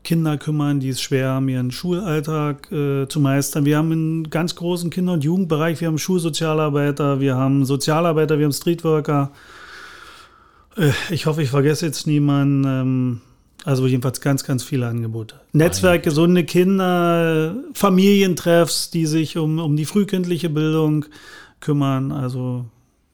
Kinder 0.03 0.39
kümmern, 0.39 0.81
die 0.81 0.89
es 0.89 1.01
schwer 1.01 1.29
haben, 1.29 1.49
ihren 1.49 1.71
Schulalltag 1.71 2.71
äh, 2.73 3.07
zu 3.09 3.21
meistern. 3.21 3.65
Wir 3.65 3.77
haben 3.77 3.93
einen 3.93 4.31
ganz 4.31 4.55
großen 4.55 4.91
Kinder- 4.91 5.13
und 5.13 5.25
Jugendbereich, 5.25 5.81
wir 5.81 5.89
haben 5.89 5.99
Schulsozialarbeiter, 5.99 7.21
wir 7.21 7.37
haben 7.37 7.65
Sozialarbeiter, 7.65 8.39
wir 8.39 8.47
haben 8.47 8.53
Streetworker. 8.53 9.31
Äh, 10.77 10.93
ich 11.11 11.27
hoffe, 11.27 11.43
ich 11.43 11.51
vergesse 11.51 11.87
jetzt 11.87 12.07
niemanden. 12.07 12.65
Ähm, 12.65 13.21
Also 13.67 13.87
jedenfalls 13.87 14.23
ganz, 14.23 14.43
ganz 14.45 14.65
viele 14.65 14.87
Angebote. 14.87 15.39
Netzwerk 15.53 16.03
gesunde 16.03 16.45
Kinder, 16.45 17.55
Familientreffs, 17.75 18.91
die 18.91 19.05
sich 19.05 19.37
um, 19.37 19.59
um 19.59 19.77
die 19.77 19.85
frühkindliche 19.85 20.49
Bildung 20.49 21.05
kümmern. 21.61 22.11
Also 22.11 22.65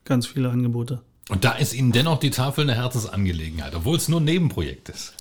ganz 0.05 0.25
viele 0.29 0.51
Angebote. 0.51 1.01
Und 1.29 1.43
da 1.45 1.51
ist 1.59 1.75
Ihnen 1.75 1.91
dennoch 1.91 2.21
die 2.21 2.31
Tafel 2.31 2.63
eine 2.63 2.77
Herzensangelegenheit, 2.77 3.75
obwohl 3.75 3.97
es 3.97 4.09
nur 4.09 4.21
ein 4.21 4.25
Nebenprojekt 4.25 4.89
ist. 4.89 5.15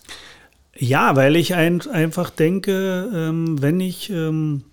Ja, 0.77 1.15
weil 1.15 1.35
ich 1.35 1.55
ein, 1.55 1.81
einfach 1.87 2.29
denke, 2.29 3.09
ähm, 3.13 3.61
wenn 3.61 3.79
ich, 3.79 4.09
ähm, 4.09 4.63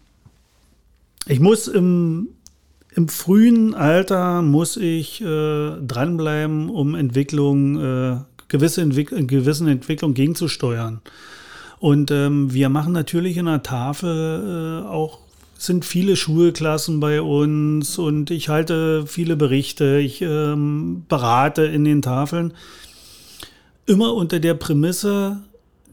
ich 1.27 1.39
muss 1.39 1.69
im, 1.69 2.29
im 2.95 3.09
frühen 3.09 3.75
Alter, 3.75 4.43
muss 4.43 4.77
ich 4.77 5.21
äh, 5.21 5.71
dranbleiben, 5.81 6.69
um 6.71 6.97
Entwicklung, 6.97 7.81
äh, 7.81 8.17
gewisse 8.49 8.83
Entwick 8.83 9.11
gewissen 9.29 9.69
Entwicklung 9.69 10.15
gegenzusteuern. 10.15 11.01
Und 11.79 12.11
ähm, 12.11 12.53
wir 12.53 12.69
machen 12.69 12.93
natürlich 12.93 13.37
in 13.37 13.47
der 13.47 13.63
Tafel 13.63 14.83
äh, 14.85 14.89
auch 14.89 15.19
sind 15.57 15.85
viele 15.85 16.17
Schulklassen 16.17 16.99
bei 16.99 17.23
uns 17.23 17.97
und 17.97 18.33
ich 18.33 18.49
halte 18.49 19.07
viele 19.07 19.37
Berichte, 19.37 19.99
ich 19.99 20.21
ähm, 20.21 21.05
berate 21.09 21.63
in 21.63 21.85
den 21.85 22.03
Tafeln. 22.03 22.53
Immer 23.87 24.15
unter 24.15 24.41
der 24.41 24.55
Prämisse, 24.55 25.39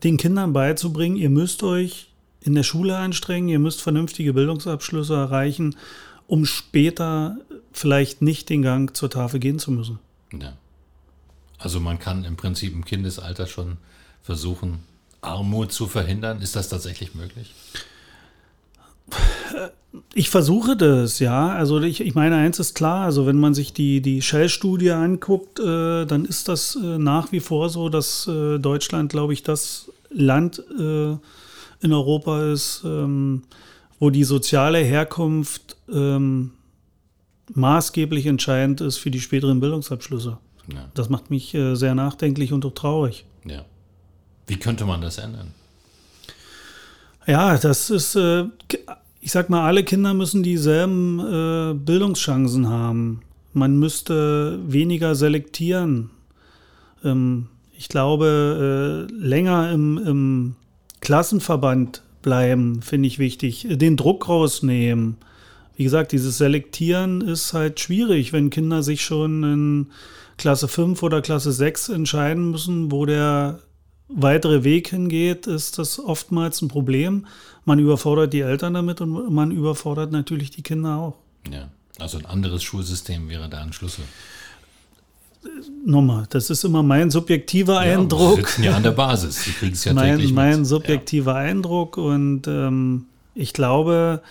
den 0.03 0.17
Kindern 0.17 0.53
beizubringen, 0.53 1.17
ihr 1.17 1.29
müsst 1.29 1.63
euch 1.63 2.09
in 2.41 2.55
der 2.55 2.63
Schule 2.63 2.97
anstrengen, 2.97 3.49
ihr 3.49 3.59
müsst 3.59 3.81
vernünftige 3.81 4.33
Bildungsabschlüsse 4.33 5.13
erreichen, 5.13 5.75
um 6.27 6.45
später 6.45 7.37
vielleicht 7.71 8.21
nicht 8.21 8.49
den 8.49 8.61
Gang 8.61 8.95
zur 8.95 9.09
Tafel 9.09 9.39
gehen 9.39 9.59
zu 9.59 9.71
müssen. 9.71 9.99
Ja. 10.39 10.53
Also 11.57 11.79
man 11.79 11.99
kann 11.99 12.23
im 12.23 12.37
Prinzip 12.37 12.73
im 12.73 12.85
Kindesalter 12.85 13.45
schon 13.45 13.77
versuchen, 14.21 14.79
Armut 15.21 15.71
zu 15.71 15.87
verhindern. 15.87 16.41
Ist 16.41 16.55
das 16.55 16.69
tatsächlich 16.69 17.15
möglich? 17.15 17.53
Ich 20.13 20.29
versuche 20.29 20.77
das, 20.77 21.19
ja. 21.19 21.49
Also 21.49 21.81
ich, 21.81 22.01
ich 22.01 22.15
meine, 22.15 22.35
eins 22.35 22.59
ist 22.59 22.75
klar, 22.75 23.05
also 23.05 23.25
wenn 23.25 23.39
man 23.39 23.53
sich 23.53 23.73
die, 23.73 24.01
die 24.01 24.21
Shell-Studie 24.21 24.91
anguckt, 24.91 25.59
äh, 25.59 26.05
dann 26.05 26.25
ist 26.25 26.47
das 26.47 26.75
äh, 26.75 26.97
nach 26.97 27.31
wie 27.31 27.39
vor 27.39 27.69
so, 27.69 27.89
dass 27.89 28.27
äh, 28.27 28.59
Deutschland, 28.59 29.11
glaube 29.11 29.33
ich, 29.33 29.43
das 29.43 29.88
Land 30.09 30.59
äh, 30.79 31.11
in 31.81 31.93
Europa 31.93 32.51
ist, 32.51 32.81
ähm, 32.85 33.43
wo 33.99 34.09
die 34.09 34.23
soziale 34.23 34.79
Herkunft 34.79 35.77
ähm, 35.91 36.51
maßgeblich 37.53 38.25
entscheidend 38.25 38.81
ist 38.81 38.97
für 38.97 39.11
die 39.11 39.19
späteren 39.19 39.59
Bildungsabschlüsse. 39.59 40.37
Ja. 40.71 40.89
Das 40.93 41.09
macht 41.09 41.29
mich 41.29 41.53
äh, 41.53 41.75
sehr 41.75 41.95
nachdenklich 41.95 42.53
und 42.53 42.65
auch 42.65 42.73
traurig. 42.73 43.25
Ja. 43.45 43.65
Wie 44.47 44.57
könnte 44.57 44.85
man 44.85 45.01
das 45.01 45.17
ändern? 45.17 45.53
Ja, 47.27 47.57
das 47.57 47.89
ist, 47.89 48.15
äh, 48.15 48.45
ich 49.21 49.31
sag 49.31 49.49
mal, 49.49 49.65
alle 49.65 49.83
Kinder 49.83 50.13
müssen 50.13 50.43
dieselben 50.43 51.19
äh, 51.19 51.73
Bildungschancen 51.73 52.67
haben. 52.67 53.21
Man 53.53 53.77
müsste 53.77 54.59
weniger 54.65 55.15
selektieren. 55.15 56.09
Ähm, 57.03 57.47
ich 57.79 57.87
glaube, 57.87 59.07
äh, 59.09 59.13
länger 59.13 59.71
im, 59.71 59.97
im 59.97 60.55
Klassenverband 60.99 62.03
bleiben, 62.21 62.81
finde 62.81 63.07
ich 63.07 63.19
wichtig. 63.19 63.67
Den 63.69 63.95
Druck 63.95 64.27
rausnehmen. 64.27 65.15
Wie 65.77 65.85
gesagt, 65.85 66.11
dieses 66.11 66.37
Selektieren 66.37 67.21
ist 67.21 67.53
halt 67.53 67.79
schwierig, 67.79 68.33
wenn 68.33 68.49
Kinder 68.49 68.83
sich 68.83 69.01
schon 69.01 69.43
in 69.43 69.87
Klasse 70.35 70.67
5 70.67 71.01
oder 71.03 71.21
Klasse 71.21 71.53
6 71.53 71.87
entscheiden 71.87 72.51
müssen, 72.51 72.91
wo 72.91 73.05
der 73.05 73.59
weitere 74.09 74.65
Weg 74.65 74.89
hingeht, 74.89 75.47
ist 75.47 75.79
das 75.79 75.99
oftmals 75.99 76.61
ein 76.61 76.67
Problem. 76.67 77.27
Man 77.63 77.79
überfordert 77.79 78.33
die 78.33 78.41
Eltern 78.41 78.73
damit 78.73 78.99
und 78.99 79.33
man 79.33 79.51
überfordert 79.51 80.11
natürlich 80.11 80.51
die 80.51 80.63
Kinder 80.63 80.97
auch. 80.97 81.15
Ja, 81.49 81.69
also 81.97 82.17
ein 82.17 82.25
anderes 82.25 82.61
Schulsystem 82.61 83.29
wäre 83.29 83.47
da 83.47 83.61
ein 83.61 83.71
Schlüssel. 83.71 84.03
Nochmal, 85.85 86.25
das 86.29 86.49
ist 86.49 86.65
immer 86.65 86.83
mein 86.83 87.11
subjektiver 87.11 87.85
ja, 87.85 87.97
Eindruck. 87.97 88.35
Sie 88.35 88.41
sitzen 88.41 88.63
ja 88.63 88.75
an 88.75 88.83
der 88.83 88.91
Basis, 88.91 89.43
Sie 89.43 89.51
kriegen 89.51 89.73
es 89.73 89.85
ja 89.85 89.93
mein, 89.93 90.17
täglich 90.17 90.33
Mein 90.33 90.59
mit. 90.59 90.67
subjektiver 90.67 91.33
ja. 91.33 91.37
Eindruck 91.37 91.97
und 91.97 92.47
ähm, 92.47 93.05
ich 93.35 93.53
glaube, 93.53 94.21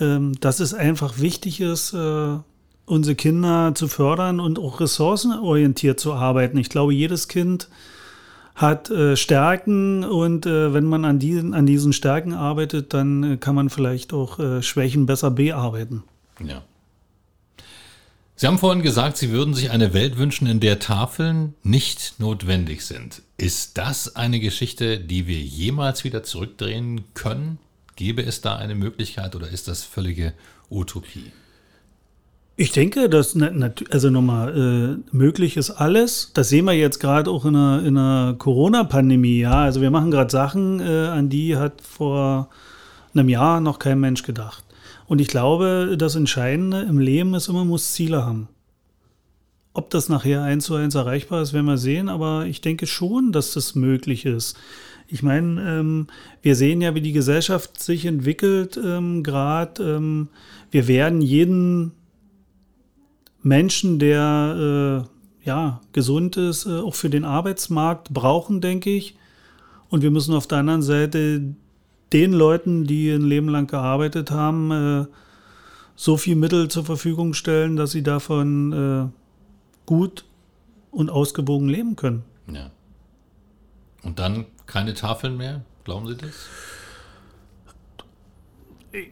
ähm, 0.00 0.34
dass 0.40 0.60
es 0.60 0.74
einfach 0.74 1.18
wichtig 1.18 1.60
ist, 1.60 1.92
äh, 1.92 2.36
unsere 2.86 3.14
Kinder 3.16 3.74
zu 3.74 3.88
fördern 3.88 4.38
und 4.38 4.58
auch 4.58 4.80
ressourcenorientiert 4.80 5.98
zu 5.98 6.12
arbeiten. 6.12 6.56
Ich 6.58 6.68
glaube, 6.68 6.94
jedes 6.94 7.26
Kind 7.28 7.68
hat 8.54 8.90
äh, 8.90 9.16
Stärken 9.16 10.04
und 10.04 10.46
äh, 10.46 10.74
wenn 10.74 10.84
man 10.84 11.04
an 11.04 11.18
diesen, 11.18 11.54
an 11.54 11.66
diesen 11.66 11.92
Stärken 11.92 12.34
arbeitet, 12.34 12.92
dann 12.94 13.24
äh, 13.24 13.36
kann 13.38 13.54
man 13.54 13.70
vielleicht 13.70 14.12
auch 14.12 14.38
äh, 14.38 14.62
Schwächen 14.62 15.06
besser 15.06 15.30
bearbeiten. 15.30 16.04
Ja. 16.44 16.62
Sie 18.42 18.48
haben 18.48 18.58
vorhin 18.58 18.82
gesagt, 18.82 19.18
Sie 19.18 19.30
würden 19.30 19.54
sich 19.54 19.70
eine 19.70 19.94
Welt 19.94 20.18
wünschen, 20.18 20.48
in 20.48 20.58
der 20.58 20.80
Tafeln 20.80 21.54
nicht 21.62 22.14
notwendig 22.18 22.84
sind. 22.84 23.22
Ist 23.36 23.78
das 23.78 24.16
eine 24.16 24.40
Geschichte, 24.40 24.98
die 24.98 25.28
wir 25.28 25.38
jemals 25.38 26.02
wieder 26.02 26.24
zurückdrehen 26.24 27.02
können? 27.14 27.60
Gäbe 27.94 28.24
es 28.24 28.40
da 28.40 28.56
eine 28.56 28.74
Möglichkeit 28.74 29.36
oder 29.36 29.48
ist 29.48 29.68
das 29.68 29.84
völlige 29.84 30.32
Utopie? 30.68 31.30
Ich 32.56 32.72
denke, 32.72 33.08
dass 33.08 33.36
also 33.90 34.10
nochmal 34.10 34.98
äh, 35.12 35.16
möglich 35.16 35.56
ist 35.56 35.70
alles. 35.70 36.32
Das 36.34 36.48
sehen 36.48 36.64
wir 36.64 36.72
jetzt 36.72 36.98
gerade 36.98 37.30
auch 37.30 37.44
in 37.44 37.54
einer, 37.54 37.84
in 37.84 37.96
einer 37.96 38.34
Corona-Pandemie. 38.34 39.38
Ja, 39.38 39.60
also 39.62 39.80
wir 39.80 39.92
machen 39.92 40.10
gerade 40.10 40.32
Sachen, 40.32 40.80
äh, 40.80 41.06
an 41.06 41.28
die 41.28 41.56
hat 41.56 41.80
vor 41.80 42.48
einem 43.14 43.28
Jahr 43.28 43.60
noch 43.60 43.78
kein 43.78 44.00
Mensch 44.00 44.24
gedacht. 44.24 44.64
Und 45.12 45.20
ich 45.20 45.28
glaube, 45.28 45.96
das 45.98 46.14
Entscheidende 46.16 46.86
im 46.88 46.98
Leben 46.98 47.34
ist 47.34 47.48
immer, 47.48 47.58
man 47.58 47.68
muss 47.68 47.92
Ziele 47.92 48.24
haben. 48.24 48.48
Ob 49.74 49.90
das 49.90 50.08
nachher 50.08 50.40
eins 50.40 50.64
zu 50.64 50.74
eins 50.74 50.94
erreichbar 50.94 51.42
ist, 51.42 51.52
werden 51.52 51.66
wir 51.66 51.76
sehen. 51.76 52.08
Aber 52.08 52.46
ich 52.46 52.62
denke 52.62 52.86
schon, 52.86 53.30
dass 53.30 53.52
das 53.52 53.74
möglich 53.74 54.24
ist. 54.24 54.56
Ich 55.08 55.22
meine, 55.22 55.60
ähm, 55.68 56.06
wir 56.40 56.56
sehen 56.56 56.80
ja, 56.80 56.94
wie 56.94 57.02
die 57.02 57.12
Gesellschaft 57.12 57.78
sich 57.78 58.06
entwickelt. 58.06 58.80
Ähm, 58.82 59.22
gerade 59.22 59.82
ähm, 59.82 60.28
wir 60.70 60.88
werden 60.88 61.20
jeden 61.20 61.92
Menschen, 63.42 63.98
der 63.98 65.04
äh, 65.44 65.46
ja, 65.46 65.82
gesund 65.92 66.38
ist, 66.38 66.64
äh, 66.64 66.78
auch 66.78 66.94
für 66.94 67.10
den 67.10 67.26
Arbeitsmarkt 67.26 68.14
brauchen, 68.14 68.62
denke 68.62 68.88
ich. 68.88 69.18
Und 69.90 70.00
wir 70.00 70.10
müssen 70.10 70.32
auf 70.32 70.46
der 70.46 70.56
anderen 70.56 70.80
Seite 70.80 71.54
den 72.12 72.32
Leuten, 72.32 72.84
die 72.84 73.10
ein 73.10 73.22
Leben 73.22 73.48
lang 73.48 73.66
gearbeitet 73.66 74.30
haben, 74.30 74.70
äh, 74.70 75.06
so 75.94 76.16
viel 76.16 76.36
Mittel 76.36 76.68
zur 76.68 76.84
Verfügung 76.84 77.34
stellen, 77.34 77.76
dass 77.76 77.92
sie 77.92 78.02
davon 78.02 78.72
äh, 78.72 79.08
gut 79.86 80.24
und 80.90 81.10
ausgewogen 81.10 81.68
leben 81.68 81.96
können. 81.96 82.24
Ja. 82.52 82.70
Und 84.02 84.18
dann 84.18 84.46
keine 84.66 84.94
Tafeln 84.94 85.36
mehr? 85.36 85.62
Glauben 85.84 86.06
Sie 86.06 86.16
das? 86.16 86.48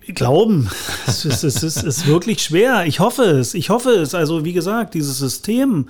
Glauben. 0.08 0.68
Es 1.06 1.24
ist, 1.24 1.42
es, 1.42 1.62
ist, 1.62 1.82
ist 1.82 2.06
wirklich 2.06 2.42
schwer. 2.42 2.86
Ich 2.86 3.00
hoffe 3.00 3.22
es. 3.22 3.54
Ich 3.54 3.70
hoffe 3.70 3.90
es. 3.90 4.14
Also, 4.14 4.44
wie 4.44 4.52
gesagt, 4.52 4.94
dieses 4.94 5.18
System, 5.18 5.88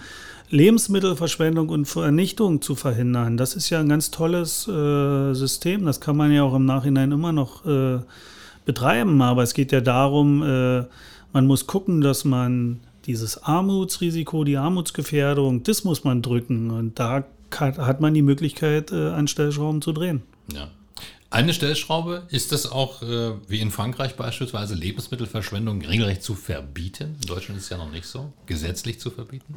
Lebensmittelverschwendung 0.50 1.68
und 1.68 1.86
Vernichtung 1.86 2.62
zu 2.62 2.74
verhindern, 2.74 3.36
das 3.36 3.54
ist 3.54 3.70
ja 3.70 3.80
ein 3.80 3.88
ganz 3.88 4.10
tolles 4.10 4.66
äh, 4.66 5.34
System. 5.34 5.84
Das 5.84 6.00
kann 6.00 6.16
man 6.16 6.32
ja 6.32 6.42
auch 6.42 6.54
im 6.54 6.64
Nachhinein 6.64 7.12
immer 7.12 7.32
noch 7.32 7.66
äh, 7.66 7.98
betreiben. 8.64 9.20
Aber 9.22 9.42
es 9.42 9.54
geht 9.54 9.72
ja 9.72 9.80
darum, 9.80 10.42
äh, 10.42 10.84
man 11.32 11.46
muss 11.46 11.66
gucken, 11.66 12.00
dass 12.00 12.24
man 12.24 12.80
dieses 13.06 13.42
Armutsrisiko, 13.42 14.44
die 14.44 14.56
Armutsgefährdung, 14.56 15.62
das 15.62 15.84
muss 15.84 16.04
man 16.04 16.22
drücken. 16.22 16.70
Und 16.70 16.98
da 16.98 17.24
hat 17.52 18.00
man 18.00 18.14
die 18.14 18.22
Möglichkeit, 18.22 18.92
äh, 18.92 19.10
an 19.10 19.28
Stellschrauben 19.28 19.82
zu 19.82 19.92
drehen. 19.92 20.22
Ja. 20.52 20.68
Eine 21.30 21.54
Stellschraube 21.54 22.24
ist 22.28 22.50
das 22.50 22.70
auch, 22.70 23.02
äh, 23.02 23.32
wie 23.46 23.60
in 23.60 23.70
Frankreich 23.70 24.16
beispielsweise, 24.16 24.74
Lebensmittelverschwendung 24.74 25.80
regelrecht 25.80 26.24
zu 26.24 26.34
verbieten. 26.34 27.16
In 27.22 27.28
Deutschland 27.28 27.58
ist 27.58 27.64
es 27.64 27.70
ja 27.70 27.76
noch 27.76 27.92
nicht 27.92 28.06
so, 28.06 28.32
gesetzlich 28.46 28.98
zu 28.98 29.10
verbieten. 29.10 29.54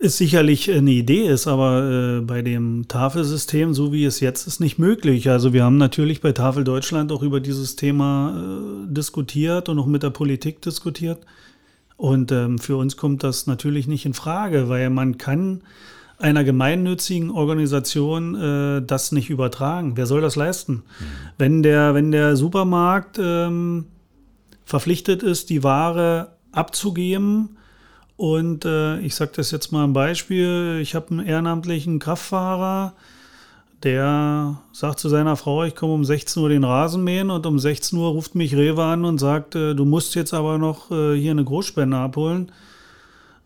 Ist 0.00 0.16
sicherlich 0.16 0.68
eine 0.72 0.90
Idee, 0.90 1.28
ist 1.28 1.46
aber 1.46 2.18
äh, 2.18 2.20
bei 2.22 2.42
dem 2.42 2.88
Tafelsystem, 2.88 3.72
so 3.72 3.92
wie 3.92 4.04
es 4.04 4.18
jetzt 4.18 4.48
ist, 4.48 4.58
nicht 4.58 4.78
möglich. 4.78 5.30
Also 5.30 5.52
wir 5.52 5.62
haben 5.62 5.76
natürlich 5.76 6.20
bei 6.20 6.32
Tafel 6.32 6.64
Deutschland 6.64 7.12
auch 7.12 7.22
über 7.22 7.38
dieses 7.38 7.76
Thema 7.76 8.34
äh, 8.88 8.92
diskutiert 8.92 9.68
und 9.68 9.78
auch 9.78 9.86
mit 9.86 10.02
der 10.02 10.10
Politik 10.10 10.60
diskutiert. 10.62 11.20
Und 11.96 12.32
ähm, 12.32 12.58
für 12.58 12.76
uns 12.78 12.96
kommt 12.96 13.22
das 13.22 13.46
natürlich 13.46 13.86
nicht 13.86 14.06
in 14.06 14.14
Frage, 14.14 14.68
weil 14.68 14.90
man 14.90 15.18
kann 15.18 15.60
einer 16.20 16.44
gemeinnützigen 16.44 17.30
Organisation 17.30 18.34
äh, 18.34 18.82
das 18.82 19.12
nicht 19.12 19.30
übertragen. 19.30 19.96
Wer 19.96 20.06
soll 20.06 20.20
das 20.20 20.36
leisten? 20.36 20.72
Mhm. 20.72 20.82
Wenn, 21.38 21.62
der, 21.62 21.94
wenn 21.94 22.12
der 22.12 22.36
Supermarkt 22.36 23.18
ähm, 23.18 23.86
verpflichtet 24.64 25.22
ist, 25.22 25.50
die 25.50 25.64
Ware 25.64 26.32
abzugeben, 26.52 27.56
und 28.20 28.66
äh, 28.66 28.98
ich 29.00 29.14
sage 29.14 29.32
das 29.34 29.50
jetzt 29.50 29.72
mal 29.72 29.84
ein 29.84 29.94
Beispiel, 29.94 30.78
ich 30.82 30.94
habe 30.94 31.06
einen 31.10 31.26
ehrenamtlichen 31.26 31.98
Kraftfahrer, 31.98 32.92
der 33.82 34.58
sagt 34.72 34.98
zu 34.98 35.08
seiner 35.08 35.36
Frau, 35.36 35.64
ich 35.64 35.74
komme 35.74 35.94
um 35.94 36.04
16 36.04 36.42
Uhr 36.42 36.50
den 36.50 36.64
Rasen 36.64 37.02
mähen 37.02 37.30
und 37.30 37.46
um 37.46 37.58
16 37.58 37.98
Uhr 37.98 38.10
ruft 38.10 38.34
mich 38.34 38.54
Rewe 38.54 38.84
an 38.84 39.06
und 39.06 39.16
sagt, 39.16 39.54
äh, 39.54 39.74
du 39.74 39.86
musst 39.86 40.14
jetzt 40.16 40.34
aber 40.34 40.58
noch 40.58 40.90
äh, 40.90 41.16
hier 41.18 41.30
eine 41.30 41.44
Großspende 41.44 41.96
abholen. 41.96 42.52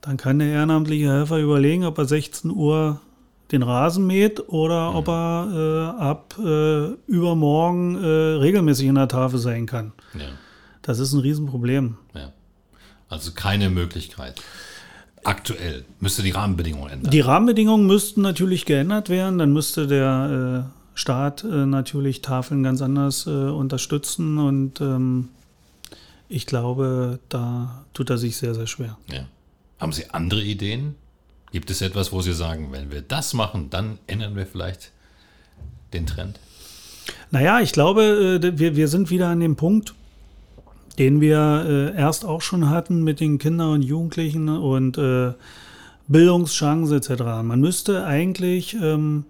Dann 0.05 0.18
kann 0.18 0.38
der 0.38 0.48
ehrenamtliche 0.48 1.11
Helfer 1.11 1.38
überlegen, 1.38 1.86
ob 1.86 1.96
er 1.96 2.05
16 2.05 2.50
Uhr 2.50 3.00
den 3.52 3.62
Rasen 3.62 4.07
mäht 4.07 4.50
oder 4.50 4.90
mhm. 4.90 4.96
ob 4.96 5.09
er 5.09 5.94
äh, 5.98 6.02
ab 6.02 6.34
äh, 6.38 6.88
übermorgen 7.11 7.96
äh, 8.05 8.07
regelmäßig 8.07 8.86
in 8.86 8.96
der 8.96 9.09
Tafel 9.09 9.38
sein 9.38 9.64
kann. 9.64 9.92
Ja. 10.12 10.26
Das 10.82 10.98
ist 10.98 11.14
ein 11.14 11.20
Riesenproblem. 11.20 11.96
Ja. 12.14 12.32
Also 13.09 13.32
keine 13.32 13.70
Möglichkeit. 13.70 14.42
Aktuell 15.24 15.86
müsste 16.00 16.22
die 16.22 16.32
Rahmenbedingungen 16.32 16.90
ändern. 16.90 17.11
Die 17.11 17.20
Rahmenbedingungen 17.20 17.86
müssten 17.86 18.20
natürlich 18.20 18.66
geändert 18.66 19.09
werden. 19.09 19.38
Dann 19.38 19.55
müsste 19.55 19.86
der 19.86 20.66
äh, 20.66 20.98
Staat 20.98 21.44
äh, 21.44 21.64
natürlich 21.64 22.20
Tafeln 22.20 22.62
ganz 22.62 22.82
anders 22.82 23.26
äh, 23.26 23.30
unterstützen. 23.30 24.36
Und 24.36 24.82
ähm, 24.82 25.30
ich 26.28 26.44
glaube, 26.44 27.20
da 27.30 27.86
tut 27.94 28.11
er 28.11 28.18
sich 28.18 28.36
sehr, 28.36 28.55
sehr 28.55 28.66
schwer. 28.66 28.98
Ja. 29.11 29.24
Haben 29.78 29.92
Sie 29.92 30.10
andere 30.10 30.42
Ideen? 30.42 30.94
Gibt 31.52 31.70
es 31.70 31.82
etwas, 31.82 32.12
wo 32.12 32.20
Sie 32.20 32.34
sagen, 32.34 32.68
wenn 32.72 32.90
wir 32.90 33.02
das 33.02 33.34
machen, 33.34 33.70
dann 33.70 33.98
ändern 34.06 34.34
wir 34.36 34.46
vielleicht 34.46 34.90
den 35.92 36.06
Trend? 36.06 36.40
Naja, 37.30 37.60
ich 37.60 37.72
glaube, 37.72 38.40
äh, 38.42 38.58
wir, 38.58 38.76
wir 38.76 38.88
sind 38.88 39.10
wieder 39.10 39.28
an 39.28 39.40
dem 39.40 39.56
Punkt, 39.56 39.94
den 40.98 41.20
wir 41.20 41.92
äh, 41.94 41.96
erst 41.96 42.24
auch 42.24 42.40
schon 42.40 42.70
hatten 42.70 43.02
mit 43.02 43.20
den 43.20 43.38
Kindern 43.38 43.72
und 43.72 43.82
Jugendlichen 43.82 44.48
und 44.48 44.98
äh, 44.98 45.32
Bildungschancen 46.06 46.96
etc. 46.96 47.22
Man 47.42 47.60
müsste 47.60 48.04
eigentlich 48.04 48.74
ähm, 48.74 49.24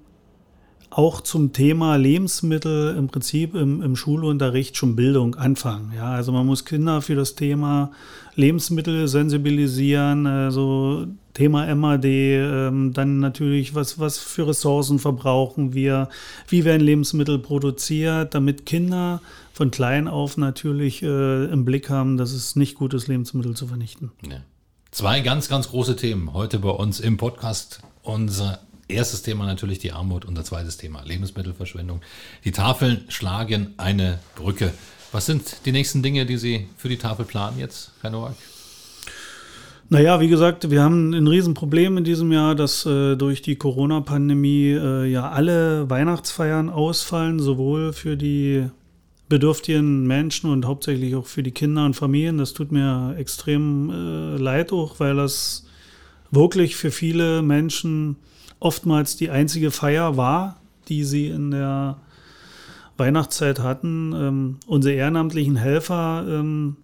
auch 0.96 1.20
zum 1.22 1.52
Thema 1.52 1.96
Lebensmittel 1.96 2.94
im 2.96 3.08
Prinzip 3.08 3.56
im, 3.56 3.82
im, 3.82 3.96
Schulunterricht 3.96 4.76
schon 4.76 4.94
Bildung 4.94 5.34
anfangen. 5.34 5.92
Ja, 5.96 6.12
also 6.12 6.30
man 6.30 6.46
muss 6.46 6.64
Kinder 6.64 7.02
für 7.02 7.16
das 7.16 7.34
Thema 7.34 7.90
Lebensmittel 8.36 9.08
sensibilisieren, 9.08 10.28
also 10.28 11.08
Thema 11.32 11.74
MAD, 11.74 12.04
ähm, 12.04 12.92
dann 12.92 13.18
natürlich, 13.18 13.74
was, 13.74 13.98
was 13.98 14.18
für 14.18 14.46
Ressourcen 14.46 15.00
verbrauchen 15.00 15.74
wir, 15.74 16.08
wie 16.46 16.64
werden 16.64 16.82
Lebensmittel 16.82 17.40
produziert, 17.40 18.32
damit 18.32 18.64
Kinder 18.64 19.20
von 19.52 19.72
klein 19.72 20.06
auf 20.06 20.36
natürlich 20.36 21.02
äh, 21.02 21.44
im 21.46 21.64
Blick 21.64 21.90
haben, 21.90 22.18
dass 22.18 22.32
es 22.32 22.54
nicht 22.54 22.76
gut 22.76 22.94
ist, 22.94 23.08
Lebensmittel 23.08 23.56
zu 23.56 23.66
vernichten. 23.66 24.12
Ja. 24.30 24.36
Zwei 24.92 25.22
ganz, 25.22 25.48
ganz 25.48 25.70
große 25.70 25.96
Themen 25.96 26.34
heute 26.34 26.60
bei 26.60 26.70
uns 26.70 27.00
im 27.00 27.16
Podcast. 27.16 27.80
Unser 28.04 28.60
erstes 28.88 29.22
Thema 29.22 29.46
natürlich 29.46 29.78
die 29.78 29.92
Armut, 29.92 30.24
unser 30.24 30.44
zweites 30.44 30.76
Thema 30.76 31.02
Lebensmittelverschwendung. 31.04 32.00
Die 32.44 32.52
Tafeln 32.52 33.04
schlagen 33.08 33.74
eine 33.76 34.18
Brücke. 34.36 34.72
Was 35.12 35.26
sind 35.26 35.58
die 35.64 35.72
nächsten 35.72 36.02
Dinge, 36.02 36.26
die 36.26 36.36
Sie 36.36 36.66
für 36.76 36.88
die 36.88 36.98
Tafel 36.98 37.24
planen 37.24 37.58
jetzt, 37.58 37.92
Herr 38.00 38.10
Nowak? 38.10 38.34
Naja, 39.90 40.20
wie 40.20 40.28
gesagt, 40.28 40.70
wir 40.70 40.82
haben 40.82 41.12
ein 41.12 41.28
Riesenproblem 41.28 41.98
in 41.98 42.04
diesem 42.04 42.32
Jahr, 42.32 42.54
dass 42.54 42.86
äh, 42.86 43.16
durch 43.16 43.42
die 43.42 43.56
Corona-Pandemie 43.56 44.70
äh, 44.70 45.04
ja 45.04 45.28
alle 45.30 45.88
Weihnachtsfeiern 45.90 46.70
ausfallen, 46.70 47.38
sowohl 47.38 47.92
für 47.92 48.16
die 48.16 48.64
bedürftigen 49.28 50.06
Menschen 50.06 50.50
und 50.50 50.66
hauptsächlich 50.66 51.14
auch 51.14 51.26
für 51.26 51.42
die 51.42 51.50
Kinder 51.50 51.84
und 51.84 51.94
Familien. 51.94 52.38
Das 52.38 52.54
tut 52.54 52.72
mir 52.72 53.14
extrem 53.18 53.90
äh, 53.90 54.36
leid 54.36 54.72
auch, 54.72 55.00
weil 55.00 55.16
das 55.16 55.66
wirklich 56.30 56.76
für 56.76 56.90
viele 56.90 57.42
Menschen 57.42 58.16
oftmals 58.60 59.16
die 59.16 59.30
einzige 59.30 59.70
Feier 59.70 60.16
war, 60.16 60.56
die 60.88 61.04
sie 61.04 61.28
in 61.28 61.50
der 61.50 61.98
Weihnachtszeit 62.96 63.60
hatten. 63.60 64.12
Ähm, 64.14 64.56
unsere 64.66 64.94
ehrenamtlichen 64.94 65.56
Helfer, 65.56 66.24
ähm, 66.28 66.76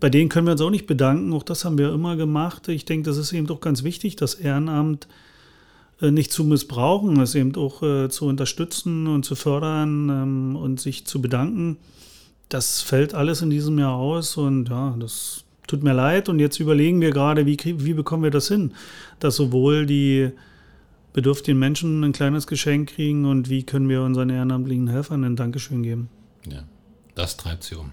bei 0.00 0.10
denen 0.10 0.28
können 0.28 0.46
wir 0.46 0.52
uns 0.52 0.60
auch 0.60 0.70
nicht 0.70 0.86
bedanken. 0.86 1.32
Auch 1.32 1.42
das 1.42 1.64
haben 1.64 1.78
wir 1.78 1.92
immer 1.92 2.16
gemacht. 2.16 2.68
Ich 2.68 2.84
denke, 2.84 3.08
das 3.08 3.16
ist 3.16 3.32
eben 3.32 3.46
doch 3.46 3.60
ganz 3.60 3.82
wichtig, 3.82 4.16
das 4.16 4.34
Ehrenamt 4.34 5.08
äh, 6.00 6.10
nicht 6.10 6.32
zu 6.32 6.44
missbrauchen, 6.44 7.18
es 7.20 7.34
eben 7.34 7.54
auch 7.56 7.82
äh, 7.82 8.08
zu 8.08 8.26
unterstützen 8.26 9.06
und 9.08 9.24
zu 9.24 9.34
fördern 9.34 10.08
ähm, 10.08 10.56
und 10.56 10.80
sich 10.80 11.04
zu 11.06 11.20
bedanken. 11.20 11.78
Das 12.48 12.80
fällt 12.80 13.14
alles 13.14 13.42
in 13.42 13.50
diesem 13.50 13.78
Jahr 13.78 13.94
aus 13.94 14.36
und 14.36 14.68
ja, 14.68 14.96
das 14.98 15.44
tut 15.66 15.82
mir 15.82 15.92
leid. 15.92 16.28
Und 16.28 16.38
jetzt 16.38 16.60
überlegen 16.60 17.00
wir 17.00 17.10
gerade, 17.10 17.46
wie, 17.46 17.58
wie 17.64 17.94
bekommen 17.94 18.22
wir 18.22 18.30
das 18.30 18.48
hin, 18.48 18.72
dass 19.18 19.36
sowohl 19.36 19.84
die 19.86 20.30
bedürftigen 21.12 21.58
Menschen 21.58 22.04
ein 22.04 22.12
kleines 22.12 22.46
Geschenk 22.46 22.90
kriegen 22.90 23.24
und 23.24 23.48
wie 23.48 23.64
können 23.64 23.88
wir 23.88 24.02
unseren 24.02 24.30
ehrenamtlichen 24.30 24.88
Helfern 24.88 25.24
ein 25.24 25.36
Dankeschön 25.36 25.82
geben. 25.82 26.08
Ja, 26.46 26.64
das 27.14 27.36
treibt 27.36 27.64
sie 27.64 27.76
um. 27.76 27.92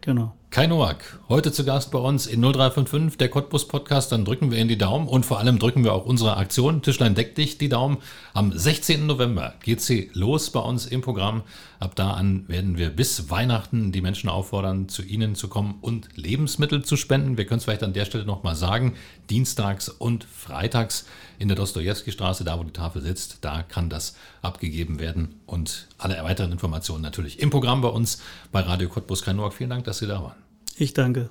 Genau. 0.00 0.34
Kai 0.52 0.66
Noack, 0.66 1.18
heute 1.30 1.50
zu 1.50 1.64
Gast 1.64 1.92
bei 1.92 1.98
uns 1.98 2.26
in 2.26 2.42
0355, 2.42 3.16
der 3.16 3.30
Cottbus 3.30 3.66
Podcast. 3.66 4.12
Dann 4.12 4.26
drücken 4.26 4.50
wir 4.50 4.58
Ihnen 4.58 4.68
die 4.68 4.76
Daumen 4.76 5.08
und 5.08 5.24
vor 5.24 5.38
allem 5.38 5.58
drücken 5.58 5.82
wir 5.82 5.94
auch 5.94 6.04
unsere 6.04 6.36
Aktion 6.36 6.82
Tischlein 6.82 7.14
deck 7.14 7.34
dich 7.34 7.56
die 7.56 7.70
Daumen. 7.70 7.96
Am 8.34 8.52
16. 8.52 9.06
November 9.06 9.54
geht 9.62 9.80
sie 9.80 10.10
los 10.12 10.50
bei 10.50 10.60
uns 10.60 10.84
im 10.84 11.00
Programm. 11.00 11.42
Ab 11.80 11.96
da 11.96 12.10
an 12.10 12.46
werden 12.50 12.76
wir 12.76 12.90
bis 12.90 13.30
Weihnachten 13.30 13.92
die 13.92 14.02
Menschen 14.02 14.28
auffordern, 14.28 14.90
zu 14.90 15.02
Ihnen 15.02 15.36
zu 15.36 15.48
kommen 15.48 15.78
und 15.80 16.18
Lebensmittel 16.18 16.84
zu 16.84 16.98
spenden. 16.98 17.38
Wir 17.38 17.46
können 17.46 17.56
es 17.56 17.64
vielleicht 17.64 17.82
an 17.82 17.94
der 17.94 18.04
Stelle 18.04 18.26
nochmal 18.26 18.54
sagen. 18.54 18.92
Dienstags 19.30 19.88
und 19.88 20.24
freitags 20.24 21.06
in 21.38 21.48
der 21.48 21.56
Dostojewski-Straße, 21.56 22.44
da 22.44 22.58
wo 22.58 22.64
die 22.64 22.72
Tafel 22.72 23.00
sitzt, 23.00 23.38
da 23.40 23.62
kann 23.62 23.88
das 23.88 24.16
abgegeben 24.42 25.00
werden. 25.00 25.40
Und 25.46 25.88
alle 25.96 26.22
weiteren 26.22 26.52
Informationen 26.52 27.00
natürlich 27.00 27.40
im 27.40 27.48
Programm 27.48 27.80
bei 27.80 27.88
uns 27.88 28.20
bei 28.52 28.60
Radio 28.60 28.90
Cottbus 28.90 29.22
Kai 29.22 29.32
Noack. 29.32 29.54
Vielen 29.54 29.70
Dank, 29.70 29.84
dass 29.84 29.96
Sie 29.96 30.06
da 30.06 30.22
waren. 30.22 30.41
Ich 30.76 30.94
danke. 30.94 31.30